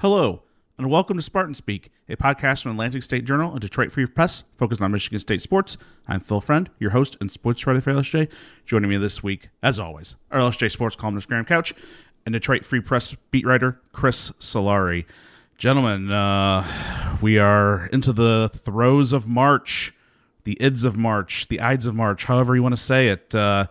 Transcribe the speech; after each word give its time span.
Hello, 0.00 0.44
and 0.78 0.88
welcome 0.88 1.18
to 1.18 1.22
Spartan 1.22 1.54
Speak, 1.54 1.90
a 2.08 2.16
podcast 2.16 2.62
from 2.62 2.78
Lansing 2.78 3.02
State 3.02 3.26
Journal 3.26 3.50
and 3.50 3.60
Detroit 3.60 3.92
Free 3.92 4.06
Press 4.06 4.44
focused 4.56 4.80
on 4.80 4.92
Michigan 4.92 5.18
State 5.18 5.42
sports. 5.42 5.76
I'm 6.08 6.20
Phil 6.20 6.40
Friend, 6.40 6.70
your 6.78 6.92
host 6.92 7.18
and 7.20 7.30
sports 7.30 7.66
writer 7.66 7.82
for 7.82 7.92
LSJ. 7.92 8.30
Joining 8.64 8.88
me 8.88 8.96
this 8.96 9.22
week, 9.22 9.50
as 9.62 9.78
always, 9.78 10.16
our 10.30 10.40
LSJ 10.40 10.70
sports 10.70 10.96
columnist 10.96 11.28
Graham 11.28 11.44
Couch 11.44 11.74
and 12.24 12.32
Detroit 12.32 12.64
Free 12.64 12.80
Press 12.80 13.14
beat 13.30 13.44
writer 13.44 13.78
Chris 13.92 14.30
Solari. 14.40 15.04
Gentlemen, 15.58 16.10
uh, 16.10 17.18
we 17.20 17.36
are 17.36 17.84
into 17.92 18.14
the 18.14 18.50
throes 18.64 19.12
of 19.12 19.28
March, 19.28 19.92
the 20.44 20.56
ids 20.62 20.84
of 20.84 20.96
March, 20.96 21.46
the 21.48 21.60
ides 21.60 21.84
of 21.84 21.94
March, 21.94 22.24
however 22.24 22.56
you 22.56 22.62
want 22.62 22.74
to 22.74 22.82
say 22.82 23.08
it. 23.08 23.34
Uh, 23.34 23.66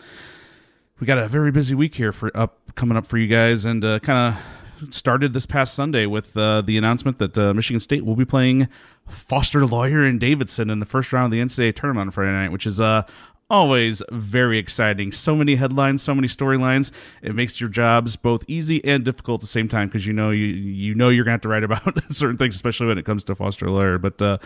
we 1.00 1.08
got 1.08 1.18
a 1.18 1.28
very 1.28 1.50
busy 1.50 1.74
week 1.74 1.96
here 1.96 2.12
for 2.12 2.30
up 2.38 2.60
coming 2.76 3.00
up 3.00 3.08
for 3.08 3.18
you 3.18 3.26
guys, 3.26 3.66
and 3.66 3.84
uh, 3.84 3.98
kind 3.98 4.36
of 4.36 4.44
started 4.90 5.34
this 5.34 5.46
past 5.46 5.74
Sunday 5.74 6.06
with 6.06 6.36
uh, 6.38 6.62
the 6.62 6.78
announcement 6.78 7.18
that 7.20 7.38
uh, 7.38 7.54
Michigan 7.54 7.80
State 7.80 8.06
will 8.06 8.16
be 8.16 8.26
playing 8.26 8.68
Foster 9.08 9.66
Loyer 9.66 10.04
and 10.04 10.20
Davidson 10.20 10.70
in 10.70 10.80
the 10.80 10.86
first 10.86 11.12
round 11.14 11.34
of 11.34 11.38
the 11.38 11.44
NCAA 11.44 11.76
tournament 11.76 12.08
on 12.08 12.12
Friday 12.12 12.32
night, 12.32 12.52
which 12.52 12.66
is 12.66 12.80
uh, 12.80 13.04
always 13.50 14.02
very 14.12 14.60
exciting. 14.60 15.12
So 15.12 15.36
many 15.36 15.56
headlines, 15.56 16.02
so 16.02 16.14
many 16.14 16.28
storylines. 16.28 16.92
It 17.22 17.36
makes 17.36 17.60
your 17.60 17.70
jobs 17.70 18.16
both 18.16 18.44
easy 18.48 18.84
and 18.86 19.04
difficult 19.04 19.40
at 19.40 19.42
the 19.42 19.48
same 19.48 19.68
time 19.68 19.88
because 19.88 20.06
you 20.06 20.14
know 20.14 20.30
you 20.30 20.46
you 20.46 20.94
know 20.94 21.10
you're 21.10 21.24
gonna 21.24 21.34
have 21.34 21.42
to 21.42 21.50
write 21.50 21.64
about 21.66 21.84
certain 22.14 22.38
things, 22.38 22.56
especially 22.56 22.88
when 22.88 22.98
it 22.98 23.06
comes 23.06 23.24
to 23.26 23.36
Foster 23.36 23.70
Loyer. 23.70 23.98
But 23.98 24.22
uh, 24.22 24.38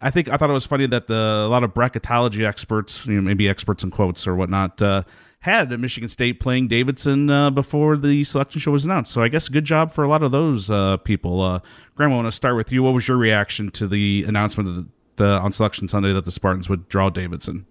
I 0.00 0.10
think 0.10 0.28
I 0.28 0.36
thought 0.36 0.50
it 0.50 0.54
was 0.54 0.66
funny 0.66 0.86
that 0.86 1.06
the 1.06 1.44
a 1.46 1.48
lot 1.48 1.64
of 1.64 1.74
bracketology 1.74 2.46
experts, 2.46 3.06
you 3.06 3.14
know, 3.14 3.22
maybe 3.22 3.48
experts 3.48 3.82
in 3.84 3.90
quotes 3.90 4.26
or 4.26 4.34
whatnot. 4.34 4.80
Uh, 4.82 5.02
had 5.40 5.72
at 5.72 5.80
Michigan 5.80 6.08
State 6.08 6.40
playing 6.40 6.68
Davidson 6.68 7.30
uh, 7.30 7.50
before 7.50 7.96
the 7.96 8.24
selection 8.24 8.60
show 8.60 8.72
was 8.72 8.84
announced. 8.84 9.12
So 9.12 9.22
I 9.22 9.28
guess 9.28 9.48
good 9.48 9.64
job 9.64 9.92
for 9.92 10.02
a 10.02 10.08
lot 10.08 10.22
of 10.22 10.32
those 10.32 10.70
uh, 10.70 10.96
people. 10.98 11.40
Uh, 11.40 11.60
Graham, 11.94 12.12
I 12.12 12.16
want 12.16 12.26
to 12.26 12.32
start 12.32 12.56
with 12.56 12.72
you. 12.72 12.82
What 12.82 12.94
was 12.94 13.06
your 13.06 13.16
reaction 13.16 13.70
to 13.72 13.86
the 13.86 14.24
announcement 14.26 14.68
the, 15.16 15.24
the, 15.24 15.30
on 15.38 15.52
Selection 15.52 15.88
Sunday 15.88 16.12
that 16.12 16.24
the 16.24 16.32
Spartans 16.32 16.68
would 16.68 16.88
draw 16.88 17.10
Davidson? 17.10 17.66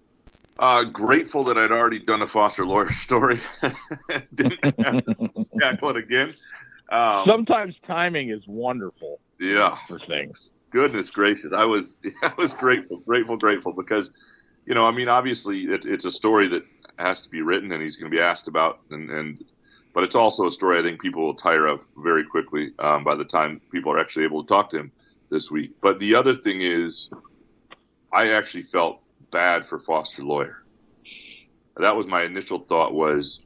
Uh, 0.58 0.84
grateful 0.84 1.44
that 1.44 1.56
I'd 1.56 1.70
already 1.70 2.00
done 2.00 2.22
a 2.22 2.26
Foster 2.26 2.66
Loyer 2.66 2.90
story. 2.90 3.38
Didn't 4.34 4.60
tackle 5.60 5.90
it 5.90 5.96
again. 5.96 6.34
Um, 6.88 7.28
Sometimes 7.28 7.76
timing 7.86 8.30
is 8.30 8.42
wonderful. 8.46 9.20
Yeah, 9.38 9.78
for 9.86 10.00
things. 10.00 10.36
Goodness 10.70 11.10
gracious, 11.10 11.52
I 11.52 11.64
was 11.64 12.00
I 12.22 12.32
was 12.36 12.54
grateful, 12.54 12.98
grateful, 12.98 13.36
grateful 13.36 13.72
because, 13.72 14.10
you 14.66 14.74
know, 14.74 14.86
I 14.86 14.90
mean, 14.90 15.08
obviously 15.08 15.60
it, 15.60 15.86
it's 15.86 16.04
a 16.04 16.10
story 16.10 16.48
that 16.48 16.64
has 16.98 17.20
to 17.22 17.28
be 17.28 17.42
written 17.42 17.72
and 17.72 17.82
he's 17.82 17.96
going 17.96 18.10
to 18.10 18.16
be 18.16 18.22
asked 18.22 18.48
about 18.48 18.80
and, 18.90 19.10
and 19.10 19.44
but 19.94 20.04
it's 20.04 20.14
also 20.14 20.46
a 20.46 20.52
story 20.52 20.78
I 20.78 20.82
think 20.82 21.00
people 21.00 21.24
will 21.24 21.34
tire 21.34 21.66
of 21.66 21.84
very 21.96 22.24
quickly 22.24 22.72
um, 22.78 23.04
by 23.04 23.14
the 23.14 23.24
time 23.24 23.60
people 23.72 23.92
are 23.92 23.98
actually 23.98 24.24
able 24.24 24.42
to 24.42 24.48
talk 24.48 24.70
to 24.70 24.78
him 24.78 24.92
this 25.30 25.50
week. 25.50 25.72
But 25.80 25.98
the 25.98 26.14
other 26.14 26.34
thing 26.34 26.62
is, 26.62 27.10
I 28.12 28.32
actually 28.32 28.64
felt 28.64 29.00
bad 29.30 29.66
for 29.66 29.78
Foster 29.78 30.22
Loyer. 30.22 30.62
That 31.76 31.94
was 31.94 32.06
my 32.06 32.22
initial 32.22 32.58
thought 32.60 32.92
was, 32.92 33.40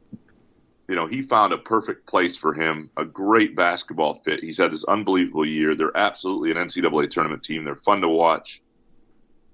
you 0.88 0.96
know, 0.96 1.06
he 1.06 1.22
found 1.22 1.52
a 1.52 1.58
perfect 1.58 2.06
place 2.06 2.36
for 2.36 2.54
him, 2.54 2.90
a 2.96 3.04
great 3.04 3.54
basketball 3.54 4.20
fit. 4.24 4.40
He's 4.42 4.58
had 4.58 4.72
this 4.72 4.84
unbelievable 4.84 5.46
year. 5.46 5.74
They're 5.74 5.96
absolutely 5.96 6.50
an 6.50 6.56
NCAA 6.56 7.10
tournament 7.10 7.42
team. 7.42 7.64
They're 7.64 7.76
fun 7.76 8.00
to 8.00 8.08
watch 8.08 8.61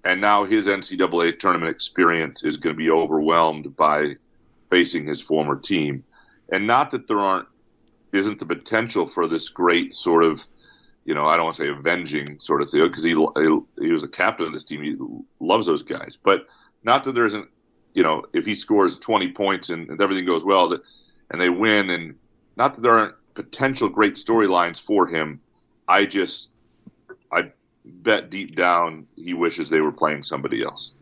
and 0.05 0.21
now 0.21 0.45
his 0.45 0.67
NCAA 0.67 1.39
tournament 1.39 1.71
experience 1.71 2.45
is 2.45 2.57
going 2.57 2.75
to 2.75 2.79
be 2.79 2.91
overwhelmed 2.91 3.77
by 3.77 4.17
facing 4.71 5.07
his 5.07 5.21
former 5.21 5.57
team. 5.57 6.05
And 6.51 6.67
not 6.67 6.91
that 6.93 7.07
there 7.07 7.21
aren't 7.21 7.49
isn't 8.13 8.39
the 8.39 8.47
potential 8.47 9.07
for 9.07 9.27
this 9.27 9.51
great 9.51 9.95
sort 9.95 10.25
of, 10.25 10.47
you 11.05 11.15
know, 11.15 11.27
I 11.27 11.37
don't 11.37 11.45
want 11.45 11.57
to 11.57 11.63
say 11.65 11.69
avenging 11.69 12.39
sort 12.39 12.63
of 12.63 12.71
thing 12.71 12.83
because 12.85 13.05
he, 13.05 13.11
he 13.11 13.59
he 13.81 13.93
was 13.93 14.03
a 14.03 14.09
captain 14.09 14.47
of 14.47 14.53
this 14.53 14.65
team. 14.65 14.83
He 14.83 14.97
loves 15.41 15.67
those 15.67 15.83
guys, 15.83 16.17
but 16.17 16.47
not 16.83 17.05
that 17.05 17.15
there 17.15 17.27
isn't, 17.27 17.49
you 17.93 18.03
know, 18.03 18.25
if 18.33 18.47
he 18.47 18.57
scores 18.57 18.99
20 18.99 19.33
points 19.33 19.69
and, 19.69 19.91
and 19.91 20.01
everything 20.01 20.25
goes 20.25 20.45
well, 20.45 20.69
that 20.69 20.81
and 21.31 21.41
they 21.41 21.51
win, 21.51 21.91
and 21.91 22.15
not 22.57 22.75
that 22.75 22.81
there 22.81 22.99
aren't 22.99 23.15
potential 23.35 23.89
great 23.89 24.15
storylines 24.15 24.81
for 24.81 25.07
him. 25.07 25.41
I 25.87 26.07
just 26.07 26.51
bet 27.89 28.31
deep 28.31 28.55
down 28.55 29.07
he 29.17 29.35
wishes 29.35 29.69
they 29.71 29.81
were 29.81 29.93
playing 29.93 30.23
somebody 30.23 30.63
else. 30.63 30.97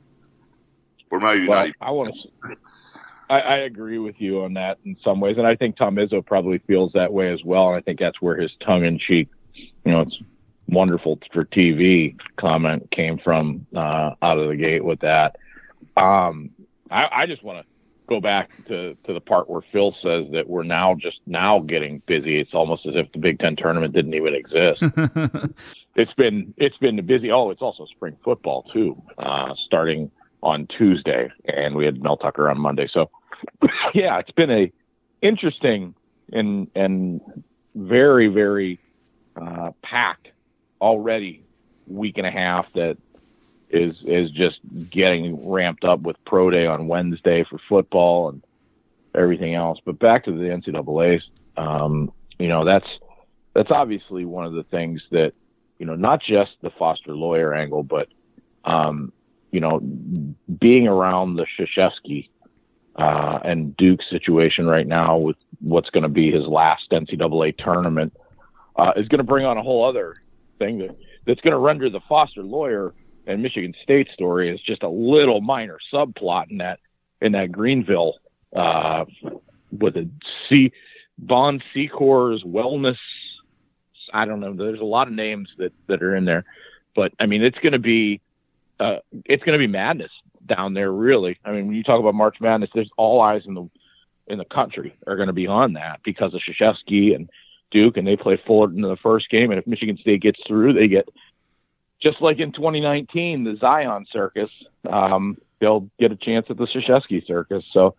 Or 1.10 1.20
maybe 1.20 1.46
well, 1.46 1.58
not. 1.58 1.66
Even. 1.66 1.76
I 1.80 1.90
want 1.90 2.14
to. 2.14 2.56
I, 3.28 3.40
I, 3.40 3.56
agree 3.58 3.98
with 3.98 4.20
you 4.20 4.42
on 4.42 4.54
that 4.54 4.78
in 4.84 4.96
some 5.02 5.18
ways, 5.20 5.36
and 5.36 5.46
I 5.46 5.56
think 5.56 5.76
Tom 5.76 5.96
Izzo 5.96 6.24
probably 6.24 6.58
feels 6.58 6.92
that 6.92 7.12
way 7.12 7.32
as 7.32 7.42
well. 7.44 7.68
And 7.68 7.76
I 7.76 7.80
think 7.80 7.98
that's 7.98 8.22
where 8.22 8.36
his 8.36 8.52
tongue-in-cheek, 8.64 9.28
you 9.54 9.90
know, 9.90 10.02
it's 10.02 10.16
wonderful 10.68 11.18
for 11.32 11.44
TV 11.44 12.16
comment 12.36 12.88
came 12.92 13.18
from 13.18 13.66
uh, 13.74 14.12
out 14.22 14.38
of 14.38 14.48
the 14.48 14.56
gate 14.56 14.84
with 14.84 15.00
that. 15.00 15.36
Um, 15.96 16.50
I, 16.90 17.08
I 17.10 17.26
just 17.26 17.42
want 17.42 17.66
to 17.66 17.75
go 18.06 18.20
back 18.20 18.50
to, 18.66 18.96
to 19.04 19.12
the 19.12 19.20
part 19.20 19.48
where 19.48 19.62
Phil 19.72 19.94
says 20.02 20.26
that 20.32 20.48
we're 20.48 20.62
now 20.62 20.94
just 20.94 21.20
now 21.26 21.60
getting 21.60 22.02
busy. 22.06 22.40
It's 22.40 22.54
almost 22.54 22.86
as 22.86 22.94
if 22.94 23.10
the 23.12 23.18
Big 23.18 23.38
Ten 23.38 23.56
tournament 23.56 23.94
didn't 23.94 24.14
even 24.14 24.34
exist. 24.34 24.82
it's 25.96 26.12
been 26.14 26.54
it's 26.56 26.76
been 26.78 27.04
busy. 27.04 27.30
Oh, 27.30 27.50
it's 27.50 27.62
also 27.62 27.86
spring 27.86 28.16
football 28.24 28.64
too, 28.72 29.00
uh, 29.18 29.54
starting 29.66 30.10
on 30.42 30.66
Tuesday, 30.66 31.30
and 31.44 31.74
we 31.74 31.84
had 31.84 32.02
Mel 32.02 32.16
Tucker 32.16 32.48
on 32.48 32.58
Monday. 32.58 32.88
So, 32.92 33.10
yeah, 33.94 34.18
it's 34.18 34.30
been 34.30 34.50
a 34.50 34.72
interesting 35.22 35.94
and 36.32 36.68
and 36.74 37.20
very 37.74 38.28
very 38.28 38.78
uh, 39.40 39.72
packed 39.82 40.28
already 40.80 41.42
week 41.86 42.18
and 42.18 42.26
a 42.26 42.30
half 42.30 42.72
that 42.72 42.96
is 43.70 43.96
is 44.04 44.30
just 44.30 44.58
getting 44.90 45.48
ramped 45.48 45.84
up 45.84 46.00
with 46.00 46.16
pro 46.24 46.50
day 46.50 46.66
on 46.66 46.88
Wednesday 46.88 47.44
for 47.48 47.58
football 47.68 48.28
and 48.28 48.42
everything 49.14 49.54
else. 49.54 49.78
But 49.84 49.98
back 49.98 50.24
to 50.24 50.32
the 50.32 50.44
NCAA's, 50.44 51.24
um, 51.56 52.12
you 52.38 52.48
know, 52.48 52.64
that's 52.64 52.88
that's 53.54 53.70
obviously 53.70 54.24
one 54.24 54.46
of 54.46 54.52
the 54.52 54.64
things 54.64 55.02
that 55.10 55.32
you 55.78 55.86
know, 55.86 55.94
not 55.94 56.22
just 56.22 56.52
the 56.62 56.70
Foster 56.70 57.14
Loyer 57.14 57.54
angle, 57.54 57.82
but 57.82 58.08
um, 58.64 59.12
you 59.50 59.60
know, 59.60 59.80
being 59.80 60.88
around 60.88 61.36
the 61.36 61.46
Krzyzewski 61.58 62.28
uh, 62.96 63.40
and 63.44 63.76
Duke 63.76 64.00
situation 64.10 64.66
right 64.66 64.86
now 64.86 65.16
with 65.18 65.36
what's 65.60 65.90
going 65.90 66.02
to 66.02 66.08
be 66.08 66.30
his 66.30 66.46
last 66.46 66.90
NCAA 66.90 67.56
tournament 67.58 68.14
uh, 68.76 68.92
is 68.96 69.08
going 69.08 69.18
to 69.18 69.24
bring 69.24 69.44
on 69.44 69.58
a 69.58 69.62
whole 69.62 69.84
other 69.84 70.16
thing 70.58 70.78
that 70.78 70.96
that's 71.26 71.40
going 71.40 71.52
to 71.52 71.58
render 71.58 71.90
the 71.90 72.00
Foster 72.08 72.42
Loyer 72.42 72.94
and 73.26 73.42
Michigan 73.42 73.74
State 73.82 74.08
story 74.12 74.50
is 74.52 74.60
just 74.60 74.82
a 74.82 74.88
little 74.88 75.40
minor 75.40 75.78
subplot 75.92 76.50
in 76.50 76.58
that 76.58 76.80
in 77.20 77.32
that 77.32 77.52
Greenville 77.52 78.14
uh, 78.54 79.04
with 79.78 79.96
a 79.96 80.08
C 80.48 80.72
Bon 81.18 81.62
Secours 81.72 82.42
wellness 82.44 82.96
I 84.12 84.24
don't 84.24 84.40
know. 84.40 84.54
There's 84.54 84.80
a 84.80 84.84
lot 84.84 85.08
of 85.08 85.14
names 85.14 85.48
that 85.58 85.72
that 85.88 86.02
are 86.02 86.16
in 86.16 86.24
there, 86.24 86.44
but 86.94 87.12
I 87.20 87.26
mean, 87.26 87.42
it's 87.42 87.58
going 87.58 87.72
to 87.72 87.78
be 87.78 88.20
uh, 88.80 88.96
it's 89.24 89.42
going 89.42 89.58
to 89.58 89.64
be 89.64 89.70
madness 89.70 90.10
down 90.46 90.74
there. 90.74 90.92
Really, 90.92 91.38
I 91.44 91.52
mean, 91.52 91.66
when 91.66 91.76
you 91.76 91.82
talk 91.82 92.00
about 92.00 92.14
March 92.14 92.36
Madness, 92.40 92.70
there's 92.74 92.90
all 92.96 93.20
eyes 93.20 93.42
in 93.46 93.54
the 93.54 93.68
in 94.28 94.38
the 94.38 94.44
country 94.44 94.96
are 95.06 95.16
going 95.16 95.28
to 95.28 95.32
be 95.32 95.46
on 95.46 95.74
that 95.74 96.00
because 96.04 96.34
of 96.34 96.40
Krzyzewski 96.40 97.14
and 97.14 97.30
Duke, 97.70 97.96
and 97.96 98.06
they 98.06 98.16
play 98.16 98.40
Fullerton 98.46 98.82
in 98.82 98.90
the 98.90 98.96
first 98.96 99.28
game. 99.30 99.50
And 99.50 99.58
if 99.58 99.66
Michigan 99.66 99.98
State 99.98 100.22
gets 100.22 100.40
through, 100.46 100.72
they 100.72 100.88
get 100.88 101.08
just 102.02 102.20
like 102.20 102.38
in 102.38 102.52
2019, 102.52 103.44
the 103.44 103.56
Zion 103.56 104.06
Circus. 104.12 104.50
Um, 104.88 105.36
they'll 105.60 105.88
get 105.98 106.12
a 106.12 106.16
chance 106.16 106.46
at 106.50 106.56
the 106.56 106.66
Krzyzewski 106.66 107.26
Circus. 107.26 107.64
So 107.72 107.94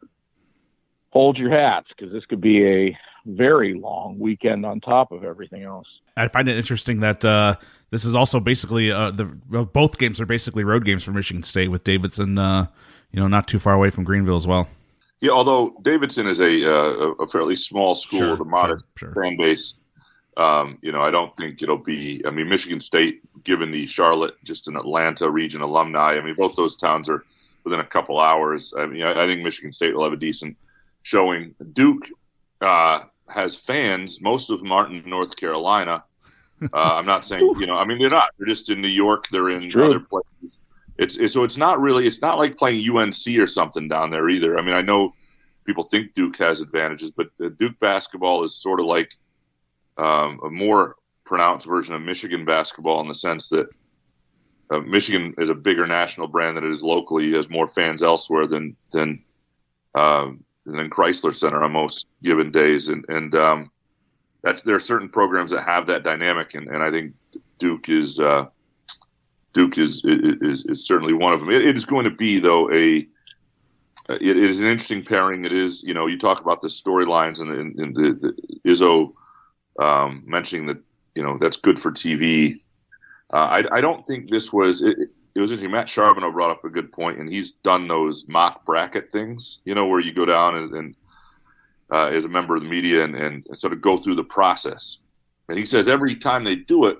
hold 1.10 1.38
your 1.38 1.52
hats 1.52 1.88
because 1.96 2.14
this 2.14 2.26
could 2.26 2.42
be 2.42 2.66
a 2.66 2.98
very 3.26 3.74
long 3.74 4.18
weekend 4.20 4.66
on 4.66 4.80
top 4.80 5.12
of 5.12 5.24
everything 5.24 5.64
else. 5.64 5.88
I 6.16 6.28
find 6.28 6.48
it 6.48 6.58
interesting 6.58 7.02
that 7.02 7.24
uh, 7.26 7.56
this 7.92 8.06
is 8.06 8.16
also 8.16 8.40
basically 8.40 8.92
uh, 8.92 9.12
the 9.12 9.26
both 9.26 9.98
games 9.98 10.22
are 10.22 10.26
basically 10.26 10.64
road 10.64 10.86
games 10.86 11.04
for 11.04 11.12
Michigan 11.12 11.44
State 11.44 11.70
with 11.70 11.84
Davidson, 11.84 12.38
uh, 12.38 12.68
you 13.12 13.20
know, 13.20 13.28
not 13.28 13.48
too 13.48 13.60
far 13.60 13.74
away 13.74 13.90
from 13.90 14.04
Greenville 14.04 14.38
as 14.38 14.48
well. 14.48 14.68
Yeah, 15.20 15.32
although 15.32 15.76
Davidson 15.82 16.28
is 16.28 16.40
a 16.40 16.66
uh, 16.66 17.14
a 17.20 17.28
fairly 17.28 17.56
small 17.56 17.96
school 17.96 18.20
Sure, 18.20 18.32
with 18.32 18.42
a 18.42 18.46
modest 18.46 18.86
sure, 18.98 19.12
sure. 19.14 19.24
fan 19.24 19.38
base, 19.38 19.74
um, 20.38 20.78
you 20.82 20.92
know, 20.92 21.02
I 21.02 21.10
don't 21.10 21.36
think 21.36 21.62
it'll 21.62 21.78
be. 21.78 22.22
I 22.26 22.30
mean, 22.30 22.48
Michigan 22.48 22.80
State, 22.80 23.22
given 23.44 23.72
the 23.72 23.88
Charlotte, 23.88 24.36
just 24.44 24.68
an 24.68 24.78
Atlanta 24.78 25.30
region 25.30 25.62
alumni. 25.62 26.12
I 26.12 26.22
mean, 26.22 26.36
both 26.36 26.56
those 26.56 26.76
towns 26.76 27.10
are 27.10 27.26
within 27.64 27.80
a 27.80 27.86
couple 27.86 28.20
hours. 28.20 28.72
I 28.78 28.86
mean, 28.86 29.02
I, 29.02 29.24
I 29.24 29.26
think 29.26 29.42
Michigan 29.42 29.72
State 29.74 29.96
will 29.96 30.04
have 30.04 30.14
a 30.14 30.18
decent 30.18 30.56
showing. 31.02 31.56
Duke 31.74 32.08
uh, 32.62 33.02
has 33.28 33.56
fans. 33.56 34.22
Most 34.22 34.52
of 34.52 34.60
them 34.60 34.72
aren't 34.72 34.94
in 34.94 35.10
North 35.10 35.36
Carolina. 35.36 36.04
Uh, 36.74 36.96
I'm 36.96 37.06
not 37.06 37.26
saying 37.26 37.42
you 37.60 37.68
know. 37.68 37.78
I 37.78 37.86
mean, 37.86 38.00
they're 38.00 38.10
not. 38.10 38.32
They're 38.38 38.48
just 38.48 38.70
in 38.70 38.82
New 38.82 38.88
York. 38.88 39.28
They're 39.30 39.50
in 39.50 39.72
True. 39.72 39.86
other 39.86 40.00
places. 40.00 40.58
It's, 40.98 41.16
it's 41.16 41.34
so 41.34 41.44
it's 41.44 41.58
not 41.58 41.80
really. 41.80 42.08
It's 42.08 42.22
not 42.22 42.38
like 42.38 42.58
playing 42.58 42.88
UNC 42.90 43.40
or 43.40 43.48
something 43.48 43.88
down 43.88 44.10
there 44.10 44.30
either. 44.30 44.58
I 44.58 44.62
mean, 44.64 44.74
I 44.74 44.82
know 44.82 45.14
people 45.66 45.84
think 45.84 46.14
Duke 46.14 46.38
has 46.38 46.62
advantages, 46.62 47.12
but 47.12 47.28
uh, 47.44 47.50
Duke 47.50 47.78
basketball 47.80 48.44
is 48.44 48.56
sort 48.56 48.80
of 48.80 48.88
like 48.88 49.16
um, 49.98 50.40
a 50.44 50.50
more 50.50 50.96
pronounced 51.26 51.66
version 51.66 51.94
of 51.94 52.02
Michigan 52.02 52.46
basketball 52.46 53.02
in 53.02 53.08
the 53.08 53.16
sense 53.16 53.50
that 53.50 53.68
uh, 54.70 54.80
Michigan 54.80 55.34
is 55.38 55.50
a 55.50 55.56
bigger 55.56 55.88
national 55.88 56.28
brand 56.28 56.58
than 56.58 56.64
it 56.64 56.70
is 56.70 56.84
locally. 56.84 57.30
It 57.30 57.36
has 57.36 57.50
more 57.50 57.68
fans 57.68 58.04
elsewhere 58.04 58.48
than 58.48 58.76
than 58.92 59.24
um, 59.96 60.44
than 60.66 60.90
Crisler 60.90 61.34
Center 61.34 61.64
on 61.64 61.72
most 61.72 62.08
given 62.22 62.52
days, 62.52 62.90
and 62.90 63.06
and 63.08 63.34
um, 63.36 63.72
that's 64.42 64.64
there 64.64 64.76
are 64.76 64.82
certain 64.82 65.10
programs 65.10 65.52
that 65.52 65.64
have 65.64 65.88
that 65.88 66.04
dynamic, 66.04 66.54
and, 66.54 66.68
and 66.68 66.84
I 66.84 66.92
think 66.92 67.14
Duke 67.60 67.90
is 67.90 68.20
uh, 68.20 68.46
Duke 69.54 69.78
is, 69.78 70.02
is 70.06 70.66
is 70.66 70.86
certainly 70.86 71.14
one 71.14 71.34
of 71.34 71.40
them. 71.40 71.50
It, 71.50 71.66
it 71.66 71.78
is 71.78 71.86
going 71.86 72.04
to 72.06 72.12
be 72.12 72.40
though 72.40 72.72
a 72.72 73.08
it, 74.10 74.38
is 74.38 74.60
an 74.60 74.68
interesting 74.68 75.04
pairing. 75.04 75.46
It 75.46 75.54
is 75.54 75.82
you 75.84 75.94
know 75.94 76.08
you 76.08 76.18
talk 76.18 76.42
about 76.42 76.62
the 76.62 76.68
storylines 76.68 77.42
and, 77.42 77.52
and, 77.52 77.80
and 77.80 77.96
the, 77.96 78.14
the 78.14 78.70
Izzo 78.70 79.14
um, 79.80 80.24
mentioning 80.26 80.68
that 80.68 80.78
you 81.16 81.24
know 81.24 81.38
that's 81.38 81.58
good 81.58 81.80
for 81.80 81.92
TV. 81.92 82.62
Uh, 83.34 83.62
I, 83.72 83.78
I 83.78 83.82
don't 83.82 84.06
think 84.06 84.30
this 84.30 84.52
was. 84.54 84.82
It, 84.82 84.98
it 85.36 85.42
was 85.42 85.52
interesting. 85.52 85.72
Matt 85.72 85.86
Charboneau 85.86 86.34
brought 86.34 86.50
up 86.50 86.66
a 86.66 86.70
good 86.70 86.92
point, 86.92 87.20
and 87.20 87.30
he's 87.30 87.52
done 87.52 87.88
those 87.88 88.26
mock 88.28 88.66
bracket 88.66 89.12
things. 89.12 89.60
You 89.66 89.76
know, 89.76 89.86
where 89.86 90.00
you 90.00 90.12
go 90.12 90.26
down 90.26 90.56
and, 90.56 90.74
and 90.74 90.96
uh, 91.92 92.08
as 92.08 92.26
a 92.26 92.30
member 92.30 92.56
of 92.56 92.64
the 92.64 92.70
media 92.70 93.04
and, 93.04 93.16
and 93.16 93.48
sort 93.54 93.74
of 93.74 93.82
go 93.82 93.98
through 93.98 94.16
the 94.16 94.24
process. 94.24 94.98
And 95.50 95.58
he 95.58 95.66
says 95.66 95.88
every 95.88 96.16
time 96.16 96.44
they 96.44 96.56
do 96.56 96.88
it, 96.88 96.98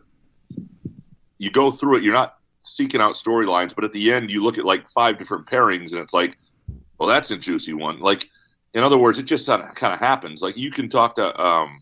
you 1.38 1.52
go 1.52 1.72
through 1.72 1.98
it. 1.98 2.04
You're 2.04 2.14
not 2.14 2.38
seeking 2.62 3.02
out 3.02 3.16
storylines, 3.16 3.74
but 3.76 3.84
at 3.84 3.92
the 3.92 4.14
end, 4.14 4.30
you 4.30 4.44
look 4.44 4.58
at 4.58 4.66
like 4.66 4.90
five 4.90 5.18
different 5.18 5.46
pairings, 5.48 5.92
and 5.92 6.02
it's 6.02 6.14
like, 6.14 6.38
well, 6.98 7.10
that's 7.10 7.32
a 7.32 7.38
juicy 7.38 7.74
one. 7.74 8.00
Like, 8.00 8.30
in 8.74 8.84
other 8.84 8.98
words, 8.98 9.20
it 9.20 9.24
just 9.24 9.48
kind 9.48 9.94
of 9.94 10.00
happens. 10.00 10.42
Like 10.42 10.58
you 10.58 10.72
can 10.72 10.90
talk 10.90 11.16
to. 11.16 11.40
Um, 11.40 11.82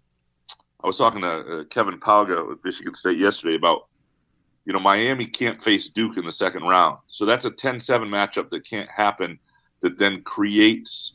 I 0.83 0.87
was 0.87 0.97
talking 0.97 1.21
to 1.21 1.27
uh, 1.27 1.63
Kevin 1.65 1.99
Pauga 1.99 2.47
with 2.47 2.63
Michigan 2.63 2.93
State 2.93 3.17
yesterday 3.17 3.55
about, 3.55 3.87
you 4.65 4.73
know, 4.73 4.79
Miami 4.79 5.25
can't 5.25 5.61
face 5.63 5.87
Duke 5.89 6.17
in 6.17 6.25
the 6.25 6.31
second 6.31 6.63
round. 6.63 6.97
So 7.07 7.25
that's 7.25 7.45
a 7.45 7.51
10 7.51 7.79
7 7.79 8.07
matchup 8.07 8.49
that 8.51 8.67
can't 8.67 8.89
happen 8.89 9.39
that 9.81 9.97
then 9.97 10.21
creates 10.21 11.13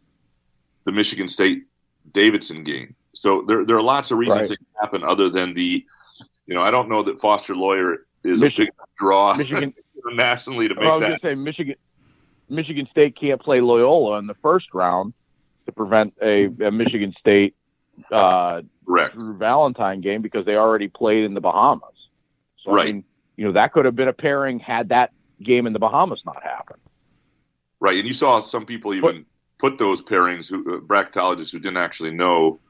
the 0.84 0.92
Michigan 0.92 1.28
State 1.28 1.64
Davidson 2.12 2.64
game. 2.64 2.94
So 3.12 3.42
there, 3.46 3.64
there 3.64 3.76
are 3.76 3.82
lots 3.82 4.10
of 4.10 4.18
reasons 4.18 4.38
Right. 4.40 4.48
that 4.48 4.56
can 4.58 4.66
happen 4.80 5.04
other 5.04 5.28
than 5.28 5.52
the, 5.54 5.84
you 6.46 6.54
know, 6.54 6.62
I 6.62 6.70
don't 6.70 6.88
know 6.88 7.02
that 7.02 7.20
Foster 7.20 7.54
Loyer 7.54 8.06
is 8.24 8.40
Michi- 8.40 8.54
a 8.54 8.58
big 8.58 8.68
draw 8.96 9.34
Michigan- 9.34 9.74
nationally 10.12 10.66
to 10.68 10.74
make 10.74 10.84
Well, 10.84 10.92
I 10.94 10.96
was 10.96 11.06
that. 11.08 11.20
say 11.22 11.34
Michigan. 11.34 11.74
Michigan 12.48 12.88
State 12.90 13.16
can't 13.16 13.40
play 13.40 13.60
Loyola 13.60 14.18
in 14.18 14.26
the 14.26 14.34
first 14.42 14.66
round 14.74 15.12
to 15.66 15.72
prevent 15.72 16.14
a, 16.20 16.46
a 16.64 16.70
Michigan 16.72 17.14
State 17.18 17.54
uh, 18.10 18.62
correct. 18.90 19.16
Valentine 19.16 20.00
game 20.00 20.22
because 20.22 20.44
they 20.46 20.56
already 20.56 20.88
played 20.88 21.24
in 21.24 21.34
the 21.34 21.40
Bahamas. 21.40 21.94
So 22.64 22.72
Right. 22.72 22.88
I 22.88 22.92
mean, 22.92 23.04
you 23.36 23.46
know, 23.46 23.52
that 23.52 23.72
could 23.72 23.84
have 23.84 23.96
been 23.96 24.08
a 24.08 24.12
pairing 24.12 24.58
had 24.58 24.90
that 24.90 25.10
game 25.42 25.66
in 25.66 25.72
the 25.72 25.78
Bahamas 25.78 26.22
not 26.26 26.42
happened. 26.42 26.80
Right, 27.80 27.98
and 27.98 28.06
you 28.06 28.12
saw 28.12 28.40
some 28.40 28.66
people 28.66 28.92
even 28.94 29.24
put 29.58 29.78
those 29.78 30.02
pairings, 30.02 30.50
who 30.50 30.74
uh, 30.74 30.80
bracketologists 30.80 31.50
who 31.50 31.58
didn't 31.58 31.78
actually 31.78 32.10
know, 32.10 32.60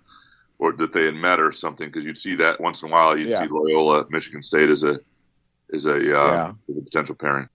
or 0.61 0.72
that 0.72 0.93
they 0.93 1.05
had 1.05 1.14
met 1.14 1.40
or 1.40 1.50
something, 1.50 1.88
because 1.88 2.05
you'd 2.05 2.19
see 2.19 2.37
that 2.37 2.61
once 2.61 2.82
in 2.82 2.90
a 2.90 2.93
while. 2.93 3.17
You'd 3.17 3.31
Yeah. 3.31 3.43
see 3.43 3.49
Loyola, 3.49 4.05
Michigan 4.11 4.43
State 4.43 4.70
as 4.70 4.84
a 4.84 4.99
as 5.72 5.87
a, 5.87 5.94
uh, 5.94 6.32
Yeah. 6.32 6.52
as 6.69 6.76
a 6.78 6.82
potential 6.82 7.14
pairing. 7.14 7.49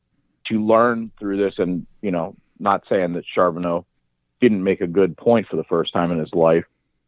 To 0.48 0.66
learn 0.66 1.12
through 1.20 1.38
this, 1.38 1.60
and 1.60 1.86
you 2.02 2.12
know, 2.12 2.36
not 2.60 2.84
saying 2.90 3.14
that 3.14 3.24
Charboneau 3.26 3.86
didn't 4.42 4.64
make 4.64 4.82
a 4.82 4.88
good 4.88 5.16
point 5.18 5.48
for 5.48 5.56
the 5.56 5.64
first 5.66 5.94
time 5.94 6.12
in 6.12 6.20
his 6.20 6.34
life, 6.34 6.66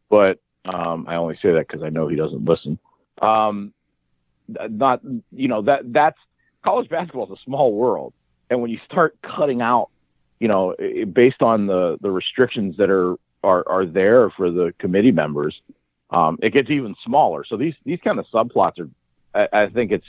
but 0.08 0.38
um, 0.68 1.06
I 1.08 1.16
only 1.16 1.36
say 1.42 1.52
that 1.52 1.66
because 1.66 1.82
I 1.82 1.88
know 1.88 2.08
he 2.08 2.16
doesn't 2.16 2.44
listen. 2.44 2.78
Um, 3.22 3.72
not 4.70 5.00
you 5.32 5.48
know 5.48 5.62
that 5.62 5.92
that's 5.92 6.18
college 6.64 6.88
basketball 6.88 7.26
is 7.26 7.38
a 7.38 7.44
small 7.44 7.72
world, 7.72 8.12
and 8.50 8.60
when 8.60 8.70
you 8.70 8.78
start 8.84 9.16
cutting 9.22 9.60
out, 9.60 9.88
you 10.40 10.48
know, 10.48 10.74
i- 10.78 11.04
based 11.04 11.42
on 11.42 11.66
the 11.66 11.98
the 12.00 12.10
restrictions 12.10 12.76
that 12.76 12.90
are 12.90 13.16
are 13.42 13.66
are 13.68 13.86
there 13.86 14.30
for 14.30 14.50
the 14.50 14.74
committee 14.78 15.12
members, 15.12 15.60
um, 16.10 16.38
it 16.42 16.52
gets 16.52 16.70
even 16.70 16.94
smaller. 17.04 17.44
So 17.44 17.56
these 17.56 17.74
these 17.84 18.00
kind 18.02 18.18
of 18.18 18.26
subplots 18.32 18.78
are, 18.78 18.88
I, 19.34 19.64
I 19.64 19.68
think 19.68 19.92
it's 19.92 20.06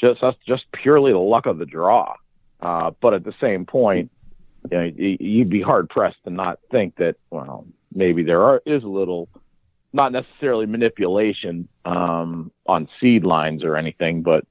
just 0.00 0.20
that's 0.20 0.36
just 0.46 0.64
purely 0.72 1.12
the 1.12 1.18
luck 1.18 1.46
of 1.46 1.58
the 1.58 1.66
draw. 1.66 2.14
Uh, 2.60 2.90
but 3.00 3.14
at 3.14 3.24
the 3.24 3.34
same 3.40 3.66
point, 3.66 4.10
you 4.70 4.78
know, 4.78 4.84
you'd 4.96 5.50
be 5.50 5.60
hard 5.60 5.88
pressed 5.88 6.16
to 6.24 6.30
not 6.30 6.58
think 6.70 6.96
that 6.96 7.16
well 7.30 7.66
maybe 7.94 8.22
there 8.22 8.42
are 8.42 8.62
is 8.66 8.82
a 8.82 8.88
little 8.88 9.28
not 9.96 10.12
necessarily 10.12 10.66
manipulation 10.66 11.68
um, 11.84 12.52
on 12.66 12.88
seed 13.00 13.24
lines 13.24 13.64
or 13.64 13.76
anything, 13.76 14.22
but 14.22 14.44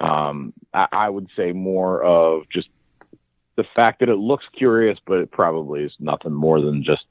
um, 0.00 0.52
I, 0.74 0.86
I 0.90 1.08
would 1.08 1.28
say 1.36 1.52
more 1.52 2.02
of 2.02 2.48
just 2.50 2.68
the 3.56 3.64
fact 3.76 4.00
that 4.00 4.08
it 4.08 4.16
looks 4.16 4.44
curious, 4.56 4.98
but 5.06 5.18
it 5.18 5.30
probably 5.30 5.82
is 5.82 5.92
nothing 6.00 6.32
more 6.32 6.60
than 6.60 6.82
just 6.82 7.04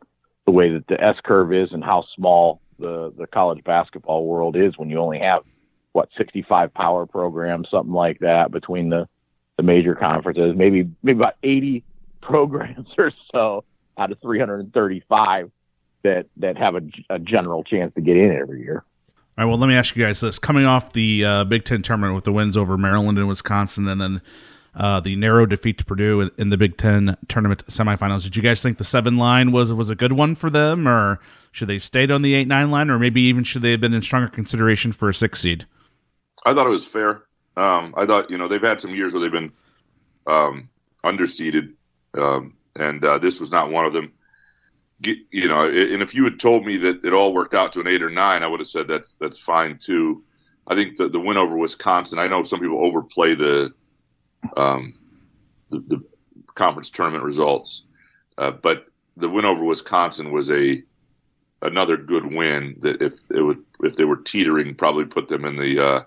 the 0.46 0.52
way 0.52 0.74
that 0.74 0.88
the 0.88 1.02
S 1.02 1.18
curve 1.24 1.54
is 1.54 1.72
and 1.72 1.84
how 1.84 2.06
small 2.16 2.60
the, 2.80 3.14
the 3.18 3.28
college 3.28 3.64
basketball 3.64 4.26
world 4.26 4.56
is 4.56 4.78
when 4.78 4.90
you 4.90 4.98
only 4.98 5.20
have 5.20 5.44
what 5.92 6.10
65 6.18 6.74
power 6.74 7.06
programs, 7.06 7.70
something 7.70 7.94
like 7.94 8.20
that 8.20 8.52
between 8.52 8.90
the, 8.90 9.08
the 9.58 9.64
major 9.64 9.94
conferences, 9.94 10.54
maybe, 10.56 10.90
maybe 11.04 11.20
about 11.20 11.36
80 11.44 11.84
programs 12.22 12.88
or 12.98 13.12
so 13.32 13.64
out 13.98 14.12
of 14.12 14.20
335 14.22 15.52
that, 16.04 16.28
that 16.38 16.58
have 16.58 16.76
a, 16.76 16.82
a 17.10 17.20
general 17.20 17.64
chance 17.64 17.94
to 17.96 18.02
get 18.02 18.18
in 18.18 18.32
every 18.32 18.62
year. 18.62 18.84
All 19.38 19.46
right, 19.46 19.50
well, 19.50 19.60
let 19.60 19.68
me 19.68 19.76
ask 19.76 19.96
you 19.96 20.04
guys 20.04 20.20
this. 20.20 20.40
Coming 20.40 20.66
off 20.66 20.94
the 20.94 21.24
uh, 21.24 21.44
Big 21.44 21.64
Ten 21.64 21.84
tournament 21.84 22.16
with 22.16 22.24
the 22.24 22.32
wins 22.32 22.58
over 22.58 22.76
Maryland 22.78 23.20
and 23.20 23.28
Wisconsin, 23.28 23.88
and 23.88 24.02
then 24.02 24.22
uh, 24.74 25.00
the 25.00 25.16
narrow 25.16 25.46
defeat 25.46 25.78
to 25.78 25.86
Purdue 25.86 26.22
in- 26.22 26.32
in 26.38 26.50
the 26.50 26.58
Big 26.58 26.78
Ten 26.78 27.16
tournament 27.28 27.66
semifinals, 27.68 28.24
did 28.24 28.36
you 28.36 28.42
guys 28.42 28.62
think 28.62 28.78
the 28.78 28.84
seven 28.84 29.18
line 29.18 29.52
was 29.52 29.72
was 29.72 29.90
a 29.90 29.96
good 29.96 30.14
one 30.14 30.34
for 30.34 30.50
them, 30.50 30.88
or 30.88 31.20
should 31.52 31.68
they 31.68 31.74
have 31.74 31.84
stayed 31.84 32.10
on 32.12 32.22
the 32.22 32.34
eight 32.34 32.48
nine 32.48 32.72
line, 32.72 32.90
or 32.90 32.98
maybe 32.98 33.22
even 33.22 33.44
should 33.44 33.62
they 33.62 33.72
have 33.72 33.82
been 33.82 33.94
in 33.94 34.02
stronger 34.02 34.28
consideration 34.28 34.92
for 34.92 35.10
a 35.10 35.14
six 35.14 35.40
seed? 35.40 35.66
I 36.46 36.54
thought 36.54 36.68
it 36.68 36.70
was 36.70 36.86
fair. 36.86 37.24
Um, 37.58 37.94
I 37.98 38.06
thought 38.06 38.30
you 38.30 38.38
know 38.38 38.48
they've 38.48 38.62
had 38.62 38.80
some 38.82 38.96
years 38.96 39.14
where 39.14 39.22
they've 39.22 39.32
been 39.32 39.52
um, 40.28 40.70
underseeded, 41.04 41.74
um, 42.16 42.56
and 42.76 43.04
uh, 43.04 43.18
this 43.18 43.40
was 43.40 43.52
not 43.52 43.72
one 43.72 43.86
of 43.86 43.94
them. 43.94 44.14
You 45.00 45.48
know, 45.48 45.66
and 45.66 46.02
if 46.02 46.16
you 46.16 46.24
had 46.24 46.40
told 46.40 46.66
me 46.66 46.76
that 46.78 47.06
it 47.06 47.14
all 47.14 47.32
worked 47.32 47.54
out 47.54 47.72
to 47.74 47.80
an 47.80 47.88
eight 47.88 48.02
or 48.02 48.10
nine, 48.10 48.42
I 48.42 48.48
would 48.48 48.60
have 48.60 48.68
said 48.68 48.88
that's 48.88 49.14
that's 49.20 49.38
fine 49.38 49.78
too. 49.78 50.24
I 50.66 50.76
think 50.76 50.98
the 50.98 51.08
the 51.08 51.20
win 51.20 51.38
over 51.38 51.56
Wisconsin. 51.56 52.18
I 52.18 52.28
know 52.28 52.42
some 52.42 52.60
people 52.60 52.84
overplay 52.84 53.36
the 53.36 53.74
um, 54.56 54.96
the, 55.70 55.80
the 55.88 56.04
conference 56.56 56.90
tournament 56.90 57.24
results, 57.24 57.84
uh, 58.40 58.52
but 58.52 58.88
the 59.18 59.30
win 59.30 59.46
over 59.46 59.64
Wisconsin 59.64 60.32
was 60.32 60.50
a 60.50 60.82
another 61.62 61.98
good 61.98 62.34
win. 62.34 62.76
That 62.80 63.00
if 63.00 63.14
it 63.30 63.42
would 63.42 63.64
if 63.84 63.98
they 63.98 64.06
were 64.06 64.18
teetering, 64.18 64.74
probably 64.74 65.06
put 65.06 65.28
them 65.28 65.46
in 65.46 65.58
the 65.58 65.86
uh, 65.86 66.04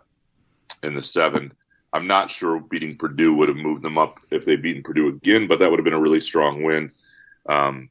in 0.82 0.94
the 0.94 1.02
seven. 1.02 1.52
I'm 1.92 2.06
not 2.06 2.30
sure 2.30 2.60
beating 2.60 2.96
Purdue 2.96 3.34
would 3.34 3.48
have 3.48 3.56
moved 3.56 3.82
them 3.82 3.98
up 3.98 4.20
if 4.30 4.44
they 4.44 4.56
beaten 4.56 4.82
Purdue 4.82 5.08
again, 5.08 5.48
but 5.48 5.58
that 5.58 5.70
would 5.70 5.78
have 5.78 5.84
been 5.84 5.92
a 5.92 6.00
really 6.00 6.20
strong 6.20 6.62
win. 6.62 6.92
Um, 7.48 7.88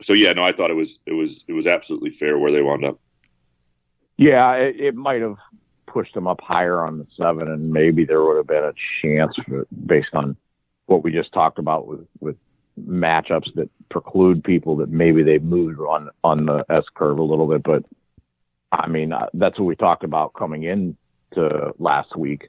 so 0.00 0.12
yeah, 0.12 0.32
no, 0.32 0.42
I 0.42 0.52
thought 0.52 0.70
it 0.70 0.74
was 0.74 0.98
it 1.06 1.12
was 1.12 1.44
it 1.48 1.52
was 1.52 1.66
absolutely 1.66 2.10
fair 2.10 2.38
where 2.38 2.52
they 2.52 2.62
wound 2.62 2.84
up. 2.84 2.98
Yeah, 4.16 4.54
it, 4.54 4.80
it 4.80 4.94
might 4.94 5.22
have 5.22 5.36
pushed 5.86 6.14
them 6.14 6.26
up 6.26 6.40
higher 6.40 6.84
on 6.84 6.98
the 6.98 7.06
seven, 7.16 7.48
and 7.48 7.72
maybe 7.72 8.04
there 8.04 8.22
would 8.22 8.36
have 8.36 8.46
been 8.46 8.64
a 8.64 8.74
chance 9.02 9.34
for, 9.46 9.66
based 9.86 10.14
on 10.14 10.36
what 10.86 11.02
we 11.04 11.12
just 11.12 11.32
talked 11.32 11.58
about 11.58 11.86
with 11.86 12.06
with 12.20 12.36
matchups 12.86 13.52
that 13.54 13.70
preclude 13.90 14.44
people 14.44 14.76
that 14.76 14.88
maybe 14.88 15.22
they've 15.22 15.42
moved 15.42 15.80
on 15.80 16.10
on 16.22 16.46
the 16.46 16.64
S 16.70 16.84
curve 16.94 17.18
a 17.18 17.22
little 17.22 17.46
bit. 17.46 17.62
But 17.62 17.84
I 18.72 18.88
mean, 18.88 19.12
uh, 19.12 19.26
that's 19.34 19.58
what 19.58 19.66
we 19.66 19.76
talked 19.76 20.04
about 20.04 20.34
coming 20.34 20.64
in 20.64 20.96
to 21.34 21.72
last 21.78 22.16
week 22.16 22.48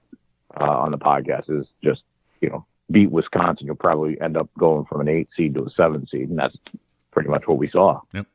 uh, 0.59 0.63
on 0.63 0.91
the 0.91 0.97
podcast 0.97 1.49
is 1.49 1.65
just 1.83 2.01
you 2.41 2.49
know 2.49 2.65
beat 2.91 3.11
Wisconsin, 3.11 3.67
you'll 3.67 3.75
probably 3.75 4.19
end 4.19 4.37
up 4.37 4.49
going 4.57 4.85
from 4.85 5.01
an 5.01 5.07
eight 5.07 5.29
seed 5.35 5.53
to 5.55 5.65
a 5.65 5.69
seven 5.71 6.07
seed, 6.07 6.29
and 6.29 6.39
that's 6.39 6.55
pretty 7.19 7.29
much 7.29 7.45
what 7.49 7.57
we 7.57 7.67
saw. 7.69 7.99
Yep. 8.13 8.27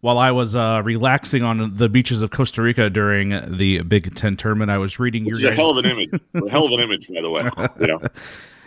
While 0.00 0.16
I 0.18 0.30
was 0.30 0.54
uh, 0.54 0.80
relaxing 0.84 1.42
on 1.42 1.76
the 1.76 1.88
beaches 1.88 2.22
of 2.22 2.30
Costa 2.30 2.62
Rica 2.62 2.88
during 2.88 3.30
the 3.58 3.82
Big 3.82 4.14
Ten 4.14 4.36
tournament, 4.36 4.70
I 4.70 4.78
was 4.78 5.00
reading 5.00 5.24
Which 5.24 5.40
your 5.40 5.50
is 5.50 5.58
a 5.58 5.60
hell 5.60 5.76
of 5.76 5.84
an 5.84 5.90
image. 5.90 6.10
a 6.34 6.48
hell 6.48 6.66
of 6.66 6.70
an 6.72 6.78
image, 6.78 7.08
by 7.08 7.20
the 7.20 7.28
way. 7.30 7.50
You 7.80 7.86
know, 7.88 8.00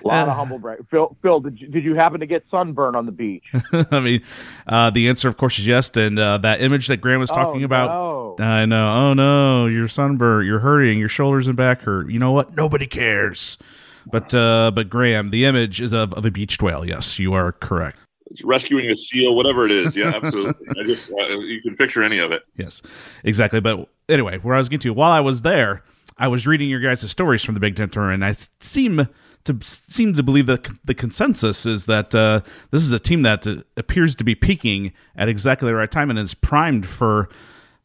A 0.03 0.07
lot 0.07 0.27
of 0.27 0.35
humble 0.35 0.59
brag. 0.59 0.79
Phil, 0.89 1.15
Phil, 1.21 1.39
did 1.39 1.61
you, 1.61 1.67
did 1.69 1.85
you 1.85 1.95
happen 1.95 2.19
to 2.19 2.25
get 2.25 2.43
sunburn 2.51 2.97
on 2.97 3.05
the 3.05 3.13
beach? 3.13 3.45
I 3.91 4.01
mean, 4.01 4.23
uh, 4.67 4.89
the 4.89 5.07
answer, 5.07 5.29
of 5.29 5.37
course, 5.37 5.57
is 5.57 5.65
yes. 5.65 5.89
And 5.95 6.19
uh, 6.19 6.39
that 6.39 6.59
image 6.61 6.87
that 6.87 6.97
Graham 6.97 7.21
was 7.21 7.29
talking 7.29 7.61
Oh, 7.61 7.65
about, 7.65 8.37
no. 8.39 8.45
I 8.45 8.65
know. 8.65 8.93
Oh 8.93 9.13
no, 9.13 9.67
you're 9.67 9.87
sunburned. 9.87 10.47
You're 10.47 10.59
hurting. 10.59 10.99
Your 10.99 11.07
shoulders 11.07 11.47
and 11.47 11.55
back 11.55 11.79
hurt. 11.83 12.09
You 12.09 12.19
know 12.19 12.33
what? 12.33 12.57
Nobody 12.57 12.87
cares. 12.87 13.57
But 14.05 14.33
uh, 14.33 14.71
but 14.75 14.89
Graham, 14.89 15.29
the 15.29 15.45
image 15.45 15.79
is 15.79 15.93
of, 15.93 16.11
of 16.13 16.25
a 16.25 16.31
beached 16.31 16.61
whale. 16.61 16.83
Yes, 16.85 17.19
you 17.19 17.33
are 17.33 17.51
correct. 17.53 17.99
Rescuing 18.43 18.89
a 18.89 18.95
seal, 18.95 19.35
whatever 19.35 19.65
it 19.65 19.71
is. 19.71 19.95
Yeah, 19.95 20.11
absolutely. 20.15 20.67
I 20.79 20.83
just 20.83 21.11
uh, 21.11 21.39
you 21.39 21.61
can 21.61 21.75
picture 21.75 22.03
any 22.03 22.19
of 22.19 22.31
it. 22.31 22.43
Yes, 22.55 22.81
exactly. 23.23 23.59
But 23.59 23.87
anyway, 24.09 24.37
where 24.37 24.55
I 24.55 24.57
was 24.57 24.69
getting 24.69 24.91
to, 24.91 24.93
while 24.93 25.11
I 25.11 25.19
was 25.19 25.41
there, 25.41 25.83
I 26.17 26.27
was 26.27 26.45
reading 26.45 26.69
your 26.69 26.79
guys' 26.79 27.09
stories 27.09 27.43
from 27.43 27.53
the 27.53 27.59
Big 27.59 27.75
Ten 27.75 27.89
tournament, 27.89 28.23
and 28.23 28.25
I 28.25 28.35
seem 28.59 29.07
to 29.45 29.57
seem 29.61 30.15
to 30.15 30.23
believe 30.23 30.45
that 30.45 30.67
the 30.85 30.93
consensus 30.93 31.65
is 31.65 31.85
that 31.87 32.13
uh, 32.13 32.41
this 32.71 32.83
is 32.83 32.91
a 32.91 32.99
team 32.99 33.23
that 33.23 33.47
uh, 33.47 33.55
appears 33.77 34.15
to 34.15 34.23
be 34.23 34.35
peaking 34.35 34.93
at 35.15 35.29
exactly 35.29 35.67
the 35.67 35.75
right 35.75 35.91
time 35.91 36.09
and 36.09 36.19
is 36.19 36.33
primed 36.33 36.85
for 36.85 37.29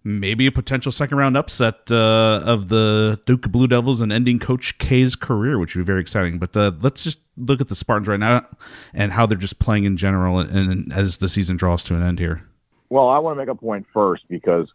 maybe 0.07 0.47
a 0.47 0.53
potential 0.53 0.93
second 0.93 1.19
round 1.19 1.37
upset 1.37 1.91
uh, 1.91 2.41
of 2.45 2.69
the 2.69 3.21
Duke 3.27 3.51
Blue 3.51 3.67
Devils 3.67 4.01
and 4.01 4.13
ending 4.13 4.39
Coach 4.39 4.79
K's 4.79 5.17
career, 5.17 5.59
which 5.59 5.75
would 5.75 5.83
be 5.83 5.87
very 5.87 6.01
exciting. 6.01 6.39
But 6.39 6.57
uh, 6.57 6.73
let's 6.81 7.03
just 7.03 7.19
look 7.37 7.61
at 7.61 7.69
the 7.69 7.75
Spartans 7.75 8.07
right 8.07 8.21
now 8.21 8.47
and 8.95 9.13
how 9.13 9.27
they're 9.27 9.37
just 9.37 9.59
playing 9.59 9.85
in 9.85 9.97
general, 9.97 10.39
and, 10.39 10.71
and 10.71 10.93
as 10.93 11.17
the 11.19 11.29
season 11.29 11.57
draws 11.57 11.83
to 11.85 11.97
an 11.97 12.03
end 12.03 12.21
here. 12.21 12.47
Well, 12.89 13.09
I 13.09 13.19
want 13.19 13.37
to 13.37 13.39
make 13.45 13.49
a 13.49 13.55
point 13.57 13.85
first 13.93 14.23
because 14.29 14.69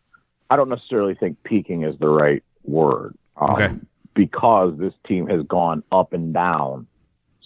I 0.49 0.57
don't 0.57 0.69
necessarily 0.69 1.15
think 1.15 1.41
peaking 1.43 1.83
is 1.83 1.97
the 1.99 2.09
right 2.09 2.43
word. 2.65 3.17
Um, 3.37 3.51
Okay. 3.51 3.73
Because 4.13 4.77
this 4.77 4.93
team 5.07 5.27
has 5.27 5.41
gone 5.43 5.83
up 5.93 6.11
and 6.11 6.33
down 6.33 6.85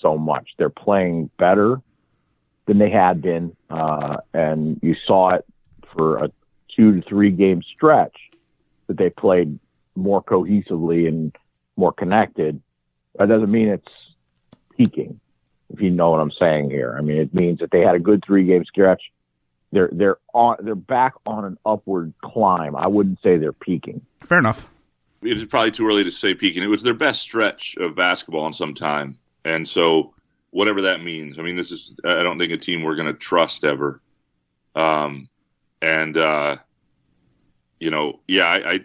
so 0.01 0.17
much. 0.17 0.49
They're 0.57 0.71
playing 0.71 1.29
better 1.37 1.79
than 2.65 2.79
they 2.79 2.89
had 2.89 3.21
been. 3.21 3.55
Uh, 3.69 4.17
and 4.33 4.79
you 4.81 4.95
saw 5.05 5.35
it 5.35 5.45
for 5.93 6.17
a 6.17 6.31
two 6.75 6.99
to 6.99 7.07
three 7.07 7.31
game 7.31 7.61
stretch 7.63 8.15
that 8.87 8.97
they 8.97 9.09
played 9.09 9.59
more 9.95 10.21
cohesively 10.21 11.07
and 11.07 11.35
more 11.77 11.93
connected. 11.93 12.61
That 13.17 13.29
doesn't 13.29 13.51
mean 13.51 13.69
it's 13.69 13.91
peaking, 14.77 15.19
if 15.69 15.81
you 15.81 15.89
know 15.89 16.11
what 16.11 16.19
I'm 16.19 16.31
saying 16.31 16.69
here. 16.69 16.95
I 16.97 17.01
mean, 17.01 17.17
it 17.17 17.33
means 17.33 17.59
that 17.59 17.71
they 17.71 17.81
had 17.81 17.95
a 17.95 17.99
good 17.99 18.23
three 18.25 18.45
game 18.45 18.65
stretch 18.65 19.01
they're 19.75 19.89
they're 19.91 20.17
on 20.33 20.57
they're 20.61 20.73
back 20.73 21.13
on 21.25 21.45
an 21.45 21.57
upward 21.65 22.13
climb. 22.23 22.75
I 22.75 22.87
wouldn't 22.87 23.21
say 23.21 23.37
they're 23.37 23.51
peaking. 23.51 24.01
Fair 24.21 24.39
enough. 24.39 24.67
It 25.21 25.37
is 25.37 25.45
probably 25.45 25.71
too 25.71 25.87
early 25.87 26.03
to 26.03 26.11
say 26.11 26.33
peaking. 26.33 26.63
It 26.63 26.67
was 26.67 26.81
their 26.81 26.93
best 26.93 27.21
stretch 27.21 27.75
of 27.79 27.95
basketball 27.95 28.47
in 28.47 28.53
some 28.53 28.73
time, 28.73 29.17
and 29.43 29.67
so 29.67 30.13
whatever 30.51 30.81
that 30.83 31.03
means. 31.03 31.37
I 31.37 31.41
mean, 31.41 31.55
this 31.55 31.71
is 31.71 31.93
I 32.05 32.23
don't 32.23 32.39
think 32.39 32.53
a 32.53 32.57
team 32.57 32.83
we're 32.83 32.95
going 32.95 33.07
to 33.07 33.13
trust 33.13 33.65
ever. 33.65 34.01
Um, 34.75 35.27
and 35.85 36.17
uh, 36.17 36.57
you 37.79 37.91
know, 37.91 38.19
yeah, 38.27 38.45
I, 38.45 38.73
I, 38.73 38.79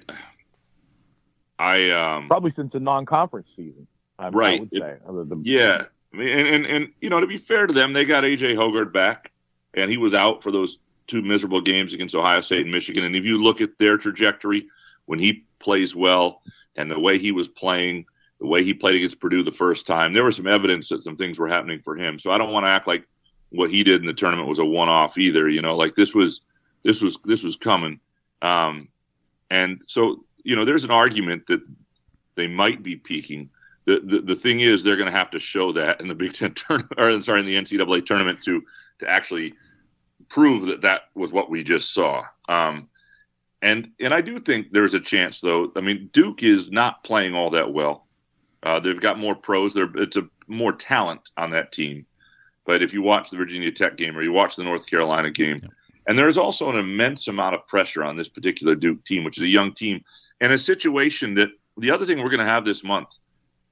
I 1.58 1.90
um, 2.16 2.28
Probably 2.28 2.52
since 2.54 2.72
the 2.72 2.80
non-conference 2.80 3.48
season. 3.56 3.86
I, 4.18 4.26
I 4.26 4.28
Right. 4.30 4.60
would 4.60 4.68
It- 4.72 4.80
say. 4.82 4.96
Other 5.08 5.24
than- 5.24 5.42
Yeah, 5.44 5.84
and, 6.12 6.22
and 6.22 6.66
and 6.66 6.88
you 7.00 7.08
know, 7.10 7.20
to 7.20 7.26
be 7.26 7.38
fair 7.38 7.66
to 7.66 7.72
them, 7.72 7.92
they 7.92 8.04
got 8.04 8.24
AJ 8.24 8.54
Hoggard 8.56 8.92
back, 8.92 9.32
and 9.74 9.90
he 9.90 9.96
was 9.96 10.14
out 10.14 10.42
for 10.42 10.50
those 10.50 10.78
two 11.06 11.22
miserable 11.22 11.60
games 11.60 11.94
against 11.94 12.14
Ohio 12.14 12.40
State 12.40 12.62
and 12.62 12.70
Michigan. 12.70 13.04
And 13.04 13.16
if 13.16 13.24
you 13.24 13.38
look 13.42 13.60
at 13.60 13.70
their 13.78 13.96
trajectory 13.96 14.68
when 15.06 15.18
he 15.18 15.44
plays 15.58 15.94
well 15.96 16.42
and 16.76 16.90
the 16.90 17.00
way 17.00 17.18
he 17.18 17.32
was 17.32 17.48
playing, 17.48 18.04
the 18.40 18.46
way 18.46 18.62
he 18.62 18.72
played 18.74 18.94
against 18.96 19.18
Purdue 19.20 19.42
the 19.42 19.50
first 19.50 19.86
time, 19.86 20.12
there 20.12 20.24
was 20.24 20.36
some 20.36 20.46
evidence 20.46 20.88
that 20.90 21.02
some 21.02 21.16
things 21.16 21.38
were 21.38 21.48
happening 21.48 21.80
for 21.80 21.96
him. 21.96 22.18
So 22.20 22.30
I 22.30 22.38
don't 22.38 22.52
want 22.52 22.64
to 22.64 22.68
act 22.68 22.86
like 22.86 23.06
what 23.48 23.70
he 23.70 23.82
did 23.82 24.00
in 24.00 24.06
the 24.06 24.12
tournament 24.12 24.48
was 24.48 24.60
a 24.60 24.64
one-off 24.64 25.18
either. 25.18 25.48
You 25.48 25.62
know, 25.62 25.76
like 25.76 25.94
this 25.96 26.14
was 26.14 26.42
this 26.82 27.02
was 27.02 27.18
this 27.24 27.42
was 27.42 27.56
coming. 27.56 28.00
Um, 28.42 28.88
and 29.50 29.82
so 29.86 30.24
you 30.42 30.56
know, 30.56 30.64
there's 30.64 30.84
an 30.84 30.90
argument 30.90 31.46
that 31.48 31.60
they 32.34 32.46
might 32.46 32.82
be 32.82 32.96
peaking 32.96 33.50
the, 33.90 34.00
the, 34.00 34.20
the 34.20 34.36
thing 34.36 34.60
is 34.60 34.82
they're 34.82 34.96
going 34.96 35.10
to 35.10 35.18
have 35.18 35.30
to 35.30 35.40
show 35.40 35.72
that 35.72 36.00
in 36.00 36.08
the 36.08 36.14
Big 36.14 36.34
Ten 36.34 36.54
tournament, 36.54 36.92
or 36.98 37.20
sorry, 37.22 37.40
in 37.40 37.46
the 37.46 37.56
NCAA 37.56 38.04
tournament 38.04 38.40
to 38.42 38.62
to 38.98 39.08
actually 39.08 39.54
prove 40.28 40.66
that 40.66 40.82
that 40.82 41.02
was 41.14 41.32
what 41.32 41.50
we 41.50 41.64
just 41.64 41.92
saw. 41.92 42.22
Um, 42.48 42.88
and 43.62 43.90
and 44.00 44.14
I 44.14 44.20
do 44.20 44.38
think 44.38 44.72
there's 44.72 44.94
a 44.94 45.00
chance, 45.00 45.40
though. 45.40 45.72
I 45.76 45.80
mean, 45.80 46.10
Duke 46.12 46.42
is 46.42 46.70
not 46.70 47.02
playing 47.04 47.34
all 47.34 47.50
that 47.50 47.72
well. 47.72 48.06
Uh, 48.62 48.78
they've 48.78 49.00
got 49.00 49.18
more 49.18 49.34
pros. 49.34 49.74
There, 49.74 49.88
it's 49.96 50.16
a 50.16 50.28
more 50.46 50.72
talent 50.72 51.30
on 51.36 51.50
that 51.50 51.72
team. 51.72 52.06
But 52.66 52.82
if 52.82 52.92
you 52.92 53.02
watch 53.02 53.30
the 53.30 53.38
Virginia 53.38 53.72
Tech 53.72 53.96
game 53.96 54.16
or 54.16 54.22
you 54.22 54.32
watch 54.32 54.54
the 54.56 54.62
North 54.62 54.86
Carolina 54.86 55.30
game, 55.30 55.58
and 56.10 56.18
there's 56.18 56.36
also 56.36 56.68
an 56.68 56.76
immense 56.76 57.28
amount 57.28 57.54
of 57.54 57.66
pressure 57.66 58.04
on 58.04 58.18
this 58.18 58.28
particular 58.28 58.74
Duke 58.74 59.02
team, 59.04 59.24
which 59.24 59.38
is 59.38 59.44
a 59.44 59.48
young 59.48 59.72
team, 59.72 60.04
and 60.42 60.52
a 60.52 60.58
situation 60.58 61.34
that 61.36 61.48
the 61.78 61.90
other 61.90 62.04
thing 62.04 62.18
we're 62.18 62.28
going 62.28 62.40
to 62.40 62.44
have 62.44 62.66
this 62.66 62.84
month 62.84 63.16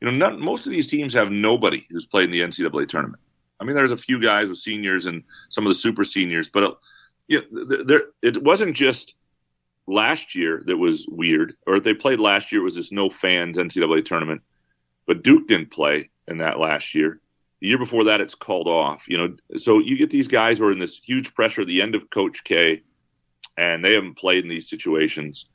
you 0.01 0.11
know, 0.11 0.17
none, 0.17 0.41
most 0.41 0.67
of 0.67 0.73
these 0.73 0.87
teams 0.87 1.13
have 1.15 1.31
nobody 1.31 1.87
who's 1.91 2.07
played 2.07 2.25
in 2.25 2.31
the 2.31 2.41
NCAA 2.41 2.89
tournament. 2.89 3.23
I 3.61 3.65
mean, 3.65 3.75
there's 3.75 3.93
a 3.93 3.97
few 3.97 4.21
guys 4.21 4.49
with 4.49 4.59
seniors 4.59 5.07
and 5.07 5.23
some 5.49 5.67
of 5.67 5.71
the 5.71 5.75
super 5.75 6.05
seniors, 6.05 6.49
but 6.49 6.63
uh, 6.63 6.75
yeah, 7.27 7.41
there, 7.51 7.85
there 7.85 8.03
it 8.23 8.43
wasn't 8.43 8.77
just 8.77 9.15
last 9.89 10.35
year 10.35 10.63
that 10.67 10.77
was 10.77 11.07
weird, 11.11 11.55
or 11.67 11.77
if 11.77 11.85
they 11.85 11.95
played 11.95 12.21
last 12.21 12.53
year, 12.53 12.61
it 12.61 12.65
was 12.65 12.77
this 12.77 12.93
no 12.93 13.11
fans 13.11 13.59
NCAA 13.59 14.05
tournament. 14.05 14.43
But 15.07 15.25
Duke 15.25 15.49
didn't 15.49 15.73
play 15.73 16.11
in 16.29 16.39
that 16.39 16.61
last 16.61 16.95
year. 16.95 17.21
The 17.61 17.69
year 17.69 17.79
before 17.79 18.05
that, 18.05 18.21
it's 18.21 18.35
called 18.35 18.69
off. 18.69 19.05
You 19.09 19.19
know, 19.19 19.37
so 19.57 19.79
you 19.79 19.97
get 19.97 20.11
these 20.11 20.29
guys 20.29 20.59
who 20.59 20.67
are 20.67 20.73
in 20.73 20.79
this 20.79 20.97
huge 20.97 21.35
pressure 21.35 21.63
at 21.63 21.67
the 21.67 21.83
end 21.83 21.95
of 21.95 22.11
Coach 22.11 22.45
K, 22.45 22.83
and 23.57 23.85
they 23.85 23.95
haven't 23.95 24.17
played 24.17 24.45
in 24.45 24.49
these 24.49 24.69
situations 24.69 25.47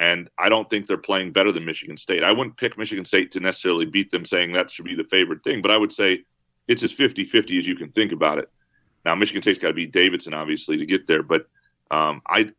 and 0.00 0.30
I 0.38 0.48
don't 0.48 0.68
think 0.68 0.86
they're 0.86 0.96
playing 0.96 1.32
better 1.32 1.52
than 1.52 1.66
Michigan 1.66 1.98
State. 1.98 2.24
I 2.24 2.32
wouldn't 2.32 2.56
pick 2.56 2.78
Michigan 2.78 3.04
State 3.04 3.30
to 3.32 3.40
necessarily 3.40 3.84
beat 3.84 4.10
them, 4.10 4.24
saying 4.24 4.54
that 4.54 4.70
should 4.70 4.86
be 4.86 4.94
the 4.94 5.04
favorite 5.04 5.44
thing, 5.44 5.60
but 5.60 5.70
I 5.70 5.76
would 5.76 5.92
say 5.92 6.24
it's 6.66 6.82
as 6.82 6.90
50 6.90 7.24
50 7.24 7.58
as 7.58 7.66
you 7.66 7.76
can 7.76 7.90
think 7.90 8.10
about 8.10 8.38
it. 8.38 8.50
Now, 9.04 9.14
Michigan 9.14 9.42
State's 9.42 9.58
got 9.58 9.68
to 9.68 9.74
beat 9.74 9.92
Davidson, 9.92 10.32
obviously, 10.32 10.78
to 10.78 10.86
get 10.86 11.06
there, 11.06 11.22
but 11.22 11.46
um, 11.90 12.22
I, 12.26 12.50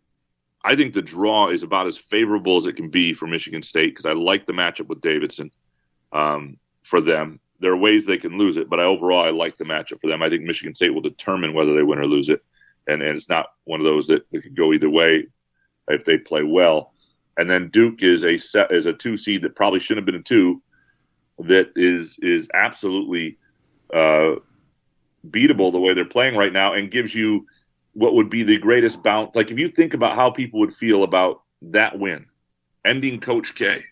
I 0.64 0.76
think 0.76 0.94
the 0.94 1.02
draw 1.02 1.50
is 1.50 1.64
about 1.64 1.88
as 1.88 1.98
favorable 1.98 2.58
as 2.58 2.68
it 2.68 2.74
can 2.74 2.90
be 2.90 3.14
for 3.14 3.26
Michigan 3.26 3.64
State 3.64 3.90
because 3.90 4.06
I 4.06 4.14
like 4.14 4.46
the 4.46 4.54
matchup 4.54 4.88
with 4.88 5.02
Davidson 5.02 5.50
um, 6.14 6.58
for 6.84 7.02
them. 7.02 7.40
There 7.62 7.72
are 7.72 7.78
ways 7.78 8.06
they 8.06 8.18
can 8.18 8.38
lose 8.38 8.58
it, 8.58 8.70
but 8.70 8.80
I, 8.80 8.84
overall, 8.84 9.24
I 9.24 9.30
like 9.30 9.58
the 9.58 9.64
matchup 9.64 10.02
for 10.02 10.08
them. 10.08 10.22
I 10.22 10.30
think 10.30 10.44
Michigan 10.44 10.76
State 10.76 10.94
will 10.94 11.02
determine 11.02 11.54
whether 11.54 11.74
they 11.74 11.84
win 11.84 12.00
or 12.00 12.06
lose 12.06 12.28
it, 12.28 12.44
and, 12.88 13.02
and 13.02 13.16
it's 13.16 13.30
not 13.30 13.48
one 13.64 13.80
of 13.80 13.86
those 13.86 14.08
that, 14.08 14.30
could 14.32 14.56
go 14.56 14.74
either 14.74 14.90
way 14.90 15.28
if 15.88 16.04
they 16.06 16.18
play 16.18 16.44
well 16.44 16.92
and 17.38 17.50
then 17.50 17.70
Duke 17.70 18.04
is 18.04 18.24
a 18.24 18.38
set 18.38 18.72
is 18.72 18.86
a 18.86 18.94
two 18.94 19.18
seed 19.18 19.42
that 19.42 19.56
probably 19.56 19.80
shouldn't 19.80 20.06
have 20.08 20.14
been 20.14 20.22
a 20.22 20.24
two, 20.24 20.62
that 21.40 21.72
is 21.76 22.18
is 22.22 22.50
absolutely 22.54 23.38
uh, 23.94 24.36
beatable 25.28 25.72
the 25.72 25.80
way 25.80 25.94
they're 25.94 26.06
playing 26.06 26.36
right 26.36 26.54
now, 26.54 26.74
and 26.74 26.92
gives 26.92 27.16
you 27.16 27.48
what 27.94 28.14
would 28.14 28.30
be 28.30 28.44
the 28.44 28.58
greatest 28.58 29.02
bounce. 29.04 29.36
Like 29.36 29.52
if 29.52 29.60
you 29.60 29.70
think 29.70 29.94
about 29.94 30.16
how 30.16 30.30
people 30.30 30.60
would 30.60 30.76
feel 30.76 31.04
about 31.04 31.42
that 31.64 31.98
win, 31.98 32.26
ending 32.86 33.20
Coach 33.20 33.56
K, 33.56 33.84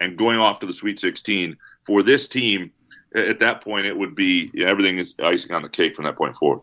and 0.00 0.16
going 0.16 0.38
off 0.38 0.60
to 0.60 0.66
the 0.66 0.72
Sweet 0.72 0.98
16 0.98 1.56
for 1.88 2.02
this 2.02 2.28
team. 2.28 2.70
At 3.14 3.38
that 3.40 3.64
point, 3.64 3.86
it 3.86 3.96
would 3.96 4.14
be 4.14 4.50
yeah, 4.52 4.66
everything 4.68 4.98
is 4.98 5.14
icing 5.18 5.52
on 5.52 5.62
the 5.62 5.68
cake 5.70 5.96
from 5.96 6.04
that 6.04 6.16
point 6.16 6.36
forward. 6.36 6.60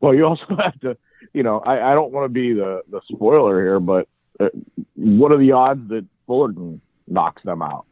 Well, 0.00 0.14
you 0.14 0.26
also 0.26 0.44
have 0.62 0.78
to, 0.80 0.98
you 1.32 1.42
know, 1.42 1.60
I, 1.60 1.92
I 1.92 1.94
don't 1.94 2.12
want 2.12 2.26
to 2.26 2.28
be 2.28 2.52
the 2.52 2.82
the 2.90 3.00
spoiler 3.10 3.60
here, 3.62 3.80
but 3.80 4.06
uh, 4.38 4.50
what 4.94 5.32
are 5.32 5.38
the 5.38 5.52
odds 5.52 5.88
that 5.88 6.04
Fullerton 6.26 6.82
knocks 7.08 7.42
them 7.42 7.62
out? 7.62 7.86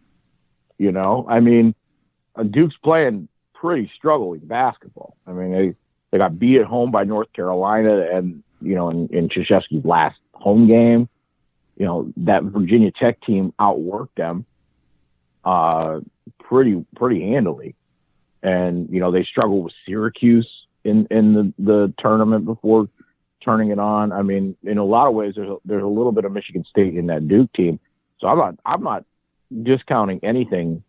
You 0.77 0.93
know, 0.93 1.27
I 1.27 1.41
mean, 1.41 1.75
uh, 2.37 2.43
Duke's 2.43 2.77
playing 2.85 3.29
pretty 3.55 3.91
struggling 3.97 4.41
basketball. 4.41 5.17
I 5.27 5.33
mean, 5.33 5.53
they 5.53 5.75
they 6.11 6.19
got 6.19 6.39
beat 6.39 6.61
at 6.61 6.67
home 6.67 6.91
by 6.91 7.05
North 7.05 7.33
Carolina, 7.33 8.07
and 8.13 8.43
you 8.61 8.75
know, 8.75 8.91
in, 8.91 9.09
in 9.09 9.31
Krzyzewski's 9.31 9.87
last 9.87 10.19
home 10.35 10.69
game, 10.69 11.09
you 11.79 11.87
know, 11.87 12.13
that 12.19 12.43
Virginia 12.43 12.91
Tech 12.91 13.23
team 13.23 13.55
outworked 13.59 14.15
them 14.19 14.45
uh, 15.45 16.01
pretty 16.41 16.85
pretty 16.97 17.21
handily. 17.21 17.75
and 18.43 18.89
you 18.91 19.01
know 19.01 19.11
they 19.11 19.25
struggled 19.25 19.65
with 19.65 19.73
Syracuse 19.87 20.49
in 20.85 21.07
in 21.11 21.33
the 21.33 21.53
the 21.59 21.95
tournament 21.99 22.45
before 22.45 22.89
turning 23.45 23.71
it 23.71 23.79
on. 23.79 24.13
I 24.13 24.23
mean, 24.23 24.57
in 24.63 24.79
a 24.79 24.85
lot 24.85 25.07
of 25.07 25.15
ways, 25.15 25.35
there's 25.37 25.49
a, 25.49 25.57
there's 25.65 25.83
a 25.83 25.87
little 25.87 26.13
bit 26.13 26.25
of 26.25 26.33
Michigan 26.33 26.65
State 26.69 26.97
in 26.97 27.07
that 27.09 27.29
Duke 27.29 27.53
team. 27.53 27.81
So 28.21 28.29
I'm 28.29 28.39
not 28.39 28.55
I'm 28.65 28.83
not 28.83 29.05
discounting 29.63 30.21
anything 30.23 30.83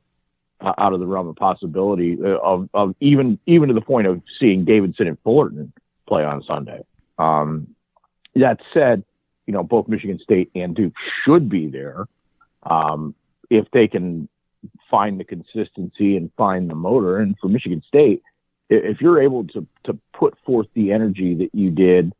uh, 0.62 0.74
out 0.77 0.93
of 0.93 1.00
the 1.00 1.05
realm 1.05 1.27
of 1.27 1.35
possibility 1.35 2.17
uh, 2.21 2.38
of 2.38 2.69
of 2.74 2.95
even 3.00 3.39
even 3.45 3.69
to 3.69 3.74
the 3.74 3.81
point 3.81 4.07
of 4.07 4.21
seeing 4.39 4.65
Davidson 4.65 5.07
and 5.07 5.17
Fullerton 5.24 5.74
play 6.07 6.24
on 6.24 6.43
Sunday. 6.43 6.83
Um, 7.17 7.67
that 8.35 8.59
said, 8.74 9.03
you 9.47 9.53
know 9.53 9.63
both 9.63 9.88
Michigan 9.88 10.19
State 10.21 10.51
and 10.55 10.75
Duke 10.75 10.93
should 11.24 11.50
be 11.50 11.67
there 11.67 12.05
um, 12.63 13.15
if 13.50 13.69
they 13.71 13.88
can 13.88 14.27
find 14.89 15.20
the 15.20 15.24
consistency 15.24 16.15
and 16.18 16.32
find 16.38 16.70
the 16.70 16.75
motor. 16.75 17.18
And 17.18 17.36
for 17.39 17.48
Michigan 17.48 17.82
State, 17.88 18.22
if 18.70 19.01
you're 19.01 19.22
able 19.22 19.46
to 19.48 19.65
to 19.86 19.98
put 20.13 20.38
forth 20.46 20.68
the 20.74 20.92
energy 20.92 21.36
that 21.36 21.54
you 21.54 21.70
did 21.70 22.13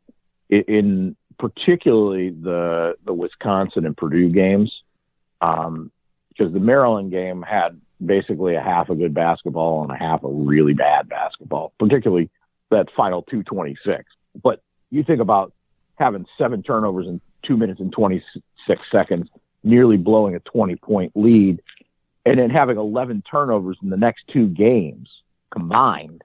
in 0.48 1.16
particularly 1.38 2.30
the 2.30 2.94
the 3.04 3.12
Wisconsin 3.12 3.84
and 3.84 3.96
Purdue 3.96 4.30
games, 4.30 4.72
um, 5.40 5.90
because 6.28 6.52
the 6.52 6.60
Maryland 6.60 7.10
game 7.10 7.42
had 7.42 7.80
basically 8.04 8.54
a 8.54 8.60
half 8.60 8.90
a 8.90 8.94
good 8.94 9.14
basketball 9.14 9.82
and 9.82 9.90
a 9.90 9.96
half 9.96 10.22
a 10.22 10.28
really 10.28 10.74
bad 10.74 11.08
basketball, 11.08 11.72
particularly 11.78 12.30
that 12.70 12.88
final 12.96 13.22
226. 13.22 14.04
But 14.42 14.62
you 14.90 15.02
think 15.02 15.20
about 15.20 15.52
having 15.96 16.26
seven 16.36 16.62
turnovers 16.62 17.06
in 17.06 17.20
two 17.42 17.56
minutes 17.56 17.80
and 17.80 17.92
26 17.92 18.82
seconds, 18.90 19.28
nearly 19.62 19.96
blowing 19.96 20.34
a 20.34 20.40
20 20.40 20.76
point 20.76 21.12
lead, 21.14 21.62
and 22.26 22.38
then 22.38 22.50
having 22.50 22.76
11 22.76 23.22
turnovers 23.30 23.78
in 23.82 23.88
the 23.88 23.96
next 23.96 24.24
two 24.32 24.48
games 24.48 25.08
combined. 25.50 26.22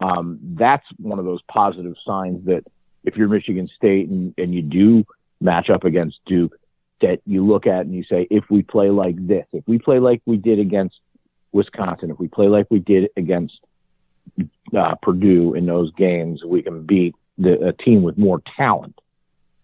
Um, 0.00 0.38
that's 0.42 0.84
one 0.98 1.18
of 1.18 1.24
those 1.26 1.42
positive 1.42 1.94
signs 2.04 2.46
that 2.46 2.64
if 3.04 3.16
you're 3.16 3.28
Michigan 3.28 3.68
State 3.76 4.08
and, 4.08 4.34
and 4.38 4.54
you 4.54 4.62
do 4.62 5.04
match 5.40 5.68
up 5.68 5.84
against 5.84 6.18
Duke, 6.26 6.58
that 7.02 7.20
you 7.26 7.46
look 7.46 7.66
at 7.66 7.84
and 7.84 7.94
you 7.94 8.04
say, 8.04 8.26
if 8.30 8.44
we 8.50 8.62
play 8.62 8.88
like 8.88 9.14
this, 9.26 9.46
if 9.52 9.62
we 9.68 9.78
play 9.78 9.98
like 9.98 10.22
we 10.24 10.38
did 10.38 10.58
against 10.58 10.96
Wisconsin, 11.52 12.10
if 12.10 12.18
we 12.18 12.28
play 12.28 12.48
like 12.48 12.66
we 12.70 12.78
did 12.78 13.10
against 13.16 13.60
uh, 14.76 14.94
Purdue 15.02 15.54
in 15.54 15.66
those 15.66 15.92
games, 15.92 16.42
we 16.44 16.62
can 16.62 16.86
beat 16.86 17.14
the, 17.36 17.68
a 17.68 17.72
team 17.72 18.02
with 18.02 18.16
more 18.16 18.40
talent, 18.56 18.98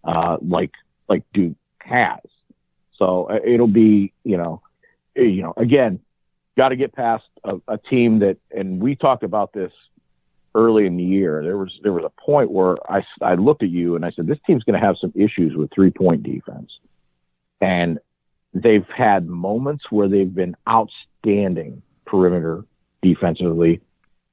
uh, 0.05 0.37
like 0.43 0.73
like 1.09 1.25
Duke 1.33 1.57
has. 1.81 2.21
So 2.97 3.31
uh, 3.31 3.39
it'll 3.45 3.67
be, 3.67 4.13
you 4.25 4.37
know, 4.37 4.61
you 5.14 5.43
know, 5.43 5.55
again, 5.57 6.00
got 6.57 6.71
to 6.71 6.76
get 6.76 6.93
past 6.93 7.25
a, 7.45 7.57
a 7.69 7.79
team 7.79 8.21
that, 8.21 8.37
and 8.50 8.81
we 8.81 8.97
talked 8.97 9.23
about 9.23 9.52
this 9.52 9.73
early 10.55 10.87
in 10.87 10.97
the 10.97 11.05
year. 11.05 11.43
There 11.43 11.57
was 11.57 11.73
there 11.83 11.93
was 11.93 12.05
a 12.05 12.21
point 12.21 12.50
where 12.50 12.76
I 12.90 13.02
I 13.23 13.35
looked 13.35 13.62
at 13.62 13.71
you 13.71 13.97
and 13.97 14.05
I 14.05 14.11
said 14.11 14.26
this 14.26 14.38
team's 14.47 14.64
going 14.64 14.81
to 14.81 14.87
have 14.87 14.97
some 15.00 15.12
issues 15.14 15.57
with 15.57 15.71
three 15.75 15.90
point 15.90 16.23
defense, 16.23 16.71
and 17.61 17.99
they've 18.52 18.87
had 18.95 19.26
moments 19.26 19.85
where 19.90 20.09
they've 20.09 20.35
been 20.35 20.57
outstanding 20.69 21.83
perimeter 22.05 22.64
defensively, 23.02 23.81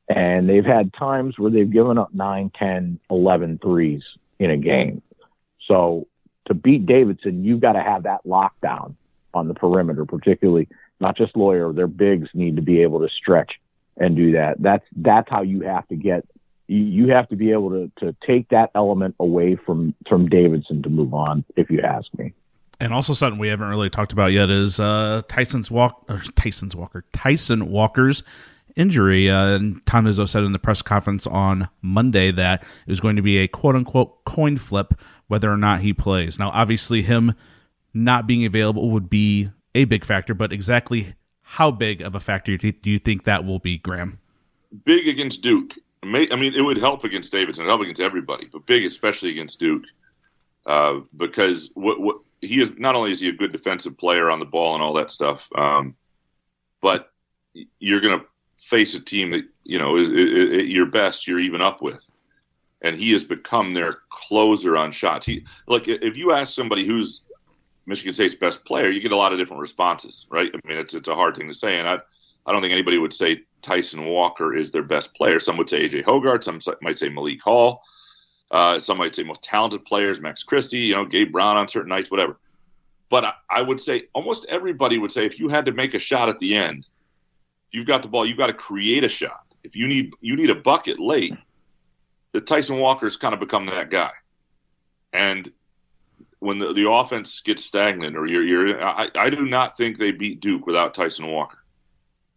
and 0.10 0.50
they've 0.50 0.65
had 0.65 0.93
times 0.93 1.38
where 1.38 1.51
they've 1.51 1.72
given 1.72 1.98
up 1.98 2.13
9, 2.13 2.51
10, 2.57 3.00
11 3.10 3.60
threes 3.62 4.01
in 4.39 4.50
a 4.50 4.57
game. 4.57 5.01
So 5.67 6.07
to 6.48 6.53
beat 6.53 6.86
Davidson, 6.86 7.43
you've 7.43 7.62
got 7.62 7.74
to 7.74 7.81
have 7.81 8.03
that 8.03 8.25
lockdown 8.25 8.96
on 9.38 9.48
the 9.48 9.53
perimeter, 9.53 10.06
particularly 10.06 10.67
not 11.00 11.15
just 11.15 11.36
Loyer. 11.36 11.74
Their 11.74 11.88
bigs 11.88 12.29
need 12.34 12.56
to 12.56 12.62
be 12.62 12.82
able 12.82 13.00
to 13.00 13.10
stretch 13.10 13.53
and 13.98 14.15
do 14.15 14.34
that. 14.34 14.62
That's 14.62 14.86
that's 14.96 15.29
how 15.29 15.41
you 15.44 15.62
have 15.62 15.88
to 15.88 15.96
get. 15.96 16.25
You 16.67 17.10
have 17.10 17.29
to 17.29 17.36
be 17.36 17.51
able 17.51 17.70
to 17.70 17.91
to 18.00 18.15
take 18.25 18.50
that 18.50 18.72
element 18.75 19.15
away 19.20 19.56
from 19.56 19.94
from 20.08 20.27
Davidson 20.27 20.84
to 20.84 20.89
move 20.89 21.13
on. 21.13 21.46
If 21.56 21.70
you 21.70 21.82
ask 21.82 22.08
me. 22.17 22.34
And 22.79 22.94
also 22.94 23.13
something 23.13 23.39
we 23.39 23.48
haven't 23.48 23.70
really 23.70 23.89
talked 23.89 24.13
about 24.13 24.34
yet 24.34 24.51
is 24.51 24.79
uh, 24.79 25.24
Tyson's 25.27 25.72
walk 25.72 26.06
or 26.10 26.22
Tyson's 26.36 26.75
Walker 26.75 27.06
Tyson 27.13 27.72
Walker's 27.72 28.24
injury. 28.75 29.29
Uh, 29.29 29.55
and 29.55 29.85
Tom 29.85 30.05
Izzo 30.05 30.29
said 30.29 30.44
in 30.44 30.51
the 30.51 30.59
press 30.59 30.81
conference 30.81 31.25
on 31.25 31.68
Monday 31.81 32.31
that 32.31 32.61
it 32.61 32.90
was 32.90 33.00
going 33.00 33.16
to 33.16 33.22
be 33.22 33.40
a 33.40 33.48
quote 33.48 33.75
unquote 33.75 34.24
coin 34.25 34.57
flip 34.57 34.94
whether 35.27 35.51
or 35.51 35.57
not 35.57 35.81
he 35.81 35.94
plays. 35.94 36.40
Now, 36.40 36.51
obviously, 36.51 37.01
him 37.01 37.33
not 38.03 38.27
being 38.27 38.46
available 38.46 38.90
would 38.92 39.10
be 39.10 39.50
a 39.75 39.86
big 39.86 40.05
factor, 40.05 40.33
but 40.33 40.53
exactly 40.53 41.16
how 41.42 41.72
big 41.72 42.01
of 42.01 42.16
a 42.16 42.20
factor 42.20 42.57
do 42.57 42.74
you 42.83 43.00
think 43.00 43.24
that 43.24 43.46
will 43.46 43.60
be, 43.60 43.77
Graham? 43.77 44.20
Big 44.83 45.07
against 45.07 45.42
Duke. 45.42 45.74
I 46.03 46.07
mean, 46.07 46.53
it 46.53 46.62
would 46.62 46.77
help 46.77 47.03
against 47.03 47.31
Davidson, 47.31 47.66
help 47.66 47.81
against 47.81 48.01
everybody, 48.01 48.48
but 48.51 48.66
big 48.66 48.86
especially 48.86 49.31
against 49.31 49.60
Duke, 49.60 49.83
uh, 50.66 51.00
because 51.16 51.72
what, 51.74 52.00
what 52.00 52.18
he 52.42 52.62
is 52.62 52.72
not 52.77 52.96
only 52.96 53.12
is 53.12 53.20
he 53.20 53.29
a 53.29 53.33
good 53.33 53.51
defensive 53.51 53.98
player 53.98 54.29
on 54.29 54.40
the 54.40 54.46
ball 54.46 54.75
and 54.75 54.83
all 54.83 54.94
that 54.94 55.10
stuff, 55.10 55.50
um, 55.55 55.96
but 56.81 57.12
you're 57.79 58.01
going 58.01 58.20
to 58.20 58.25
face 58.57 58.94
a 58.94 59.01
team 59.01 59.31
that 59.31 59.44
you 59.64 59.79
know 59.79 59.98
is, 59.98 60.10
is, 60.10 60.51
is, 60.51 60.68
your 60.68 60.86
best 60.86 61.27
you're 61.27 61.40
even 61.40 61.62
up 61.62 61.81
with, 61.81 62.03
and 62.81 62.96
he 62.96 63.12
has 63.12 63.24
become 63.24 63.74
their 63.74 64.00
closer 64.10 64.77
on 64.77 64.92
shots. 64.92 65.25
He 65.25 65.46
look 65.68 65.88
if 65.88 66.16
you 66.16 66.31
ask 66.31 66.53
somebody 66.53 66.86
who's 66.86 67.22
Michigan 67.87 68.13
State's 68.13 68.35
best 68.35 68.65
player, 68.65 68.89
you 68.89 69.00
get 69.00 69.13
a 69.13 69.17
lot 69.17 69.31
of 69.31 69.39
different 69.39 69.61
responses, 69.61 70.27
right? 70.29 70.51
I 70.53 70.67
mean, 70.67 70.77
it's 70.77 70.93
it's 70.93 71.07
a 71.07 71.15
hard 71.15 71.35
thing 71.35 71.47
to 71.47 71.53
say, 71.53 71.79
and 71.79 71.87
I 71.87 71.97
I 72.45 72.51
don't 72.51 72.61
think 72.61 72.73
anybody 72.73 72.97
would 72.97 73.13
say 73.13 73.41
Tyson 73.61 74.05
Walker 74.05 74.53
is 74.53 74.71
their 74.71 74.83
best 74.83 75.13
player. 75.13 75.39
Some 75.39 75.57
would 75.57 75.69
say 75.69 75.87
AJ 75.89 76.03
Hoggard, 76.03 76.43
some 76.43 76.59
might 76.81 77.00
say 77.00 77.09
Malik 77.09 77.41
Hall, 77.41 77.81
uh, 78.51 78.77
some 78.77 78.97
might 78.97 79.15
say 79.15 79.23
most 79.23 79.41
talented 79.41 79.85
players, 79.85 80.21
Max 80.21 80.43
Christie, 80.43 80.79
you 80.79 80.95
know, 80.95 81.05
Gabe 81.05 81.31
Brown 81.31 81.57
on 81.57 81.67
certain 81.67 81.89
nights, 81.89 82.11
whatever. 82.11 82.37
But 83.09 83.23
I, 83.23 83.33
I 83.50 83.61
would 83.61 83.79
say 83.79 84.03
almost 84.13 84.45
everybody 84.50 84.97
would 84.97 85.11
say 85.11 85.25
if 85.25 85.39
you 85.39 85.47
had 85.47 85.65
to 85.65 85.71
make 85.71 85.93
a 85.93 86.00
shot 86.00 86.29
at 86.29 86.39
the 86.39 86.55
end, 86.55 86.87
you've 87.71 87.87
got 87.87 88.01
the 88.01 88.09
ball, 88.09 88.25
you've 88.25 88.37
got 88.37 88.47
to 88.47 88.53
create 88.53 89.05
a 89.05 89.09
shot. 89.09 89.45
If 89.63 89.75
you 89.75 89.87
need 89.87 90.13
you 90.19 90.35
need 90.35 90.50
a 90.50 90.55
bucket 90.55 91.00
late, 91.00 91.35
the 92.33 92.41
Tyson 92.41 92.79
Walker's 92.79 93.15
kind 93.15 93.33
of 93.33 93.39
become 93.39 93.65
that 93.67 93.89
guy. 93.89 94.11
And 95.13 95.51
when 96.39 96.59
the, 96.59 96.73
the 96.73 96.89
offense 96.89 97.39
gets 97.41 97.65
stagnant 97.65 98.15
or 98.15 98.27
you're, 98.27 98.43
you're 98.43 98.83
I, 98.83 99.09
I 99.15 99.29
do 99.29 99.45
not 99.45 99.77
think 99.77 99.97
they 99.97 100.11
beat 100.11 100.39
Duke 100.39 100.67
without 100.67 100.93
Tyson 100.93 101.27
Walker. 101.27 101.63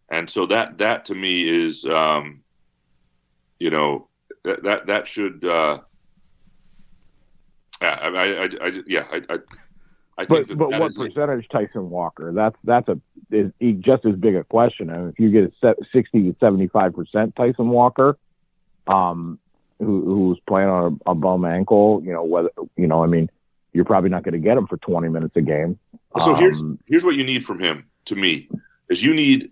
And 0.09 0.29
so 0.29 0.45
that 0.47 0.79
that 0.79 1.05
to 1.05 1.15
me 1.15 1.47
is 1.47 1.85
um, 1.85 2.43
you 3.59 3.69
know 3.69 4.07
that 4.43 4.63
that, 4.63 4.87
that 4.87 5.07
should 5.07 5.45
uh, 5.45 5.79
yeah 7.81 7.97
I, 8.01 8.07
I, 8.07 8.43
I, 8.43 8.71
yeah 8.87 9.05
I, 9.11 9.21
I, 9.29 9.37
I 10.17 10.25
but, 10.25 10.47
that 10.47 10.57
but 10.57 10.71
that 10.71 10.81
what 10.81 10.95
percentage 10.95 11.47
Tyson 11.49 11.89
Walker? 11.89 12.33
That's 12.33 12.57
that's 12.63 12.89
a 12.89 12.99
is 13.31 13.51
just 13.79 14.05
as 14.05 14.15
big 14.15 14.35
a 14.35 14.43
question. 14.43 14.89
I 14.89 14.97
mean, 14.97 15.09
if 15.09 15.19
you 15.19 15.31
get 15.31 15.53
a 15.63 15.75
sixty 15.93 16.23
to 16.23 16.35
seventy 16.39 16.67
five 16.67 16.93
percent 16.93 17.35
Tyson 17.35 17.69
Walker, 17.69 18.17
um, 18.87 19.39
who, 19.79 20.03
who's 20.03 20.39
playing 20.45 20.67
on 20.67 20.99
a, 21.05 21.11
a 21.11 21.15
bum 21.15 21.45
ankle, 21.45 22.01
you 22.03 22.11
know 22.11 22.23
whether 22.23 22.49
you 22.75 22.87
know 22.87 23.03
I 23.03 23.07
mean 23.07 23.29
you're 23.73 23.85
probably 23.85 24.09
not 24.09 24.23
going 24.23 24.33
to 24.33 24.39
get 24.39 24.57
him 24.57 24.67
for 24.67 24.77
20 24.77 25.09
minutes 25.09 25.35
a 25.35 25.41
game. 25.41 25.79
So 26.19 26.33
um, 26.33 26.39
here's 26.39 26.61
here's 26.87 27.03
what 27.03 27.15
you 27.15 27.23
need 27.23 27.45
from 27.45 27.59
him 27.59 27.85
to 28.05 28.15
me 28.15 28.49
is 28.89 29.03
you 29.03 29.13
need 29.13 29.51